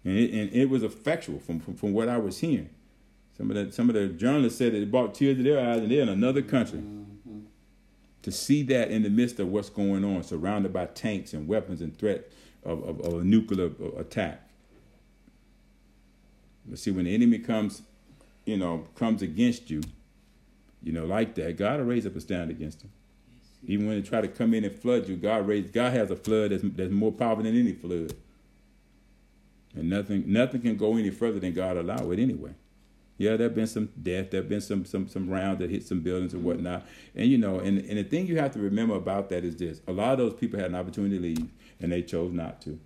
And 0.07 0.17
it, 0.17 0.33
and 0.33 0.53
it 0.53 0.69
was 0.69 0.83
effectual 0.83 1.37
from, 1.39 1.59
from, 1.59 1.75
from 1.75 1.91
what 1.91 2.07
I 2.07 2.17
was 2.17 2.39
hearing. 2.39 2.69
Some 3.37 3.51
of 3.51 3.57
the 3.57 3.73
some 3.73 3.89
of 3.89 3.95
the 3.95 4.07
journalists 4.07 4.57
said 4.57 4.71
that 4.71 4.81
it 4.81 4.89
brought 4.89 5.13
tears 5.13 5.35
to 5.35 5.43
their 5.43 5.59
eyes, 5.59 5.79
and 5.79 5.91
they're 5.91 6.01
in 6.01 6.07
another 6.07 6.41
country. 6.41 6.79
Mm-hmm. 6.79 7.39
To 8.21 8.31
see 8.31 8.63
that 8.63 8.89
in 8.89 9.03
the 9.03 9.09
midst 9.09 9.37
of 9.41 9.49
what's 9.49 9.69
going 9.69 10.05
on, 10.05 10.23
surrounded 10.23 10.71
by 10.71 10.85
tanks 10.85 11.33
and 11.33 11.45
weapons 11.45 11.81
and 11.81 11.97
threat 11.97 12.31
of, 12.63 12.83
of, 12.87 13.01
of 13.01 13.13
a 13.21 13.23
nuclear 13.25 13.69
attack. 13.97 14.41
But 16.65 16.79
see, 16.79 16.91
when 16.91 17.03
the 17.03 17.13
enemy 17.13 17.39
comes, 17.39 17.81
you 18.45 18.55
know, 18.55 18.87
comes 18.95 19.21
against 19.21 19.69
you, 19.69 19.81
you 20.81 20.93
know, 20.93 21.05
like 21.05 21.35
that, 21.35 21.57
God 21.57 21.79
will 21.79 21.85
raise 21.85 22.05
up 22.05 22.15
a 22.15 22.21
stand 22.21 22.49
against 22.49 22.81
him. 22.81 22.91
Even 23.65 23.87
when 23.87 24.01
they 24.01 24.07
try 24.07 24.21
to 24.21 24.29
come 24.29 24.53
in 24.53 24.63
and 24.63 24.73
flood 24.73 25.09
you, 25.09 25.17
God 25.17 25.45
raised 25.47 25.73
God 25.73 25.91
has 25.91 26.11
a 26.11 26.15
flood 26.15 26.51
that's 26.51 26.63
that's 26.63 26.91
more 26.91 27.11
powerful 27.11 27.43
than 27.43 27.59
any 27.59 27.73
flood. 27.73 28.13
And 29.77 29.89
nothing 29.89 30.23
nothing 30.25 30.61
can 30.61 30.75
go 30.75 30.97
any 30.97 31.11
further 31.11 31.39
than 31.39 31.53
God 31.53 31.77
allow 31.77 32.09
it 32.11 32.19
anyway. 32.19 32.51
Yeah, 33.17 33.35
there 33.35 33.47
have 33.47 33.55
been 33.55 33.67
some 33.67 33.89
death, 34.01 34.31
there 34.31 34.41
have 34.41 34.49
been 34.49 34.61
some 34.61 34.85
some 34.85 35.07
some 35.07 35.29
rounds 35.29 35.59
that 35.59 35.69
hit 35.69 35.85
some 35.85 36.01
buildings 36.01 36.33
and 36.33 36.43
whatnot. 36.43 36.85
And 37.15 37.27
you 37.29 37.37
know, 37.37 37.59
and, 37.59 37.79
and 37.79 37.97
the 37.97 38.03
thing 38.03 38.27
you 38.27 38.37
have 38.37 38.51
to 38.53 38.59
remember 38.59 38.95
about 38.95 39.29
that 39.29 39.43
is 39.43 39.55
this. 39.55 39.81
A 39.87 39.91
lot 39.91 40.13
of 40.13 40.17
those 40.19 40.33
people 40.33 40.59
had 40.59 40.69
an 40.69 40.75
opportunity 40.75 41.17
to 41.17 41.21
leave 41.21 41.49
and 41.79 41.91
they 41.91 42.01
chose 42.01 42.31
not 42.33 42.61
to. 42.61 42.79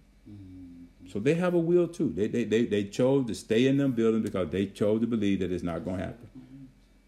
So 1.11 1.19
they 1.19 1.33
have 1.33 1.53
a 1.53 1.59
will 1.59 1.87
too. 1.89 2.13
They 2.15 2.27
they 2.27 2.45
they, 2.45 2.65
they 2.65 2.85
chose 2.85 3.27
to 3.27 3.35
stay 3.35 3.67
in 3.67 3.77
them 3.77 3.91
buildings 3.91 4.23
because 4.23 4.49
they 4.49 4.67
chose 4.67 5.01
to 5.01 5.07
believe 5.07 5.39
that 5.39 5.51
it's 5.51 5.63
not 5.63 5.83
gonna 5.83 6.03
happen. 6.03 6.29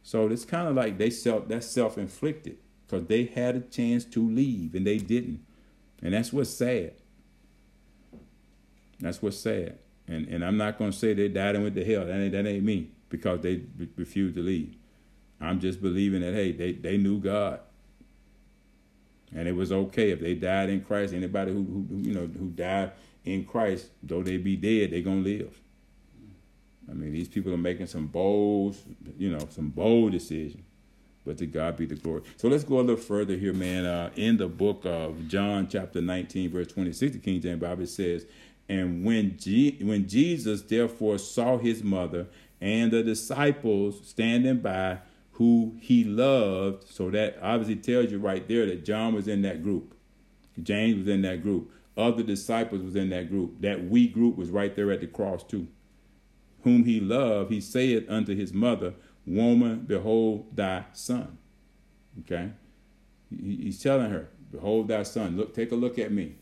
So 0.02 0.28
it's 0.28 0.44
kind 0.44 0.68
of 0.68 0.76
like 0.76 0.98
they 0.98 1.10
self 1.10 1.48
that's 1.48 1.68
self 1.68 1.98
inflicted 1.98 2.58
because 2.86 3.08
they 3.08 3.26
had 3.26 3.56
a 3.56 3.62
chance 3.62 4.04
to 4.06 4.28
leave 4.28 4.76
and 4.76 4.86
they 4.86 4.98
didn't, 4.98 5.46
and 6.02 6.14
that's 6.14 6.34
what's 6.34 6.50
sad. 6.50 6.94
That's 9.04 9.22
what's 9.22 9.38
sad. 9.40 9.80
And 10.08 10.28
and 10.30 10.46
I'm 10.46 10.58
not 10.58 10.80
gonna 10.80 10.94
say 10.94 11.14
they 11.14 11.30
died 11.30 11.56
and 11.56 11.64
went 11.66 11.76
to 11.78 11.86
hell. 11.86 12.06
That 12.06 12.16
ain't 12.20 12.34
that 12.34 12.48
ain't 12.48 12.66
me 12.66 12.92
because 13.10 13.42
they 13.42 13.64
re- 13.78 13.90
refused 13.98 14.36
to 14.36 14.44
leave. 14.44 14.76
I'm 15.42 15.60
just 15.62 15.82
believing 15.82 16.22
that 16.22 16.34
hey 16.36 16.54
they 16.54 16.74
they 16.74 16.98
knew 16.98 17.20
God. 17.20 17.62
and 19.36 19.48
it 19.48 19.54
was 19.54 19.72
okay 19.72 20.12
if 20.12 20.22
they 20.22 20.36
died 20.36 20.70
in 20.70 20.82
Christ. 20.84 21.14
Anybody 21.14 21.54
who, 21.54 21.64
who 21.64 21.88
who, 21.90 21.98
you 22.10 22.14
know 22.16 22.28
who 22.28 22.50
died 22.50 22.94
in 23.26 23.46
Christ, 23.46 23.90
though 24.04 24.24
they 24.24 24.38
be 24.38 24.56
dead, 24.58 24.92
they 24.92 25.02
gonna 25.04 25.22
live. 25.22 25.60
I 26.90 26.94
mean, 26.94 27.14
these 27.14 27.30
people 27.30 27.54
are 27.54 27.58
making 27.58 27.88
some 27.88 28.08
bold, 28.08 28.78
you 29.18 29.32
know, 29.32 29.48
some 29.52 29.70
bold 29.70 30.14
decisions. 30.14 30.64
But 31.26 31.38
to 31.40 31.48
God 31.48 31.78
be 31.78 31.86
the 31.86 31.96
glory. 31.96 32.24
So 32.38 32.50
let's 32.50 32.66
go 32.66 32.80
a 32.80 32.82
little 32.82 32.98
further 32.98 33.36
here, 33.38 33.54
man. 33.54 33.86
Uh, 33.86 34.12
in 34.16 34.38
the 34.38 34.48
book 34.48 34.84
of 34.86 35.28
John, 35.28 35.68
chapter 35.70 36.02
19, 36.02 36.52
verse 36.52 36.68
26, 36.68 37.14
the 37.14 37.20
King 37.20 37.42
James 37.42 37.62
Bible 37.62 37.86
says, 37.88 38.26
And 38.70 39.04
when, 39.04 39.38
G- 39.38 39.80
when 39.82 40.08
Jesus 40.08 40.62
therefore 40.62 41.18
saw 41.18 41.58
his 41.58 41.84
mother 41.84 42.28
and 42.62 42.92
the 42.92 43.04
disciples 43.04 44.08
standing 44.08 44.60
by 44.60 45.00
who 45.34 45.76
he 45.82 46.04
loved, 46.04 46.88
so 46.88 47.10
that 47.10 47.38
obviously 47.42 47.76
tells 47.76 48.12
you 48.12 48.20
right 48.20 48.48
there 48.48 48.66
that 48.66 48.86
John 48.86 49.14
was 49.14 49.28
in 49.28 49.42
that 49.42 49.64
group. 49.64 49.96
James 50.62 51.00
was 51.00 51.08
in 51.08 51.24
that 51.24 51.42
group. 51.42 51.72
Other 51.98 52.24
disciples 52.24 52.82
was 52.82 52.96
in 52.96 53.10
that 53.10 53.30
group. 53.30 53.62
That 53.62 53.86
we 53.86 54.08
group 54.08 54.38
was 54.38 54.50
right 54.50 54.76
there 54.76 54.92
at 54.92 55.02
the 55.02 55.08
cross 55.08 55.44
too. 55.44 55.68
Whom 56.64 56.86
he 56.86 57.00
loved, 57.00 57.52
he 57.52 57.60
said 57.60 58.06
unto 58.08 58.36
his 58.36 58.54
mother, 58.54 58.94
Woman, 59.26 59.86
behold 59.88 60.56
thy 60.56 60.86
son. 60.94 61.38
Okay? 62.22 62.52
He's 63.30 63.82
telling 63.82 64.12
her, 64.12 64.30
Behold 64.52 64.88
thy 64.88 65.04
son. 65.04 65.36
Look, 65.36 65.54
take 65.54 65.72
a 65.72 65.76
look 65.76 65.98
at 65.98 66.12
me. 66.12 66.36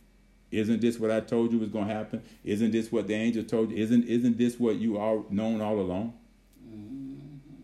Isn't 0.52 0.82
this 0.82 1.00
what 1.00 1.12
I 1.12 1.22
told 1.22 1.54
you 1.54 1.60
was 1.60 1.70
going 1.70 1.88
to 1.88 1.94
happen? 1.94 2.22
Isn't 2.44 2.72
this 2.72 2.92
what 2.92 3.08
the 3.08 3.14
angel 3.14 3.44
told 3.44 3.72
you? 3.72 3.78
Isn't 3.78 4.04
isn't 4.06 4.38
this 4.38 4.60
what 4.60 4.76
you 4.76 4.98
all 4.98 5.26
known 5.30 5.62
all 5.62 5.80
along? 5.80 6.14
Mm-hmm. 6.68 7.62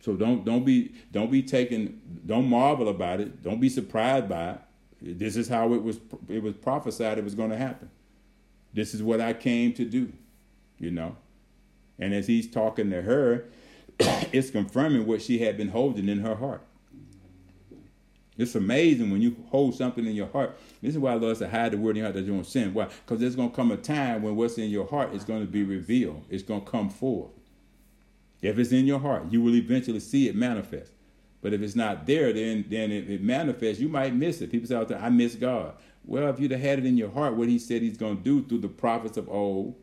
So 0.00 0.14
don't 0.14 0.44
don't 0.44 0.64
be 0.64 0.92
don't 1.10 1.30
be 1.30 1.42
taken 1.42 2.00
don't 2.24 2.48
marvel 2.48 2.88
about 2.88 3.20
it. 3.20 3.42
Don't 3.42 3.60
be 3.60 3.68
surprised 3.68 4.28
by 4.28 4.52
it. 4.52 5.18
This 5.18 5.36
is 5.36 5.48
how 5.48 5.72
it 5.74 5.82
was 5.82 5.98
it 6.28 6.42
was 6.42 6.54
prophesied 6.54 7.18
it 7.18 7.24
was 7.24 7.34
going 7.34 7.50
to 7.50 7.56
happen. 7.56 7.90
This 8.72 8.94
is 8.94 9.02
what 9.02 9.20
I 9.20 9.32
came 9.32 9.72
to 9.74 9.84
do, 9.84 10.12
you 10.78 10.92
know. 10.92 11.16
And 11.98 12.14
as 12.14 12.26
he's 12.26 12.48
talking 12.48 12.90
to 12.90 13.02
her, 13.02 13.44
it's 13.98 14.50
confirming 14.50 15.06
what 15.06 15.22
she 15.22 15.38
had 15.38 15.56
been 15.56 15.68
holding 15.68 16.08
in 16.08 16.20
her 16.20 16.36
heart. 16.36 16.62
It's 18.38 18.54
amazing 18.54 19.10
when 19.10 19.20
you 19.20 19.36
hold 19.50 19.74
something 19.74 20.06
in 20.06 20.14
your 20.14 20.28
heart. 20.28 20.58
This 20.80 20.94
is 20.94 20.98
why 20.98 21.14
Lord 21.14 21.36
said, 21.36 21.50
hide 21.50 21.72
the 21.72 21.78
word 21.78 21.90
in 21.90 21.96
your 21.96 22.06
heart 22.06 22.14
that 22.14 22.24
you 22.24 22.32
won't 22.32 22.46
sin. 22.46 22.72
Why? 22.72 22.84
Because 22.84 23.20
there's 23.20 23.36
going 23.36 23.50
to 23.50 23.56
come 23.56 23.70
a 23.70 23.76
time 23.76 24.22
when 24.22 24.36
what's 24.36 24.56
in 24.56 24.70
your 24.70 24.86
heart 24.86 25.14
is 25.14 25.24
going 25.24 25.40
to 25.40 25.46
be 25.46 25.62
revealed. 25.62 26.24
It's 26.30 26.42
going 26.42 26.64
to 26.64 26.70
come 26.70 26.88
forth. 26.88 27.30
If 28.40 28.58
it's 28.58 28.72
in 28.72 28.86
your 28.86 28.98
heart, 28.98 29.30
you 29.30 29.42
will 29.42 29.54
eventually 29.54 30.00
see 30.00 30.28
it 30.28 30.34
manifest. 30.34 30.92
But 31.42 31.52
if 31.52 31.60
it's 31.60 31.76
not 31.76 32.06
there, 32.06 32.32
then 32.32 32.64
then 32.68 32.90
it, 32.90 33.10
it 33.10 33.22
manifests. 33.22 33.80
You 33.80 33.88
might 33.88 34.14
miss 34.14 34.40
it. 34.40 34.50
People 34.50 34.68
say 34.68 34.76
out 34.76 34.88
there, 34.88 34.98
I 34.98 35.10
miss 35.10 35.34
God. 35.34 35.74
Well, 36.04 36.28
if 36.30 36.40
you'd 36.40 36.52
have 36.52 36.60
had 36.60 36.78
it 36.78 36.86
in 36.86 36.96
your 36.96 37.10
heart, 37.10 37.34
what 37.34 37.48
He 37.48 37.58
said 37.58 37.82
He's 37.82 37.96
going 37.96 38.18
to 38.18 38.22
do 38.22 38.42
through 38.44 38.58
the 38.58 38.68
prophets 38.68 39.16
of 39.16 39.28
old, 39.28 39.74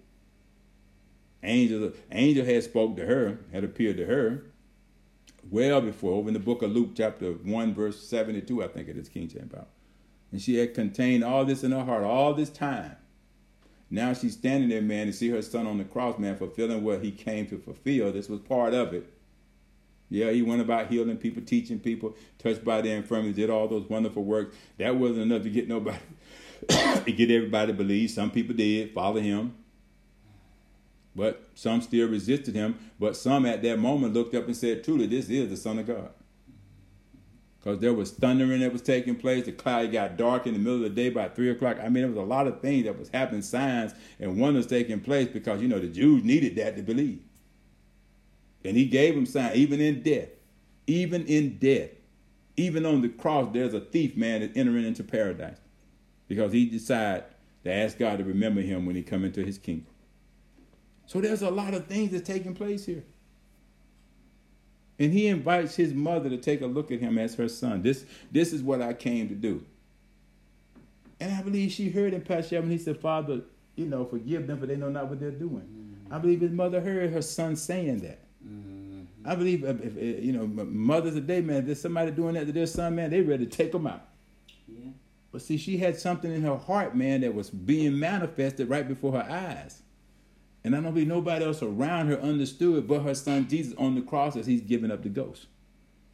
angel 1.43 1.91
angel 2.11 2.45
had 2.45 2.63
spoke 2.63 2.95
to 2.95 3.05
her, 3.05 3.39
had 3.51 3.63
appeared 3.63 3.97
to 3.97 4.05
her, 4.05 4.45
well 5.49 5.81
before, 5.81 6.13
over 6.13 6.27
in 6.27 6.33
the 6.33 6.39
book 6.39 6.61
of 6.61 6.71
Luke, 6.71 6.91
chapter 6.95 7.31
one, 7.31 7.73
verse 7.73 8.01
seventy-two, 8.01 8.63
I 8.63 8.67
think 8.67 8.87
it 8.87 8.97
is 8.97 9.09
King 9.09 9.27
James 9.27 9.51
Bible, 9.51 9.67
and 10.31 10.41
she 10.41 10.57
had 10.57 10.73
contained 10.73 11.23
all 11.23 11.45
this 11.45 11.63
in 11.63 11.71
her 11.71 11.83
heart 11.83 12.03
all 12.03 12.33
this 12.33 12.49
time. 12.49 12.95
Now 13.89 14.13
she's 14.13 14.33
standing 14.33 14.69
there, 14.69 14.81
man, 14.81 15.07
to 15.07 15.13
see 15.13 15.29
her 15.29 15.41
son 15.41 15.65
on 15.65 15.77
the 15.79 15.83
cross, 15.83 16.19
man, 16.19 16.37
fulfilling 16.37 16.83
what 16.83 17.03
he 17.03 17.11
came 17.11 17.47
to 17.47 17.57
fulfill. 17.57 18.11
This 18.11 18.29
was 18.29 18.39
part 18.39 18.73
of 18.73 18.93
it. 18.93 19.11
Yeah, 20.09 20.31
he 20.31 20.41
went 20.41 20.61
about 20.61 20.87
healing 20.87 21.17
people, 21.17 21.43
teaching 21.43 21.79
people, 21.79 22.15
touched 22.39 22.63
by 22.63 22.81
their 22.81 22.97
infirmities, 22.97 23.35
did 23.35 23.49
all 23.49 23.67
those 23.67 23.87
wonderful 23.89 24.23
works. 24.23 24.55
That 24.77 24.95
wasn't 24.95 25.21
enough 25.21 25.43
to 25.43 25.49
get 25.49 25.67
nobody, 25.67 25.99
to 26.69 27.11
get 27.11 27.29
everybody 27.29 27.71
to 27.71 27.77
believe. 27.77 28.09
Some 28.11 28.31
people 28.31 28.55
did 28.55 28.93
follow 28.93 29.19
him, 29.19 29.55
but 31.15 31.49
some 31.55 31.81
still 31.81 32.07
resisted 32.07 32.55
him. 32.55 32.77
But 32.99 33.15
some 33.15 33.45
at 33.45 33.61
that 33.63 33.79
moment 33.79 34.13
looked 34.13 34.35
up 34.35 34.45
and 34.45 34.55
said, 34.55 34.83
"Truly, 34.83 35.07
this 35.07 35.29
is 35.29 35.49
the 35.49 35.57
Son 35.57 35.79
of 35.79 35.87
God." 35.87 36.11
Because 37.59 37.79
there 37.79 37.93
was 37.93 38.11
thundering 38.11 38.61
that 38.61 38.71
was 38.71 38.81
taking 38.81 39.15
place. 39.15 39.45
The 39.45 39.51
cloud 39.51 39.91
got 39.91 40.15
dark 40.15 40.47
in 40.47 40.53
the 40.53 40.59
middle 40.59 40.75
of 40.75 40.83
the 40.83 40.89
day 40.89 41.09
by 41.09 41.27
three 41.27 41.49
o'clock. 41.49 41.77
I 41.81 41.89
mean, 41.89 42.03
there 42.03 42.07
was 42.07 42.17
a 42.17 42.21
lot 42.21 42.47
of 42.47 42.61
things 42.61 42.85
that 42.85 42.97
was 42.97 43.09
happening, 43.09 43.41
signs 43.41 43.93
and 44.19 44.39
wonders 44.39 44.65
taking 44.65 45.01
place 45.01 45.27
because 45.27 45.61
you 45.61 45.67
know 45.67 45.79
the 45.79 45.87
Jews 45.87 46.23
needed 46.23 46.55
that 46.55 46.77
to 46.77 46.83
believe. 46.83 47.21
And 48.63 48.77
he 48.77 48.85
gave 48.85 49.15
them 49.15 49.25
sign, 49.25 49.55
even 49.55 49.81
in 49.81 50.01
death, 50.01 50.29
even 50.87 51.25
in 51.25 51.57
death, 51.57 51.89
even 52.57 52.85
on 52.85 53.01
the 53.01 53.09
cross, 53.09 53.49
there's 53.53 53.73
a 53.73 53.79
thief 53.79 54.17
man 54.17 54.41
that's 54.41 54.57
entering 54.57 54.85
into 54.85 55.03
paradise 55.03 55.59
because 56.27 56.51
he 56.51 56.65
decided 56.65 57.23
to 57.63 57.71
ask 57.71 57.97
God 57.97 58.19
to 58.19 58.23
remember 58.23 58.61
him 58.61 58.85
when 58.85 58.95
he 58.95 59.03
come 59.03 59.23
into 59.23 59.43
his 59.43 59.57
kingdom. 59.57 59.88
So 61.09 61.19
there's 61.19 61.41
a 61.41 61.49
lot 61.49 61.73
of 61.73 61.87
things 61.87 62.11
that's 62.11 62.27
taking 62.27 62.53
place 62.53 62.85
here. 62.85 63.03
And 64.99 65.11
he 65.11 65.25
invites 65.25 65.75
his 65.75 65.91
mother 65.91 66.29
to 66.29 66.37
take 66.37 66.61
a 66.61 66.67
look 66.67 66.91
at 66.91 66.99
him 66.99 67.17
as 67.17 67.33
her 67.33 67.49
son. 67.49 67.81
This, 67.81 68.05
this 68.31 68.53
is 68.53 68.61
what 68.61 68.79
I 68.79 68.93
came 68.93 69.27
to 69.29 69.33
do. 69.33 69.65
And 71.19 71.33
I 71.33 71.41
believe 71.41 71.71
she 71.71 71.89
heard 71.89 72.13
him, 72.13 72.21
Pastor 72.21 72.57
Shepard, 72.57 72.69
he 72.69 72.77
said, 72.77 72.99
Father, 72.99 73.41
you 73.75 73.87
know, 73.87 74.05
forgive 74.05 74.45
them 74.45 74.59
for 74.59 74.67
they 74.67 74.75
know 74.75 74.89
not 74.89 75.07
what 75.07 75.19
they're 75.19 75.31
doing. 75.31 75.63
Mm-hmm. 75.63 76.13
I 76.13 76.19
believe 76.19 76.41
his 76.41 76.51
mother 76.51 76.79
heard 76.79 77.11
her 77.11 77.23
son 77.23 77.55
saying 77.55 78.01
that. 78.01 78.19
Mm-hmm. 78.47 79.27
I 79.27 79.33
believe, 79.33 79.63
if, 79.63 79.97
if, 79.97 80.23
you 80.23 80.31
know, 80.31 80.45
mothers 80.45 81.15
today, 81.15 81.41
man, 81.41 81.57
if 81.57 81.65
there's 81.65 81.81
somebody 81.81 82.11
doing 82.11 82.35
that 82.35 82.45
to 82.45 82.51
their 82.51 82.67
son, 82.67 82.97
man, 82.97 83.09
they 83.09 83.21
ready 83.21 83.47
to 83.47 83.51
take 83.51 83.71
them 83.71 83.87
out. 83.87 84.05
Yeah. 84.67 84.91
But 85.31 85.41
see, 85.41 85.57
she 85.57 85.77
had 85.77 85.97
something 85.97 86.31
in 86.31 86.43
her 86.43 86.57
heart, 86.57 86.95
man, 86.95 87.21
that 87.21 87.33
was 87.33 87.49
being 87.49 87.97
manifested 87.97 88.69
right 88.69 88.87
before 88.87 89.13
her 89.13 89.27
eyes. 89.27 89.81
And 90.63 90.75
I 90.75 90.81
don't 90.81 90.93
believe 90.93 91.07
nobody 91.07 91.45
else 91.45 91.63
around 91.63 92.07
her 92.07 92.19
understood 92.19 92.87
but 92.87 93.01
her 93.01 93.15
son 93.15 93.47
Jesus 93.47 93.73
on 93.77 93.95
the 93.95 94.01
cross 94.01 94.35
as 94.35 94.45
he's 94.45 94.61
giving 94.61 94.91
up 94.91 95.03
the 95.03 95.09
ghost. 95.09 95.47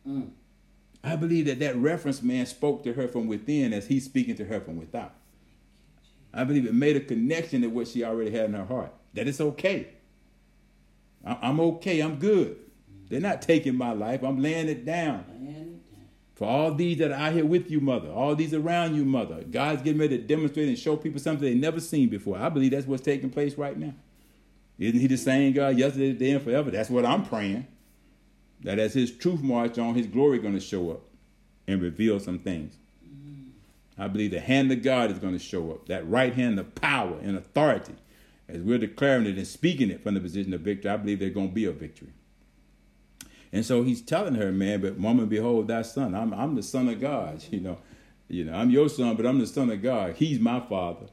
Mm. 0.07 0.29
I 1.03 1.15
believe 1.15 1.45
that 1.45 1.59
that 1.59 1.75
reference 1.75 2.21
man 2.21 2.45
spoke 2.45 2.83
to 2.83 2.93
her 2.93 3.07
from 3.07 3.27
within 3.27 3.73
as 3.73 3.87
he's 3.87 4.05
speaking 4.05 4.35
to 4.35 4.45
her 4.45 4.59
from 4.59 4.77
without. 4.77 5.13
I 6.33 6.43
believe 6.43 6.65
it 6.65 6.73
made 6.73 6.95
a 6.95 6.99
connection 6.99 7.61
to 7.61 7.67
what 7.67 7.87
she 7.87 8.03
already 8.03 8.31
had 8.31 8.45
in 8.45 8.53
her 8.53 8.65
heart. 8.65 8.93
That 9.13 9.27
it's 9.27 9.39
okay. 9.39 9.87
I'm 11.23 11.59
okay. 11.59 12.01
I'm 12.01 12.17
good. 12.17 12.57
They're 13.09 13.21
not 13.21 13.41
taking 13.41 13.75
my 13.75 13.93
life. 13.93 14.23
I'm 14.23 14.41
laying 14.41 14.67
it 14.67 14.85
down. 14.85 15.25
For 16.35 16.45
all 16.45 16.73
these 16.73 16.97
that 16.97 17.11
are 17.11 17.15
out 17.15 17.33
here 17.33 17.45
with 17.45 17.71
you, 17.71 17.79
mother, 17.79 18.11
all 18.11 18.35
these 18.35 18.53
around 18.53 18.93
you, 18.95 19.05
mother, 19.05 19.43
God's 19.49 19.81
getting 19.81 20.01
ready 20.01 20.17
to 20.17 20.23
demonstrate 20.23 20.67
and 20.67 20.77
show 20.77 20.97
people 20.97 21.19
something 21.21 21.45
they've 21.45 21.55
never 21.55 21.79
seen 21.79 22.09
before. 22.09 22.37
I 22.37 22.49
believe 22.49 22.71
that's 22.71 22.85
what's 22.85 23.03
taking 23.03 23.29
place 23.29 23.57
right 23.57 23.77
now. 23.77 23.93
Isn't 24.77 24.99
he 24.99 25.07
the 25.07 25.17
same 25.17 25.53
God 25.53 25.77
yesterday, 25.77 26.13
today, 26.13 26.31
and 26.31 26.41
forever? 26.41 26.71
That's 26.71 26.89
what 26.89 27.05
I'm 27.05 27.25
praying. 27.25 27.67
That 28.61 28.79
as 28.79 28.93
his 28.93 29.11
truth 29.11 29.41
march 29.41 29.77
on, 29.77 29.95
his 29.95 30.07
glory 30.07 30.39
going 30.39 30.53
to 30.53 30.59
show 30.59 30.91
up 30.91 31.01
and 31.67 31.81
reveal 31.81 32.19
some 32.19 32.39
things. 32.39 32.75
Mm. 33.05 33.51
I 33.97 34.07
believe 34.07 34.31
the 34.31 34.39
hand 34.39 34.71
of 34.71 34.83
God 34.83 35.11
is 35.11 35.19
going 35.19 35.33
to 35.33 35.39
show 35.39 35.71
up. 35.71 35.87
That 35.87 36.07
right 36.09 36.33
hand 36.33 36.59
of 36.59 36.75
power 36.75 37.17
and 37.21 37.37
authority. 37.37 37.95
As 38.47 38.61
we're 38.61 38.77
declaring 38.77 39.25
it 39.25 39.37
and 39.37 39.47
speaking 39.47 39.89
it 39.89 40.03
from 40.03 40.13
the 40.13 40.19
position 40.19 40.53
of 40.53 40.61
victory, 40.61 40.91
I 40.91 40.97
believe 40.97 41.19
there's 41.19 41.33
going 41.33 41.49
to 41.49 41.55
be 41.55 41.65
a 41.65 41.71
victory. 41.71 42.13
And 43.51 43.65
so 43.65 43.83
he's 43.83 44.01
telling 44.01 44.35
her, 44.35 44.51
man, 44.51 44.81
but 44.81 44.99
woman, 44.99 45.27
behold 45.27 45.67
thy 45.67 45.81
son. 45.81 46.13
I'm, 46.13 46.33
I'm 46.33 46.55
the 46.55 46.63
son 46.63 46.89
of 46.89 46.99
God. 46.99 47.43
You 47.51 47.61
know, 47.61 47.77
you 48.27 48.43
know, 48.43 48.53
I'm 48.53 48.71
your 48.71 48.89
son, 48.89 49.15
but 49.15 49.25
I'm 49.25 49.39
the 49.39 49.47
son 49.47 49.69
of 49.69 49.81
God. 49.81 50.15
He's 50.15 50.39
my 50.39 50.59
father. 50.59 51.07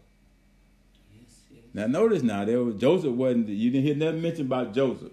Now 1.74 1.86
notice 1.86 2.22
now 2.22 2.44
there 2.44 2.62
was 2.62 2.76
Joseph 2.76 3.12
wasn't 3.12 3.48
you 3.48 3.70
didn't 3.70 3.86
hear 3.86 3.94
nothing 3.94 4.22
mentioned 4.22 4.46
about 4.46 4.74
Joseph. 4.74 5.12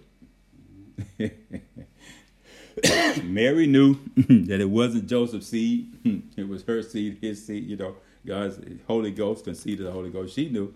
Mary 3.24 3.66
knew 3.66 3.94
that 4.16 4.60
it 4.60 4.68
wasn't 4.68 5.08
Joseph's 5.08 5.48
seed; 5.48 5.92
it 6.36 6.48
was 6.48 6.62
her 6.64 6.82
seed, 6.82 7.18
his 7.20 7.44
seed. 7.44 7.66
You 7.66 7.76
know, 7.76 7.96
God's 8.26 8.58
Holy 8.86 9.10
Ghost 9.10 9.44
conceived 9.44 9.80
of 9.80 9.86
the 9.86 9.92
Holy 9.92 10.10
Ghost. 10.10 10.34
She 10.34 10.50
knew, 10.50 10.74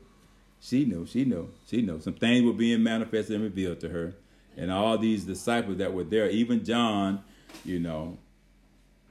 she 0.60 0.84
knew, 0.84 1.06
she 1.06 1.24
knew, 1.24 1.50
she 1.66 1.82
knew. 1.82 2.00
Some 2.00 2.14
things 2.14 2.44
were 2.44 2.52
being 2.52 2.82
manifested 2.82 3.36
and 3.36 3.44
revealed 3.44 3.80
to 3.80 3.90
her, 3.90 4.14
and 4.56 4.72
all 4.72 4.96
these 4.96 5.24
disciples 5.24 5.76
that 5.78 5.92
were 5.92 6.04
there, 6.04 6.30
even 6.30 6.64
John, 6.64 7.22
you 7.64 7.78
know, 7.78 8.16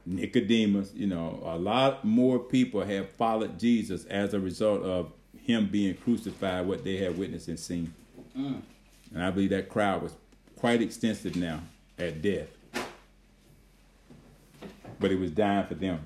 Nicodemus, 0.05 0.91
you 0.93 1.07
know, 1.07 1.41
a 1.45 1.57
lot 1.57 2.03
more 2.03 2.39
people 2.39 2.83
have 2.83 3.09
followed 3.11 3.59
Jesus 3.59 4.05
as 4.05 4.33
a 4.33 4.39
result 4.39 4.83
of 4.83 5.11
him 5.45 5.67
being 5.67 5.95
crucified, 5.95 6.65
what 6.65 6.83
they 6.83 6.97
had 6.97 7.17
witnessed 7.17 7.47
and 7.47 7.59
seen. 7.59 7.93
Mm. 8.37 8.61
And 9.13 9.23
I 9.23 9.29
believe 9.31 9.51
that 9.51 9.69
crowd 9.69 10.01
was 10.01 10.13
quite 10.55 10.81
extensive 10.81 11.35
now 11.35 11.61
at 11.99 12.21
death. 12.21 12.47
But 14.99 15.11
it 15.11 15.19
was 15.19 15.31
dying 15.31 15.67
for 15.67 15.75
them. 15.75 15.99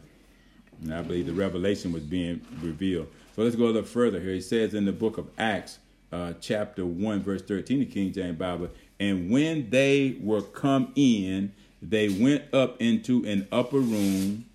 And 0.82 0.94
I 0.94 1.02
believe 1.02 1.26
the 1.28 1.34
revelation 1.34 1.92
was 1.92 2.04
being 2.04 2.42
revealed. 2.62 3.08
So 3.36 3.44
let's 3.44 3.56
go 3.56 3.66
a 3.66 3.68
little 3.68 3.84
further 3.84 4.20
here. 4.20 4.34
He 4.34 4.42
says 4.42 4.74
in 4.74 4.86
the 4.86 4.92
book 4.92 5.18
of 5.18 5.30
Acts, 5.38 5.80
uh, 6.12 6.34
chapter 6.40 6.86
1, 6.86 7.22
verse 7.22 7.42
13, 7.42 7.80
the 7.80 7.86
King 7.86 8.12
James 8.14 8.38
Bible, 8.38 8.70
and 9.00 9.30
when 9.30 9.70
they 9.70 10.18
were 10.22 10.42
come 10.42 10.92
in, 10.96 11.54
they 11.82 12.10
went 12.10 12.52
up 12.54 12.82
into 12.82 13.24
an 13.26 13.48
upper 13.52 13.80
room 13.80 14.46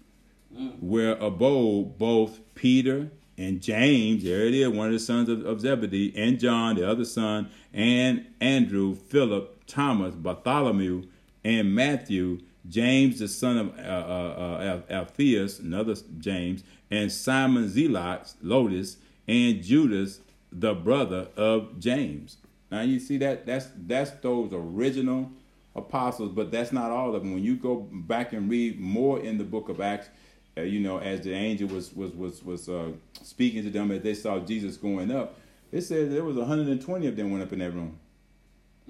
Mm. 0.57 0.83
where 0.83 1.13
abode 1.13 1.97
both 1.99 2.41
Peter 2.55 3.11
and 3.43 3.61
James, 3.61 4.23
there 4.23 4.47
it 4.47 4.55
is, 4.55 4.69
one 4.69 4.87
of 4.87 4.93
the 4.93 4.99
sons 4.99 5.29
of, 5.29 5.45
of 5.45 5.61
Zebedee, 5.61 6.13
and 6.17 6.39
John, 6.39 6.77
the 6.77 6.89
other 6.89 7.05
son, 7.05 7.51
and 7.73 8.27
Andrew, 8.41 8.95
Philip, 8.95 9.65
Thomas, 9.67 10.15
Bartholomew, 10.15 11.05
and 11.45 11.75
Matthew, 11.75 12.39
James, 12.69 13.19
the 13.19 13.27
son 13.27 13.59
of 13.59 13.79
uh, 13.79 13.83
uh, 13.83 14.83
uh, 14.89 14.93
Alphaeus, 14.93 15.59
another 15.59 15.97
James, 16.19 16.63
and 16.91 17.11
Simon 17.11 17.69
Zelotes, 17.69 18.37
Lotus, 18.43 18.99
and 19.27 19.63
Judas, 19.63 20.21
the 20.53 20.75
brother 20.75 21.29
of 21.37 21.81
James. 21.81 22.37
Now 22.71 22.83
you 22.83 23.01
see 23.01 23.17
that 23.19 23.45
that's 23.45 23.69
that's 23.77 24.13
those 24.23 24.53
original 24.53 25.31
apostles, 25.75 26.33
but 26.33 26.51
that's 26.51 26.73
not 26.73 26.91
all 26.91 27.15
of 27.15 27.23
them. 27.23 27.35
When 27.35 27.43
you 27.43 27.57
go 27.57 27.89
back 27.91 28.33
and 28.33 28.49
read 28.49 28.79
more 28.79 29.21
in 29.21 29.39
the 29.39 29.45
book 29.45 29.69
of 29.69 29.81
Acts, 29.81 30.09
uh, 30.57 30.63
you 30.63 30.81
know, 30.81 30.99
as 30.99 31.23
the 31.23 31.33
angel 31.33 31.69
was 31.69 31.93
was 31.95 32.13
was 32.13 32.43
was 32.43 32.69
uh, 32.69 32.91
speaking 33.23 33.63
to 33.65 33.71
them 33.71 33.91
as 33.91 34.03
they 34.03 34.15
saw 34.15 34.39
Jesus 34.39 34.77
going 34.77 35.11
up, 35.11 35.39
it 35.71 35.83
said 35.83 36.13
there 36.13 36.25
was 36.25 36.37
120 36.37 37.07
of 37.07 37.17
them 37.17 37.31
went 37.31 37.43
up 37.43 37.53
in 37.53 37.59
that 37.61 37.71
room. 37.71 37.99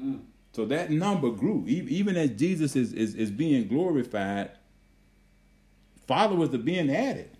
Mm. 0.00 0.20
So 0.52 0.66
that 0.66 0.90
number 0.90 1.30
grew. 1.30 1.64
Even 1.66 2.16
as 2.16 2.30
Jesus 2.30 2.76
is, 2.76 2.92
is, 2.92 3.14
is 3.14 3.30
being 3.30 3.68
glorified, 3.68 4.50
followers 6.06 6.52
are 6.52 6.58
being 6.58 6.94
added. 6.94 7.30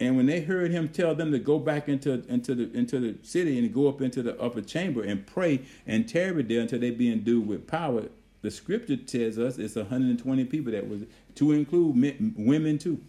And 0.00 0.16
when 0.16 0.26
they 0.26 0.40
heard 0.40 0.70
him 0.70 0.90
tell 0.90 1.14
them 1.14 1.32
to 1.32 1.38
go 1.38 1.58
back 1.58 1.88
into 1.88 2.24
into 2.28 2.54
the 2.54 2.70
into 2.76 3.00
the 3.00 3.16
city 3.26 3.58
and 3.58 3.72
go 3.74 3.88
up 3.88 4.00
into 4.00 4.22
the 4.22 4.40
upper 4.40 4.60
chamber 4.60 5.02
and 5.02 5.26
pray 5.26 5.62
and 5.86 6.08
tarry 6.08 6.42
there 6.44 6.60
until 6.60 6.78
they 6.78 6.92
be 6.92 7.10
endued 7.10 7.48
with 7.48 7.66
power, 7.66 8.04
the 8.42 8.50
scripture 8.50 8.96
tells 8.96 9.38
us 9.38 9.58
it's 9.58 9.74
120 9.74 10.44
people 10.44 10.70
that 10.70 10.88
was 10.88 11.02
to 11.38 11.52
include 11.52 11.94
men, 11.96 12.34
women 12.36 12.78
too. 12.78 13.00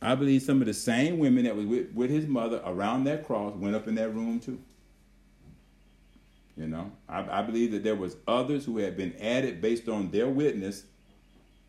I 0.00 0.14
believe 0.14 0.42
some 0.42 0.60
of 0.60 0.66
the 0.68 0.74
same 0.74 1.18
women 1.18 1.44
that 1.44 1.56
was 1.56 1.66
with, 1.66 1.92
with 1.92 2.08
his 2.08 2.26
mother 2.26 2.62
around 2.64 3.04
that 3.04 3.26
cross 3.26 3.54
went 3.56 3.74
up 3.74 3.88
in 3.88 3.96
that 3.96 4.14
room 4.14 4.38
too. 4.38 4.60
You 6.56 6.68
know, 6.68 6.92
I, 7.08 7.40
I 7.40 7.42
believe 7.42 7.72
that 7.72 7.82
there 7.82 7.96
was 7.96 8.16
others 8.26 8.64
who 8.64 8.78
had 8.78 8.96
been 8.96 9.14
added 9.20 9.60
based 9.60 9.88
on 9.88 10.10
their 10.10 10.28
witness 10.28 10.84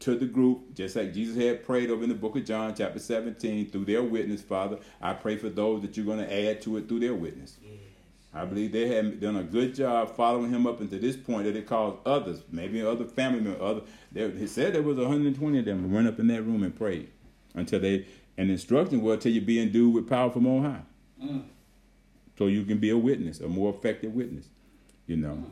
to 0.01 0.16
the 0.16 0.26
group, 0.26 0.76
just 0.76 0.95
like 0.95 1.14
Jesus 1.14 1.36
had 1.36 1.64
prayed 1.64 1.89
over 1.89 2.03
in 2.03 2.10
the 2.10 2.16
book 2.16 2.36
of 2.36 2.45
John, 2.45 2.74
chapter 2.76 2.99
17, 2.99 3.70
through 3.70 3.86
their 3.86 4.03
witness, 4.03 4.41
Father. 4.41 4.78
I 5.01 5.14
pray 5.14 5.38
for 5.38 5.49
those 5.49 5.82
that 5.82 5.97
you're 5.97 6.05
going 6.05 6.20
to 6.20 6.49
add 6.49 6.62
to 6.64 6.78
it 6.78 6.88
through 6.88 7.01
their 7.01 7.16
witness. 7.16 7.57
I 8.34 8.46
believe 8.46 8.72
they 8.72 8.88
had 8.88 9.20
done 9.20 9.38
a 9.38 9.44
good 9.44 9.74
job 9.74 10.16
following 10.16 10.52
him 10.52 10.68
up 10.68 10.82
until 10.82 11.00
this 11.00 11.18
point 11.18 11.46
that 11.46 11.56
it 11.56 11.66
caused 11.66 11.98
others, 12.06 12.44
maybe 12.52 12.82
other 12.82 13.06
family 13.06 13.40
members, 13.40 13.62
other. 13.62 13.82
They, 14.12 14.30
he 14.32 14.46
said 14.46 14.74
there 14.74 14.84
was 14.84 14.98
120 14.98 15.60
of 15.60 15.66
them 15.66 15.82
who 15.82 15.96
went 15.96 16.08
up 16.08 16.20
in 16.20 16.28
that 16.28 16.44
room 16.44 16.62
and 16.64 16.76
prayed 16.76 17.10
until 17.56 17.80
they. 17.80 18.06
And 18.38 18.50
instruction 18.52 19.02
was 19.02 19.20
till 19.24 19.32
you 19.34 19.42
be 19.42 19.60
endued 19.60 19.94
with 19.96 20.08
power 20.08 20.30
from 20.30 20.48
on 20.48 20.64
high, 20.64 20.82
Mm. 21.22 21.44
so 22.38 22.48
you 22.48 22.64
can 22.64 22.78
be 22.78 22.90
a 22.92 22.98
witness, 22.98 23.42
a 23.42 23.48
more 23.50 23.74
effective 23.74 24.14
witness. 24.14 24.46
You 25.08 25.18
know. 25.18 25.44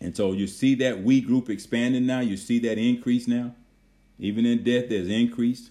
And 0.00 0.14
so 0.14 0.32
you 0.32 0.46
see 0.46 0.74
that 0.76 1.02
we 1.02 1.20
group 1.22 1.48
expanding 1.48 2.04
now. 2.06 2.20
You 2.20 2.36
see 2.36 2.58
that 2.60 2.76
increase 2.78 3.26
now. 3.26 3.54
Even 4.18 4.44
in 4.46 4.62
death, 4.62 4.90
there's 4.90 5.08
increase. 5.08 5.70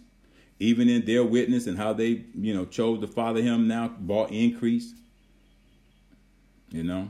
Even 0.60 0.90
in 0.90 1.06
their 1.06 1.24
witness 1.24 1.68
and 1.68 1.78
how 1.78 1.94
they, 1.94 2.26
you 2.34 2.54
know, 2.54 2.66
chose 2.66 3.00
to 3.02 3.08
follow 3.08 3.42
him 3.42 3.68
now, 3.68 3.90
brought 4.00 4.32
increase. 4.32 4.94
You 6.76 6.84
know, 6.84 7.10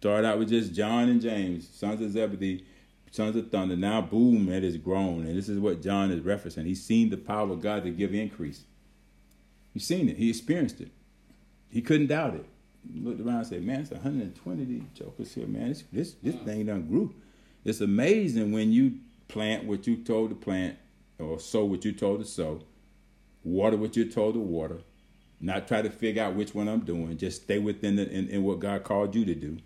Start 0.00 0.26
out 0.26 0.38
with 0.38 0.50
just 0.50 0.74
John 0.74 1.08
and 1.08 1.22
James, 1.22 1.66
sons 1.66 2.02
of 2.02 2.10
Zebedee, 2.10 2.62
sons 3.10 3.34
of 3.34 3.50
thunder. 3.50 3.74
Now, 3.74 4.02
boom, 4.02 4.50
it 4.50 4.62
has 4.62 4.76
grown, 4.76 5.26
and 5.26 5.36
this 5.36 5.48
is 5.48 5.58
what 5.58 5.80
John 5.80 6.10
is 6.10 6.20
referencing. 6.20 6.66
He's 6.66 6.84
seen 6.84 7.08
the 7.08 7.16
power 7.16 7.50
of 7.50 7.62
God 7.62 7.84
to 7.84 7.90
give 7.90 8.12
increase. 8.12 8.64
He's 9.72 9.86
seen 9.86 10.10
it. 10.10 10.18
He 10.18 10.28
experienced 10.28 10.82
it. 10.82 10.90
He 11.70 11.80
couldn't 11.80 12.08
doubt 12.08 12.34
it. 12.34 12.44
He 12.92 13.00
looked 13.00 13.20
around 13.22 13.38
and 13.38 13.46
said, 13.46 13.64
"Man, 13.64 13.80
it's 13.80 13.90
120 13.90 14.64
these 14.64 14.82
jokers 14.94 15.34
here, 15.34 15.46
man. 15.46 15.68
This 15.70 15.84
this 15.90 16.12
this 16.22 16.36
thing 16.36 16.66
done 16.66 16.86
grew." 16.86 17.14
It's 17.64 17.80
amazing 17.80 18.52
when 18.52 18.72
you 18.72 18.98
plant 19.26 19.64
what 19.64 19.86
you 19.86 19.96
told 19.96 20.28
to 20.28 20.36
plant, 20.36 20.76
or 21.18 21.40
sow 21.40 21.64
what 21.64 21.86
you 21.86 21.92
told 21.92 22.20
to 22.20 22.26
sow, 22.26 22.60
water 23.42 23.78
what 23.78 23.96
you're 23.96 24.04
told 24.04 24.34
to 24.34 24.40
water, 24.40 24.82
not 25.40 25.68
try 25.68 25.82
to 25.82 25.90
figure 25.90 26.22
out 26.22 26.34
which 26.34 26.54
one 26.54 26.68
I'm 26.68 26.80
doing. 26.80 27.16
Just 27.16 27.42
stay 27.42 27.58
within 27.58 27.96
the 27.96 28.08
in, 28.10 28.28
in 28.28 28.44
what 28.44 28.60
God 28.60 28.84
called 28.84 29.14
you 29.14 29.24
to 29.24 29.34
do. 29.34 29.58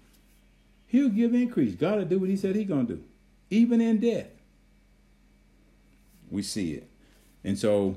He'll 0.86 1.08
give 1.08 1.34
increase. 1.34 1.74
God 1.74 1.98
will 1.98 2.04
do 2.04 2.18
what 2.18 2.28
He 2.28 2.36
said 2.36 2.56
He 2.56 2.64
gonna 2.64 2.84
do, 2.84 3.02
even 3.50 3.80
in 3.80 4.00
death. 4.00 4.28
We 6.30 6.42
see 6.42 6.72
it, 6.74 6.88
and 7.44 7.58
so 7.58 7.96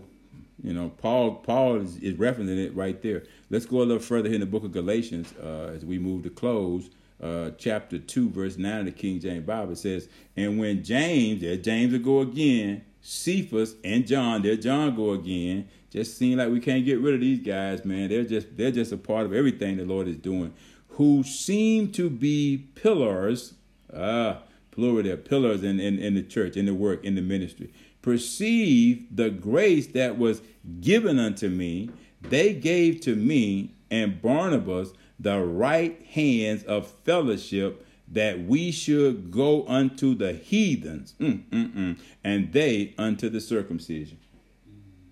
you 0.63 0.73
know 0.73 0.89
Paul 0.89 1.35
Paul 1.35 1.77
is, 1.77 1.97
is 1.97 2.15
referencing 2.15 2.57
it 2.57 2.75
right 2.75 3.01
there. 3.01 3.23
Let's 3.49 3.65
go 3.65 3.77
a 3.77 3.83
little 3.83 3.99
further 3.99 4.27
here 4.27 4.35
in 4.35 4.41
the 4.41 4.47
book 4.47 4.63
of 4.63 4.71
Galatians 4.71 5.33
uh, 5.41 5.73
as 5.75 5.85
we 5.85 5.99
move 5.99 6.23
to 6.23 6.29
close. 6.29 6.89
Uh, 7.21 7.51
chapter 7.57 7.97
2, 7.99 8.31
verse 8.31 8.57
9 8.57 8.79
of 8.79 8.85
the 8.85 8.91
King 8.91 9.17
James 9.17 9.45
Bible 9.45 9.77
says, 9.77 10.09
And 10.35 10.59
when 10.59 10.83
James, 10.83 11.39
there 11.39 11.55
James 11.55 11.93
will 11.93 11.99
go 11.99 12.19
again, 12.19 12.83
Cephas 13.01 13.75
and 13.81 14.05
John, 14.05 14.41
there 14.41 14.57
John 14.57 14.93
go 14.93 15.11
again. 15.11 15.69
Just 15.93 16.17
seem 16.17 16.39
like 16.39 16.49
we 16.49 16.59
can't 16.59 16.83
get 16.83 16.99
rid 17.01 17.13
of 17.13 17.21
these 17.21 17.37
guys, 17.37 17.85
man. 17.85 18.09
They're 18.09 18.23
just 18.23 18.57
they're 18.57 18.71
just 18.71 18.91
a 18.91 18.97
part 18.97 19.27
of 19.27 19.33
everything 19.33 19.77
the 19.77 19.85
Lord 19.85 20.07
is 20.07 20.17
doing. 20.17 20.51
Who 20.89 21.21
seem 21.21 21.91
to 21.91 22.09
be 22.09 22.65
pillars, 22.73 23.53
ah, 23.95 24.39
plural 24.71 25.03
there, 25.03 25.17
pillars 25.17 25.61
in, 25.61 25.79
in, 25.79 25.99
in 25.99 26.15
the 26.15 26.23
church, 26.23 26.57
in 26.57 26.65
the 26.65 26.73
work, 26.73 27.05
in 27.05 27.13
the 27.13 27.21
ministry. 27.21 27.71
Perceive 28.01 29.05
the 29.15 29.29
grace 29.29 29.85
that 29.87 30.17
was 30.17 30.41
given 30.81 31.19
unto 31.19 31.47
me, 31.47 31.91
they 32.21 32.53
gave 32.53 33.01
to 33.01 33.15
me 33.15 33.75
and 33.91 34.19
Barnabas 34.19 34.93
the 35.19 35.39
right 35.41 36.03
hands 36.07 36.63
of 36.63 36.87
fellowship 37.05 37.85
that 38.07 38.45
we 38.45 38.71
should 38.71 39.29
go 39.29 39.63
unto 39.67 40.15
the 40.15 40.33
heathens, 40.33 41.13
mm, 41.19 41.43
mm, 41.49 41.73
mm, 41.73 41.99
and 42.23 42.51
they 42.51 42.95
unto 42.97 43.29
the 43.29 43.39
circumcision. 43.39 44.17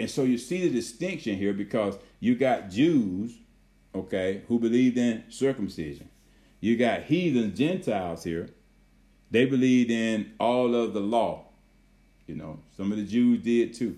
And 0.01 0.09
so 0.09 0.23
you 0.23 0.39
see 0.39 0.67
the 0.67 0.73
distinction 0.73 1.37
here 1.37 1.53
because 1.53 1.95
you 2.19 2.33
got 2.33 2.71
Jews, 2.71 3.37
okay, 3.93 4.41
who 4.47 4.57
believed 4.57 4.97
in 4.97 5.25
circumcision. 5.29 6.09
You 6.59 6.75
got 6.75 7.03
heathen 7.03 7.55
Gentiles 7.55 8.23
here. 8.23 8.49
They 9.29 9.45
believed 9.45 9.91
in 9.91 10.31
all 10.39 10.73
of 10.73 10.95
the 10.95 11.01
law. 11.01 11.49
You 12.25 12.33
know, 12.33 12.61
some 12.75 12.91
of 12.91 12.97
the 12.97 13.05
Jews 13.05 13.43
did 13.43 13.75
too. 13.75 13.95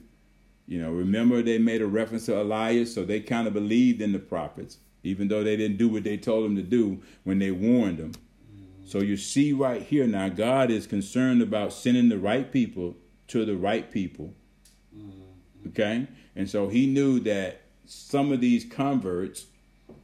You 0.68 0.82
know, 0.82 0.92
remember 0.92 1.42
they 1.42 1.58
made 1.58 1.82
a 1.82 1.88
reference 1.88 2.26
to 2.26 2.42
Elias, 2.42 2.94
so 2.94 3.06
they 3.06 3.22
kind 3.22 3.48
of 3.48 3.54
believed 3.54 4.02
in 4.02 4.12
the 4.12 4.20
prophets, 4.20 4.80
even 5.04 5.30
though 5.30 5.42
they 5.42 5.56
didn't 5.56 5.78
do 5.78 5.88
what 5.88 6.04
they 6.04 6.18
told 6.18 6.44
them 6.44 6.58
to 6.58 6.64
do 6.64 7.02
when 7.24 7.40
they 7.40 7.52
warned 7.52 8.00
them. 8.00 8.12
So 8.84 9.00
you 9.00 9.16
see 9.16 9.54
right 9.54 9.82
here 9.82 10.06
now, 10.06 10.28
God 10.28 10.70
is 10.70 10.86
concerned 10.86 11.42
about 11.42 11.72
sending 11.72 12.10
the 12.10 12.20
right 12.20 12.52
people 12.52 12.98
to 13.28 13.46
the 13.46 13.56
right 13.56 13.90
people. 13.90 14.36
Okay? 15.68 16.08
And 16.36 16.50
so 16.50 16.68
he 16.68 16.86
knew 16.88 17.20
that 17.22 17.62
some 17.86 18.32
of 18.32 18.42
these 18.42 18.66
converts 18.66 19.48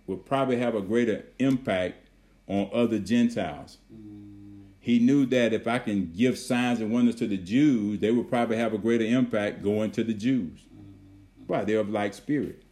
would 0.08 0.26
probably 0.26 0.58
have 0.58 0.76
a 0.76 0.82
greater 0.82 1.26
impact 1.40 2.08
on 2.48 2.70
other 2.74 3.00
Gentiles. 3.00 3.78
Mm. 3.94 4.64
He 4.80 5.00
knew 5.00 5.26
that 5.28 5.54
if 5.54 5.68
I 5.68 5.80
can 5.80 6.12
give 6.16 6.38
signs 6.38 6.80
and 6.80 6.92
wonders 6.92 7.16
to 7.16 7.28
the 7.28 7.38
Jews, 7.38 8.00
they 8.00 8.12
would 8.12 8.30
probably 8.30 8.58
have 8.58 8.74
a 8.74 8.78
greater 8.78 9.06
impact 9.06 9.62
going 9.62 9.92
to 9.92 10.04
the 10.04 10.14
Jews. 10.14 10.60
Mm-hmm. 10.62 11.44
Why? 11.48 11.64
They're 11.64 11.80
of 11.80 11.90
like 11.90 12.14
spirit. 12.14 12.64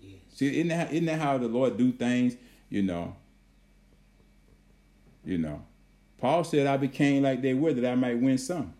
Yes. 0.00 0.20
See, 0.32 0.54
isn't 0.58 0.68
that, 0.68 0.92
isn't 0.92 1.06
that 1.06 1.18
how 1.18 1.38
the 1.38 1.48
Lord 1.48 1.76
do 1.76 1.92
things? 1.92 2.36
You 2.68 2.82
know. 2.82 3.16
You 5.24 5.38
know. 5.38 5.62
Paul 6.18 6.44
said, 6.44 6.66
I 6.66 6.76
became 6.76 7.22
like 7.24 7.42
they 7.42 7.54
were 7.54 7.72
that 7.72 7.90
I 7.90 7.94
might 7.94 8.18
win 8.20 8.38
some. 8.38 8.74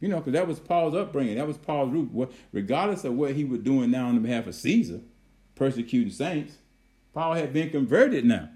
You 0.00 0.08
know, 0.08 0.18
because 0.18 0.34
that 0.34 0.46
was 0.46 0.60
Paul's 0.60 0.94
upbringing. 0.94 1.36
That 1.36 1.46
was 1.46 1.56
Paul's 1.56 1.90
root. 1.90 2.12
What, 2.12 2.32
regardless 2.52 3.04
of 3.04 3.14
what 3.14 3.32
he 3.32 3.44
was 3.44 3.60
doing 3.60 3.90
now 3.90 4.08
on 4.08 4.20
behalf 4.20 4.46
of 4.46 4.54
Caesar, 4.54 5.00
persecuting 5.54 6.12
saints, 6.12 6.58
Paul 7.14 7.34
had 7.34 7.52
been 7.52 7.70
converted 7.70 8.24
now. 8.24 8.50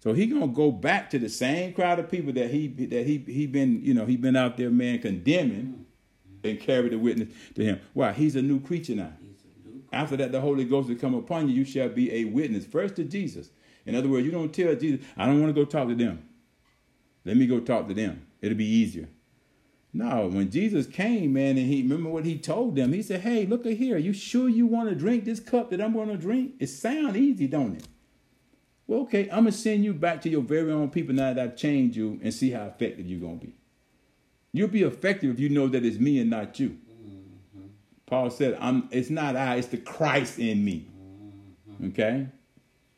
So 0.00 0.12
he 0.12 0.26
gonna 0.26 0.48
go 0.48 0.70
back 0.70 1.10
to 1.10 1.18
the 1.18 1.28
same 1.28 1.72
crowd 1.72 1.98
of 1.98 2.10
people 2.10 2.32
that 2.34 2.50
he 2.50 2.68
that 2.68 3.06
he 3.06 3.18
he 3.18 3.46
been 3.46 3.82
you 3.84 3.94
know 3.94 4.06
he 4.06 4.16
been 4.16 4.36
out 4.36 4.56
there 4.56 4.70
man 4.70 4.98
condemning 5.00 5.86
and 6.44 6.60
carry 6.60 6.88
the 6.88 6.98
witness 6.98 7.28
to 7.54 7.64
him. 7.64 7.80
Why? 7.92 8.12
He's 8.12 8.36
a 8.36 8.42
new 8.42 8.60
creature 8.60 8.94
now. 8.94 9.12
After 9.92 10.16
that, 10.16 10.32
the 10.32 10.40
Holy 10.40 10.64
Ghost 10.64 10.88
will 10.88 10.96
come 10.96 11.14
upon 11.14 11.48
you. 11.48 11.54
You 11.54 11.64
shall 11.64 11.88
be 11.88 12.12
a 12.12 12.24
witness 12.24 12.66
first 12.66 12.96
to 12.96 13.04
Jesus. 13.04 13.50
In 13.84 13.94
other 13.94 14.08
words, 14.08 14.26
you 14.26 14.32
don't 14.32 14.52
tell 14.52 14.74
Jesus, 14.74 15.04
"I 15.16 15.26
don't 15.26 15.40
want 15.40 15.54
to 15.54 15.60
go 15.60 15.64
talk 15.64 15.88
to 15.88 15.94
them. 15.94 16.22
Let 17.24 17.36
me 17.36 17.46
go 17.46 17.60
talk 17.60 17.88
to 17.88 17.94
them. 17.94 18.26
It'll 18.40 18.58
be 18.58 18.66
easier." 18.66 19.08
No, 19.96 20.28
when 20.28 20.50
Jesus 20.50 20.86
came, 20.86 21.32
man, 21.32 21.56
and 21.56 21.66
he 21.66 21.80
remember 21.80 22.10
what 22.10 22.26
he 22.26 22.36
told 22.36 22.76
them. 22.76 22.92
He 22.92 23.00
said, 23.00 23.22
"Hey, 23.22 23.46
look 23.46 23.64
at 23.64 23.78
here. 23.78 23.96
You 23.96 24.12
sure 24.12 24.46
you 24.46 24.66
want 24.66 24.90
to 24.90 24.94
drink 24.94 25.24
this 25.24 25.40
cup 25.40 25.70
that 25.70 25.80
I'm 25.80 25.94
going 25.94 26.10
to 26.10 26.18
drink? 26.18 26.56
It 26.58 26.66
sound 26.66 27.16
easy, 27.16 27.46
don't 27.46 27.76
it?" 27.76 27.88
Well, 28.86 29.00
okay, 29.00 29.22
I'm 29.30 29.44
gonna 29.44 29.52
send 29.52 29.84
you 29.84 29.94
back 29.94 30.20
to 30.22 30.28
your 30.28 30.42
very 30.42 30.70
own 30.70 30.90
people 30.90 31.14
now 31.14 31.32
that 31.32 31.42
I've 31.42 31.56
changed 31.56 31.96
you, 31.96 32.20
and 32.22 32.34
see 32.34 32.50
how 32.50 32.66
effective 32.66 33.06
you're 33.06 33.20
gonna 33.20 33.36
be. 33.36 33.54
You'll 34.52 34.68
be 34.68 34.82
effective 34.82 35.30
if 35.30 35.40
you 35.40 35.48
know 35.48 35.66
that 35.68 35.82
it's 35.82 35.98
me 35.98 36.20
and 36.20 36.28
not 36.28 36.60
you. 36.60 36.76
Mm. 37.56 37.68
Paul 38.04 38.28
said, 38.28 38.58
"I'm. 38.60 38.90
It's 38.92 39.08
not 39.08 39.34
I. 39.34 39.56
It's 39.56 39.68
the 39.68 39.78
Christ 39.78 40.38
in 40.38 40.62
me." 40.62 40.88
Okay. 41.86 42.26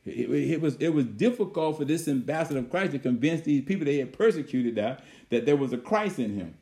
It, 0.05 0.31
it, 0.31 0.61
was 0.61 0.75
it 0.81 0.89
was 0.89 1.05
difficult 1.05 1.79
for 1.79 1.85
this 1.85 2.09
ambassador 2.09 2.59
of 2.59 2.71
Christ 2.71 2.91
to 2.91 2.99
convince 2.99 3.43
these 3.43 3.65
people 3.65 3.85
they 3.85 3.99
had 3.99 4.13
persecuted 4.13 4.75
that 4.75 5.05
that 5.31 5.47
there 5.47 5.57
was 5.57 5.73
a 5.73 5.79
Christ 5.79 6.19
in 6.19 6.35
him. 6.35 6.58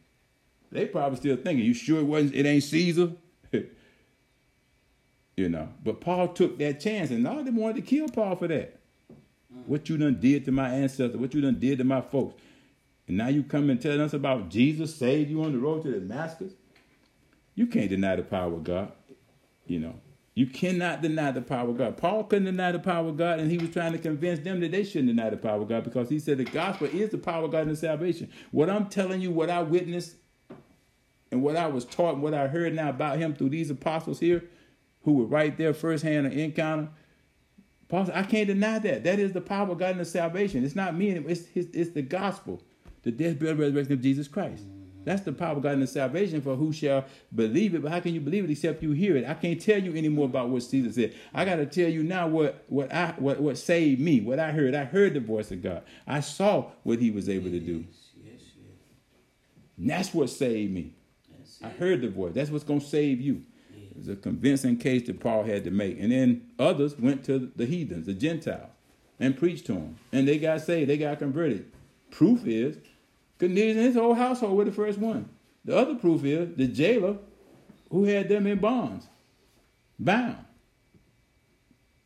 They 0.76 0.86
probably 0.86 1.16
still 1.18 1.36
thinking, 1.36 1.64
"You 1.64 1.74
sure 1.74 2.00
it 2.00 2.04
wasn't? 2.04 2.34
It 2.34 2.46
ain't 2.46 2.62
Caesar." 2.64 3.12
you 5.36 5.48
know. 5.48 5.68
But 5.82 6.00
Paul 6.00 6.28
took 6.28 6.58
that 6.58 6.80
chance, 6.80 7.10
and 7.10 7.26
all 7.26 7.42
they 7.42 7.50
wanted 7.50 7.76
to 7.76 7.82
kill 7.82 8.08
Paul 8.08 8.36
for 8.36 8.48
that. 8.48 8.78
What 9.66 9.88
you 9.88 9.96
done 9.96 10.20
did 10.20 10.44
to 10.44 10.52
my 10.52 10.68
ancestors, 10.68 11.16
what 11.16 11.34
you 11.34 11.40
done 11.40 11.58
did 11.58 11.78
to 11.78 11.84
my 11.84 12.00
folks. 12.00 12.40
And 13.08 13.16
now 13.16 13.28
you 13.28 13.42
come 13.42 13.70
and 13.70 13.80
tell 13.80 14.00
us 14.00 14.12
about 14.12 14.48
Jesus 14.48 14.94
saved 14.94 15.30
you 15.30 15.42
on 15.42 15.52
the 15.52 15.58
road 15.58 15.82
to 15.84 15.92
Damascus. 15.92 16.52
You 17.54 17.66
can't 17.66 17.88
deny 17.88 18.16
the 18.16 18.22
power 18.22 18.52
of 18.52 18.64
God. 18.64 18.92
You 19.66 19.80
know, 19.80 19.94
you 20.34 20.46
cannot 20.46 21.02
deny 21.02 21.30
the 21.32 21.40
power 21.40 21.70
of 21.70 21.78
God. 21.78 21.96
Paul 21.96 22.24
couldn't 22.24 22.44
deny 22.44 22.72
the 22.72 22.78
power 22.78 23.08
of 23.08 23.16
God, 23.16 23.40
and 23.40 23.50
he 23.50 23.58
was 23.58 23.70
trying 23.70 23.92
to 23.92 23.98
convince 23.98 24.40
them 24.40 24.60
that 24.60 24.72
they 24.72 24.84
shouldn't 24.84 25.08
deny 25.08 25.30
the 25.30 25.36
power 25.36 25.62
of 25.62 25.68
God 25.68 25.84
because 25.84 26.10
he 26.10 26.18
said 26.18 26.38
the 26.38 26.44
gospel 26.44 26.88
is 26.88 27.10
the 27.10 27.18
power 27.18 27.44
of 27.44 27.52
God 27.52 27.66
and 27.66 27.78
salvation. 27.78 28.30
What 28.50 28.68
I'm 28.68 28.88
telling 28.88 29.20
you, 29.22 29.30
what 29.30 29.48
I 29.48 29.62
witnessed, 29.62 30.16
and 31.30 31.42
what 31.42 31.56
I 31.56 31.66
was 31.66 31.84
taught, 31.84 32.14
and 32.14 32.22
what 32.22 32.34
I 32.34 32.46
heard 32.46 32.74
now 32.74 32.90
about 32.90 33.18
him 33.18 33.34
through 33.34 33.50
these 33.50 33.70
apostles 33.70 34.20
here, 34.20 34.44
who 35.02 35.12
were 35.14 35.26
right 35.26 35.56
there 35.56 35.72
firsthand 35.72 36.26
encounter. 36.32 36.88
Paul 37.88 38.10
I 38.12 38.24
can't 38.24 38.48
deny 38.48 38.78
that. 38.80 39.04
That 39.04 39.18
is 39.18 39.32
the 39.32 39.40
power 39.40 39.70
of 39.70 39.78
God 39.78 39.92
in 39.92 39.98
the 39.98 40.04
salvation. 40.04 40.64
It's 40.64 40.74
not 40.74 40.96
me, 40.96 41.10
it's, 41.10 41.46
his, 41.46 41.68
it's 41.72 41.90
the 41.90 42.02
gospel, 42.02 42.60
the 43.02 43.12
death, 43.12 43.38
burial, 43.38 43.56
resurrection 43.58 43.92
of 43.92 44.00
Jesus 44.00 44.26
Christ. 44.26 44.64
That's 45.06 45.22
the 45.22 45.32
power 45.32 45.56
of 45.56 45.62
God 45.62 45.74
in 45.74 45.80
the 45.80 45.86
salvation 45.86 46.42
for 46.42 46.56
who 46.56 46.72
shall 46.72 47.04
believe 47.32 47.76
it. 47.76 47.82
But 47.82 47.92
how 47.92 48.00
can 48.00 48.12
you 48.12 48.20
believe 48.20 48.42
it 48.42 48.50
except 48.50 48.82
you 48.82 48.90
hear 48.90 49.16
it? 49.16 49.24
I 49.24 49.34
can't 49.34 49.60
tell 49.60 49.80
you 49.80 49.94
anymore 49.94 50.24
about 50.24 50.48
what 50.48 50.64
Caesar 50.64 50.92
said. 50.92 51.14
I 51.32 51.44
got 51.44 51.56
to 51.56 51.66
tell 51.66 51.88
you 51.88 52.02
now 52.02 52.26
what 52.26 52.64
what 52.66 52.92
I 52.92 53.14
what 53.16 53.40
what 53.40 53.56
saved 53.56 54.00
me, 54.00 54.20
what 54.20 54.40
I 54.40 54.50
heard. 54.50 54.74
I 54.74 54.82
heard 54.84 55.14
the 55.14 55.20
voice 55.20 55.52
of 55.52 55.62
God. 55.62 55.84
I 56.08 56.18
saw 56.18 56.72
what 56.82 56.98
He 56.98 57.12
was 57.12 57.28
able 57.28 57.50
to 57.50 57.60
do. 57.60 57.84
Yes, 57.86 58.10
yes, 58.16 58.40
yes. 58.56 58.80
And 59.78 59.88
that's 59.88 60.12
what 60.12 60.28
saved 60.28 60.72
me. 60.72 60.95
I 61.62 61.68
heard 61.68 62.00
the 62.00 62.08
voice. 62.08 62.32
That's 62.34 62.50
what's 62.50 62.64
going 62.64 62.80
to 62.80 62.86
save 62.86 63.20
you. 63.20 63.42
It 63.74 63.96
was 63.96 64.08
a 64.08 64.16
convincing 64.16 64.76
case 64.76 65.06
that 65.06 65.20
Paul 65.20 65.44
had 65.44 65.64
to 65.64 65.70
make. 65.70 65.98
And 65.98 66.12
then 66.12 66.50
others 66.58 66.98
went 66.98 67.24
to 67.24 67.50
the 67.56 67.64
heathens, 67.64 68.06
the 68.06 68.14
Gentiles, 68.14 68.70
and 69.18 69.36
preached 69.36 69.66
to 69.66 69.72
them. 69.72 69.96
And 70.12 70.28
they 70.28 70.38
got 70.38 70.60
saved. 70.60 70.90
They 70.90 70.98
got 70.98 71.18
converted. 71.18 71.70
Proof 72.10 72.46
is 72.46 72.76
Cornelius 73.38 73.76
and 73.76 73.86
his 73.86 73.96
whole 73.96 74.14
household 74.14 74.56
were 74.56 74.64
the 74.64 74.72
first 74.72 74.98
one. 74.98 75.28
The 75.64 75.76
other 75.76 75.94
proof 75.94 76.24
is 76.24 76.56
the 76.56 76.66
jailer 76.66 77.16
who 77.90 78.04
had 78.04 78.28
them 78.28 78.46
in 78.46 78.58
bonds, 78.58 79.06
bound. 79.98 80.44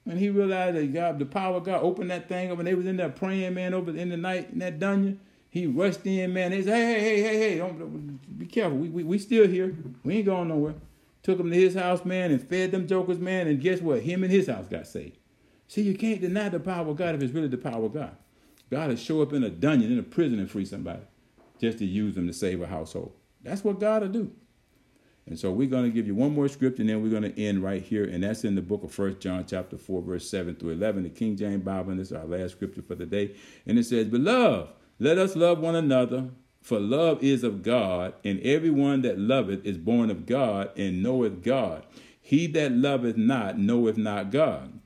And 0.06 0.18
he 0.18 0.30
realized 0.30 0.76
that 0.76 0.92
God, 0.92 1.18
the 1.18 1.26
power 1.26 1.56
of 1.56 1.64
God 1.64 1.82
opened 1.82 2.10
that 2.10 2.28
thing 2.28 2.50
up 2.50 2.58
and 2.58 2.66
they 2.66 2.74
was 2.74 2.86
in 2.86 2.96
there 2.96 3.10
praying, 3.10 3.54
man, 3.54 3.74
over 3.74 3.94
in 3.94 4.08
the 4.08 4.16
night 4.16 4.50
in 4.50 4.58
that 4.58 4.78
dungeon. 4.78 5.20
He 5.50 5.66
rushed 5.66 6.06
in, 6.06 6.32
man. 6.32 6.52
They 6.52 6.62
said, 6.62 6.74
hey, 6.74 7.00
hey, 7.00 7.22
hey, 7.22 7.22
hey, 7.22 7.50
hey, 7.50 7.58
don't, 7.58 8.38
be 8.38 8.46
careful. 8.46 8.78
We, 8.78 8.88
we, 8.88 9.02
we 9.02 9.18
still 9.18 9.46
here. 9.48 9.76
We 10.04 10.18
ain't 10.18 10.26
going 10.26 10.48
nowhere. 10.48 10.74
Took 11.22 11.40
him 11.40 11.50
to 11.50 11.56
his 11.56 11.74
house, 11.74 12.04
man, 12.04 12.30
and 12.30 12.40
fed 12.40 12.70
them 12.70 12.86
jokers, 12.86 13.18
man. 13.18 13.48
And 13.48 13.60
guess 13.60 13.80
what? 13.80 14.00
Him 14.00 14.22
and 14.22 14.32
his 14.32 14.46
house 14.46 14.68
got 14.68 14.86
saved. 14.86 15.18
See, 15.66 15.82
you 15.82 15.94
can't 15.94 16.20
deny 16.20 16.48
the 16.48 16.60
power 16.60 16.88
of 16.88 16.96
God 16.96 17.14
if 17.14 17.22
it's 17.22 17.34
really 17.34 17.48
the 17.48 17.58
power 17.58 17.84
of 17.84 17.92
God. 17.92 18.16
God 18.70 18.88
will 18.88 18.96
show 18.96 19.20
up 19.22 19.32
in 19.32 19.42
a 19.42 19.50
dungeon, 19.50 19.92
in 19.92 19.98
a 19.98 20.02
prison, 20.02 20.38
and 20.38 20.50
free 20.50 20.64
somebody 20.64 21.02
just 21.60 21.78
to 21.78 21.84
use 21.84 22.14
them 22.14 22.26
to 22.28 22.32
save 22.32 22.62
a 22.62 22.66
household. 22.66 23.12
That's 23.42 23.64
what 23.64 23.80
God 23.80 24.02
will 24.02 24.08
do. 24.08 24.32
And 25.26 25.38
so 25.38 25.52
we're 25.52 25.68
going 25.68 25.84
to 25.84 25.90
give 25.90 26.06
you 26.06 26.14
one 26.14 26.34
more 26.34 26.48
scripture, 26.48 26.82
and 26.82 26.88
then 26.88 27.02
we're 27.02 27.10
going 27.10 27.22
to 27.22 27.40
end 27.40 27.62
right 27.62 27.82
here, 27.82 28.04
and 28.04 28.22
that's 28.22 28.44
in 28.44 28.54
the 28.54 28.62
book 28.62 28.82
of 28.82 28.92
First 28.92 29.20
John, 29.20 29.44
chapter 29.46 29.76
four, 29.76 30.00
verse 30.00 30.28
seven 30.28 30.54
through 30.54 30.70
eleven, 30.70 31.02
the 31.02 31.08
King 31.08 31.36
James 31.36 31.62
Bible, 31.62 31.90
and 31.90 32.00
this 32.00 32.08
is 32.08 32.16
our 32.16 32.24
last 32.24 32.52
scripture 32.52 32.82
for 32.82 32.94
the 32.94 33.06
day. 33.06 33.34
And 33.66 33.78
it 33.78 33.84
says, 33.84 34.06
"Beloved, 34.06 34.70
let 35.00 35.18
us 35.18 35.34
love 35.34 35.58
one 35.58 35.74
another, 35.74 36.30
for 36.62 36.78
love 36.78 37.24
is 37.24 37.42
of 37.42 37.62
God, 37.62 38.12
and 38.22 38.38
everyone 38.40 39.02
that 39.02 39.18
loveth 39.18 39.64
is 39.64 39.78
born 39.78 40.10
of 40.10 40.26
God 40.26 40.70
and 40.78 41.02
knoweth 41.02 41.42
God. 41.42 41.84
He 42.20 42.46
that 42.48 42.70
loveth 42.70 43.16
not 43.16 43.58
knoweth 43.58 43.96
not 43.96 44.30
God, 44.30 44.78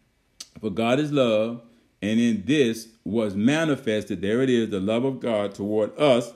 for 0.61 0.71
God 0.71 1.01
is 1.01 1.13
love, 1.13 1.63
and 2.01 2.21
in 2.21 2.45
this 2.47 2.89
was 3.05 3.35
manifested. 3.35 4.23
There 4.23 4.41
it 4.41 4.49
is, 4.49 4.71
the 4.71 4.81
love 4.81 5.05
of 5.05 5.21
God 5.21 5.55
toward 5.55 5.99
us." 5.99 6.33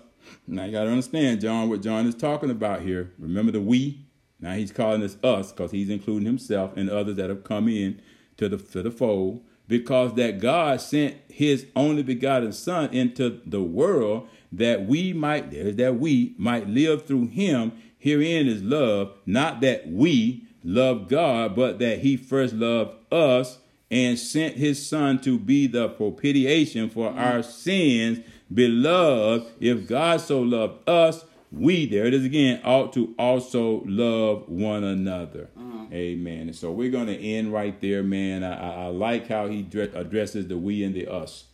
Now 0.47 0.65
you 0.65 0.73
got 0.73 0.85
to 0.85 0.91
understand, 0.91 1.41
John, 1.41 1.69
what 1.69 1.83
John 1.83 2.07
is 2.07 2.15
talking 2.15 2.51
about 2.51 2.83
here. 2.83 3.13
Remember 3.19 3.53
the 3.53 3.61
we. 3.61 4.01
Now 4.41 4.55
he's 4.55 4.73
calling 4.73 5.03
us 5.03 5.17
us 5.23 5.53
because 5.53 5.71
he's 5.71 5.89
including 5.89 6.27
himself 6.27 6.77
and 6.77 6.91
others 6.91 7.17
that 7.17 7.31
have 7.31 7.45
come 7.45 7.69
in 7.69 8.01
to 8.39 8.49
the 8.49 8.59
to 8.59 8.83
the 8.83 8.91
fold. 8.91 9.43
Because 9.69 10.15
that 10.15 10.41
God 10.41 10.81
sent 10.81 11.17
His 11.29 11.67
only 11.77 12.03
begotten 12.03 12.53
Son 12.53 12.93
into 12.93 13.41
the 13.47 13.63
world 13.63 14.29
that 14.51 14.87
we 14.87 15.13
might 15.13 15.77
that 15.77 15.97
we 15.97 16.35
might 16.39 16.69
live 16.69 17.07
through 17.07 17.29
Him. 17.29 17.73
Herein 17.99 18.49
is 18.49 18.63
love, 18.63 19.13
not 19.27 19.61
that 19.61 19.89
we 19.89 20.45
love 20.65 21.09
God, 21.09 21.55
but 21.55 21.79
that 21.79 21.99
He 22.01 22.17
first 22.17 22.55
loved 22.55 22.97
us 23.13 23.59
and 23.91 24.19
sent 24.19 24.57
His 24.57 24.87
Son 24.87 25.21
to 25.21 25.39
be 25.39 25.67
the 25.67 25.89
propitiation 25.89 26.89
for 26.91 27.11
our 27.11 27.43
sins. 27.43 28.21
Beloved, 28.53 29.47
if 29.61 29.87
God 29.87 30.21
so 30.21 30.41
loved 30.41 30.89
us, 30.89 31.25
we, 31.51 31.87
there 31.87 32.07
it 32.07 32.15
is 32.15 32.25
again, 32.25 32.61
ought 32.65 32.93
to 32.95 33.15
also 33.19 33.83
love 33.87 34.49
one 34.49 34.85
another. 34.85 35.49
Mm. 35.59 35.78
Amen. 35.93 36.43
And 36.49 36.57
so 36.57 36.71
we're 36.71 36.91
going 36.91 37.07
to 37.07 37.19
end 37.19 37.53
right 37.53 37.81
there, 37.81 38.03
man. 38.03 38.45
I, 38.45 38.55
I, 38.55 38.85
I 38.85 38.87
like 38.89 39.29
how 39.29 39.47
he 39.47 39.63
dre- 39.63 39.93
addresses 39.95 40.49
the 40.49 40.59
we 40.59 40.85
and 40.85 40.95
the 40.95 41.11
us. 41.11 41.45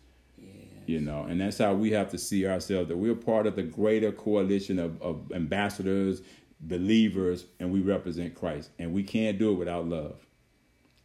You 0.86 1.00
know, 1.00 1.22
and 1.22 1.40
that's 1.40 1.56
how 1.56 1.72
we 1.72 1.92
have 1.92 2.10
to 2.10 2.18
see 2.18 2.46
ourselves 2.46 2.88
that 2.88 2.96
we're 2.98 3.14
part 3.14 3.46
of 3.46 3.56
the 3.56 3.62
greater 3.62 4.12
coalition 4.12 4.78
of, 4.78 5.00
of 5.00 5.32
ambassadors, 5.32 6.20
believers, 6.60 7.46
and 7.58 7.72
we 7.72 7.80
represent 7.80 8.34
Christ. 8.34 8.68
And 8.78 8.92
we 8.92 9.02
can't 9.02 9.38
do 9.38 9.52
it 9.52 9.54
without 9.54 9.88
love. 9.88 10.26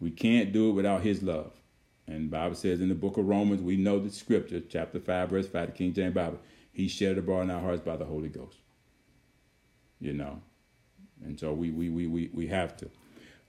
We 0.02 0.12
can't 0.12 0.52
do 0.52 0.70
it 0.70 0.74
without 0.74 1.02
his 1.04 1.24
love. 1.24 1.54
And 2.08 2.30
Bible 2.30 2.56
says 2.56 2.82
in 2.82 2.90
the 2.90 2.96
book 2.96 3.18
of 3.18 3.26
Romans, 3.26 3.62
we 3.62 3.78
know 3.78 4.00
the 4.00 4.10
scripture, 4.10 4.60
chapter 4.60 5.00
5, 5.00 5.30
verse 5.30 5.48
5, 5.48 5.68
the 5.68 5.72
King 5.72 5.94
James 5.94 6.16
Bible, 6.16 6.40
he 6.74 6.90
shed 6.90 7.18
abroad 7.18 7.44
in 7.44 7.52
our 7.52 7.62
hearts 7.62 7.82
by 7.82 7.96
the 7.96 8.06
Holy 8.06 8.30
Ghost. 8.30 8.58
You 10.02 10.14
know. 10.14 10.42
And 11.24 11.40
so 11.40 11.54
we 11.54 11.72
we 11.72 11.90
we 11.90 12.08
we, 12.08 12.30
we 12.34 12.48
have 12.48 12.76
to. 12.78 12.90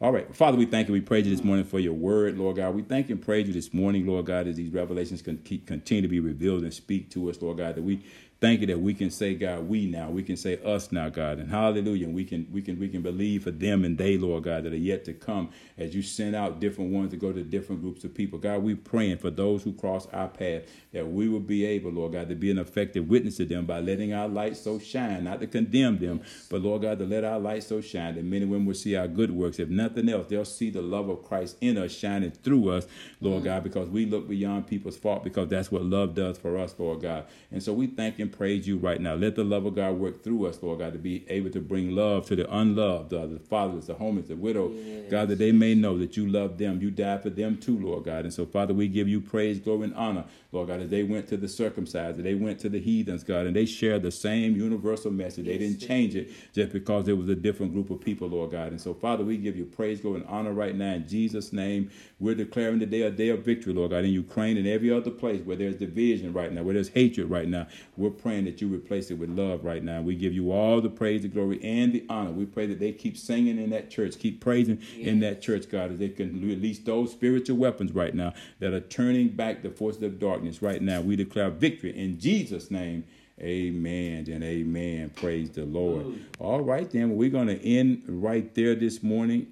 All 0.03 0.13
right. 0.13 0.35
Father, 0.35 0.57
we 0.57 0.65
thank 0.65 0.89
you. 0.89 0.95
We 0.95 1.03
praise 1.03 1.27
you 1.27 1.37
this 1.37 1.45
morning 1.45 1.67
for 1.67 1.79
your 1.79 1.93
word, 1.93 2.39
Lord 2.39 2.57
God. 2.57 2.75
We 2.75 2.81
thank 2.81 3.11
you 3.11 3.17
and 3.17 3.23
praise 3.23 3.47
you 3.47 3.53
this 3.53 3.75
morning, 3.75 4.07
Lord 4.07 4.25
God, 4.25 4.47
as 4.47 4.57
these 4.57 4.73
revelations 4.73 5.21
can 5.21 5.37
keep, 5.39 5.67
continue 5.67 6.01
to 6.01 6.09
be 6.09 6.21
revealed 6.21 6.63
and 6.63 6.73
speak 6.73 7.11
to 7.11 7.29
us, 7.29 7.43
Lord 7.43 7.59
God, 7.59 7.75
that 7.75 7.83
we 7.83 8.03
thank 8.41 8.63
you 8.63 8.67
that 8.69 8.81
we 8.81 8.95
can 8.95 9.11
say, 9.11 9.35
God, 9.35 9.69
we 9.69 9.87
now. 9.87 10.09
We 10.09 10.23
can 10.23 10.37
say 10.37 10.59
us 10.65 10.91
now, 10.91 11.11
God. 11.11 11.39
And 11.39 11.51
hallelujah. 11.51 12.07
And 12.07 12.15
we 12.15 12.25
can 12.25 12.47
we 12.51 12.63
can 12.63 12.79
we 12.79 12.89
can 12.89 13.03
believe 13.03 13.45
for 13.45 13.51
them 13.51 13.85
and 13.85 13.99
they, 13.99 14.17
Lord 14.17 14.45
God, 14.45 14.65
that 14.65 14.73
are 14.73 14.77
yet 14.77 15.05
to 15.05 15.13
come 15.13 15.51
as 15.77 15.95
you 15.95 16.03
send 16.03 16.35
out 16.35 16.61
different 16.61 16.93
ones 16.93 17.11
to 17.11 17.17
go 17.17 17.33
to 17.33 17.43
different 17.43 17.83
groups 17.83 18.05
of 18.05 18.15
people. 18.15 18.39
God, 18.39 18.63
we 18.63 18.75
praying 18.75 19.19
for 19.19 19.31
those 19.31 19.63
who 19.63 19.73
cross 19.73 20.07
our 20.13 20.29
path 20.29 20.63
that 20.93 21.07
we 21.07 21.29
will 21.29 21.41
be 21.41 21.65
able, 21.65 21.91
Lord 21.91 22.13
God, 22.13 22.29
to 22.31 22.35
be 22.35 22.51
an 22.51 22.59
effective 22.59 23.09
witness 23.09 23.37
to 23.37 23.45
them 23.45 23.67
by 23.67 23.81
letting 23.81 24.13
our 24.13 24.29
light 24.29 24.57
so 24.57 24.79
shine, 24.79 25.25
not 25.25 25.41
to 25.41 25.47
condemn 25.47 25.99
them, 25.99 26.23
but 26.49 26.63
Lord 26.63 26.83
God, 26.83 26.99
to 26.99 27.07
let 27.07 27.25
our 27.25 27.39
light 27.39 27.63
so 27.63 27.81
shine 27.81 28.15
that 28.15 28.25
men 28.25 28.43
and 28.43 28.51
women 28.51 28.67
will 28.67 28.75
see 28.75 28.97
our 28.97 29.09
good 29.09 29.31
works. 29.31 29.59
If 29.59 29.69
nothing 29.69 30.09
else, 30.09 30.29
they'll 30.29 30.45
see 30.45 30.71
the 30.71 30.83
love 30.83 31.09
of 31.09 31.23
Christ 31.23 31.57
in 31.61 31.77
us 31.77 31.93
shining 31.93 32.31
through 32.31 32.71
us, 32.71 32.87
Lord 33.21 33.39
mm-hmm. 33.39 33.45
God, 33.45 33.65
because 33.65 33.89
we 33.89 34.07
look 34.07 34.29
beyond 34.29 34.67
people's 34.67 34.97
fault 34.97 35.25
because 35.25 35.49
that's 35.49 35.71
what 35.71 35.85
love 35.85 36.15
does 36.15 36.39
for 36.39 36.59
us, 36.59 36.75
Lord 36.79 37.03
God. 37.03 37.27
And 37.53 37.63
so 37.63 37.73
we 37.73 37.87
thank 37.87 38.19
and 38.31 38.39
praise 38.39 38.67
you 38.67 38.79
right 38.79 39.01
now. 39.01 39.15
Let 39.15 39.35
the 39.37 39.45
love 39.45 39.67
of 39.67 39.75
God 39.75 39.99
work 39.99 40.23
through 40.23 40.47
us, 40.47 40.63
Lord 40.63 40.79
God, 40.79 40.93
to 40.93 40.99
be 40.99 41.25
able 41.29 41.51
to 41.51 41.61
bring 41.61 41.95
love 41.95 42.27
to 42.27 42.37
the 42.37 42.53
unloved, 42.55 43.13
uh, 43.13 43.27
the 43.27 43.39
fathers, 43.39 43.87
the 43.87 43.95
homeless, 43.95 44.29
the 44.29 44.37
widow, 44.37 44.73
God, 45.11 45.29
that 45.29 45.39
they 45.39 45.53
may 45.53 45.75
know 45.75 45.99
that 45.99 46.17
you 46.17 46.29
love 46.29 46.59
them. 46.59 46.81
You 46.81 46.91
died 46.91 47.23
for 47.23 47.31
them 47.31 47.59
too, 47.59 47.79
Lord 47.79 48.05
God. 48.05 48.25
And 48.25 48.33
so, 48.33 48.47
Father, 48.47 48.75
we 48.75 48.89
give 48.89 49.09
you 49.09 49.21
praise, 49.21 49.59
glory, 49.59 49.85
and 49.85 49.95
honor, 49.95 50.25
Lord 50.53 50.69
God, 50.69 50.81
as 50.81 50.91
they 50.91 51.03
went 51.03 51.29
to 51.29 51.37
the 51.37 51.49
circumcised, 51.49 52.19
as 52.19 52.25
they 52.25 52.35
went 52.35 52.61
to 52.61 52.69
the 52.69 52.81
heathens, 52.81 53.25
God, 53.25 53.47
and 53.47 53.55
they 53.55 53.67
shared 53.67 54.03
the 54.03 54.11
same 54.11 54.57
universal 54.57 55.11
message. 55.11 55.47
They 55.47 55.59
didn't 55.59 55.81
change 55.81 56.15
it 56.15 56.31
just 56.53 56.73
because 56.73 57.09
it 57.09 57.17
was 57.17 57.29
a 57.29 57.35
different 57.35 57.73
group 57.73 57.91
of 57.91 58.01
people, 58.01 58.29
Lord 58.29 58.53
God. 58.53 58.69
And 58.69 58.81
so, 58.81 58.95
Father, 58.95 59.25
we 59.25 59.37
give 59.37 59.57
you 59.57 59.65
praise, 59.65 60.01
glory, 60.01 60.21
and 60.21 60.29
honor 60.29 60.53
right 60.53 60.75
now 60.75 60.95
in 60.95 61.09
Jesus' 61.09 61.53
name. 61.53 61.91
We're 62.19 62.35
declaring 62.35 62.81
today 62.81 63.03
a 63.03 63.11
day 63.11 63.31
of 63.31 63.45
victory, 63.45 63.73
Lord 63.73 63.91
God, 63.91 64.05
in 64.05 64.11
Ukraine 64.11 64.57
and 64.57 64.67
every 64.67 64.93
other 64.93 65.11
place 65.11 65.43
where 65.45 65.57
there's 65.57 65.77
division 65.77 66.33
right 66.33 66.53
now, 66.53 66.63
where 66.63 66.75
there's 66.75 66.89
hatred 66.89 67.31
right 67.31 67.49
now. 67.49 67.67
We're 67.97 68.11
praying 68.21 68.45
that 68.45 68.61
you 68.61 68.73
replace 68.73 69.11
it 69.11 69.15
with 69.15 69.31
love 69.31 69.65
right 69.65 69.83
now. 69.83 70.01
We 70.01 70.15
give 70.15 70.33
you 70.33 70.53
all 70.53 70.81
the 70.81 70.89
praise, 70.89 71.23
the 71.23 71.29
glory, 71.29 71.61
and 71.63 71.93
the 71.93 72.05
honor. 72.09 72.31
We 72.31 72.45
pray 72.45 72.67
that 72.67 72.79
they 72.79 72.93
keep 72.93 73.17
singing 73.17 73.59
in 73.59 73.71
that 73.71 73.91
church, 73.91 74.19
keep 74.19 74.41
praising 74.41 74.81
in 74.99 75.21
that 75.21 75.43
church, 75.43 75.69
God, 75.71 75.93
as 75.93 75.99
they 75.99 76.09
can 76.09 76.41
release 76.41 76.79
those 76.79 77.13
spiritual 77.13 77.57
weapons 77.57 77.93
right 77.93 78.15
now 78.15 78.35
that 78.59 78.73
are 78.73 78.81
turning 78.81 79.29
back 79.29 79.63
the 79.63 79.71
forces 79.71 80.03
of 80.03 80.19
darkness 80.19 80.63
right 80.63 80.83
now. 80.83 81.01
We 81.01 81.17
declare 81.17 81.51
victory 81.51 81.97
in 81.99 82.19
Jesus' 82.21 82.71
name. 82.71 83.05
Amen 83.41 84.27
and 84.31 84.45
amen. 84.45 85.11
Praise 85.17 85.51
the 85.51 85.65
Lord. 85.65 86.05
All 86.39 86.61
right, 86.61 86.91
then 86.91 87.17
we're 87.17 87.31
going 87.31 87.47
to 87.47 87.59
end 87.67 88.03
right 88.07 88.55
there 88.55 88.75
this 88.75 89.03
morning. 89.03 89.47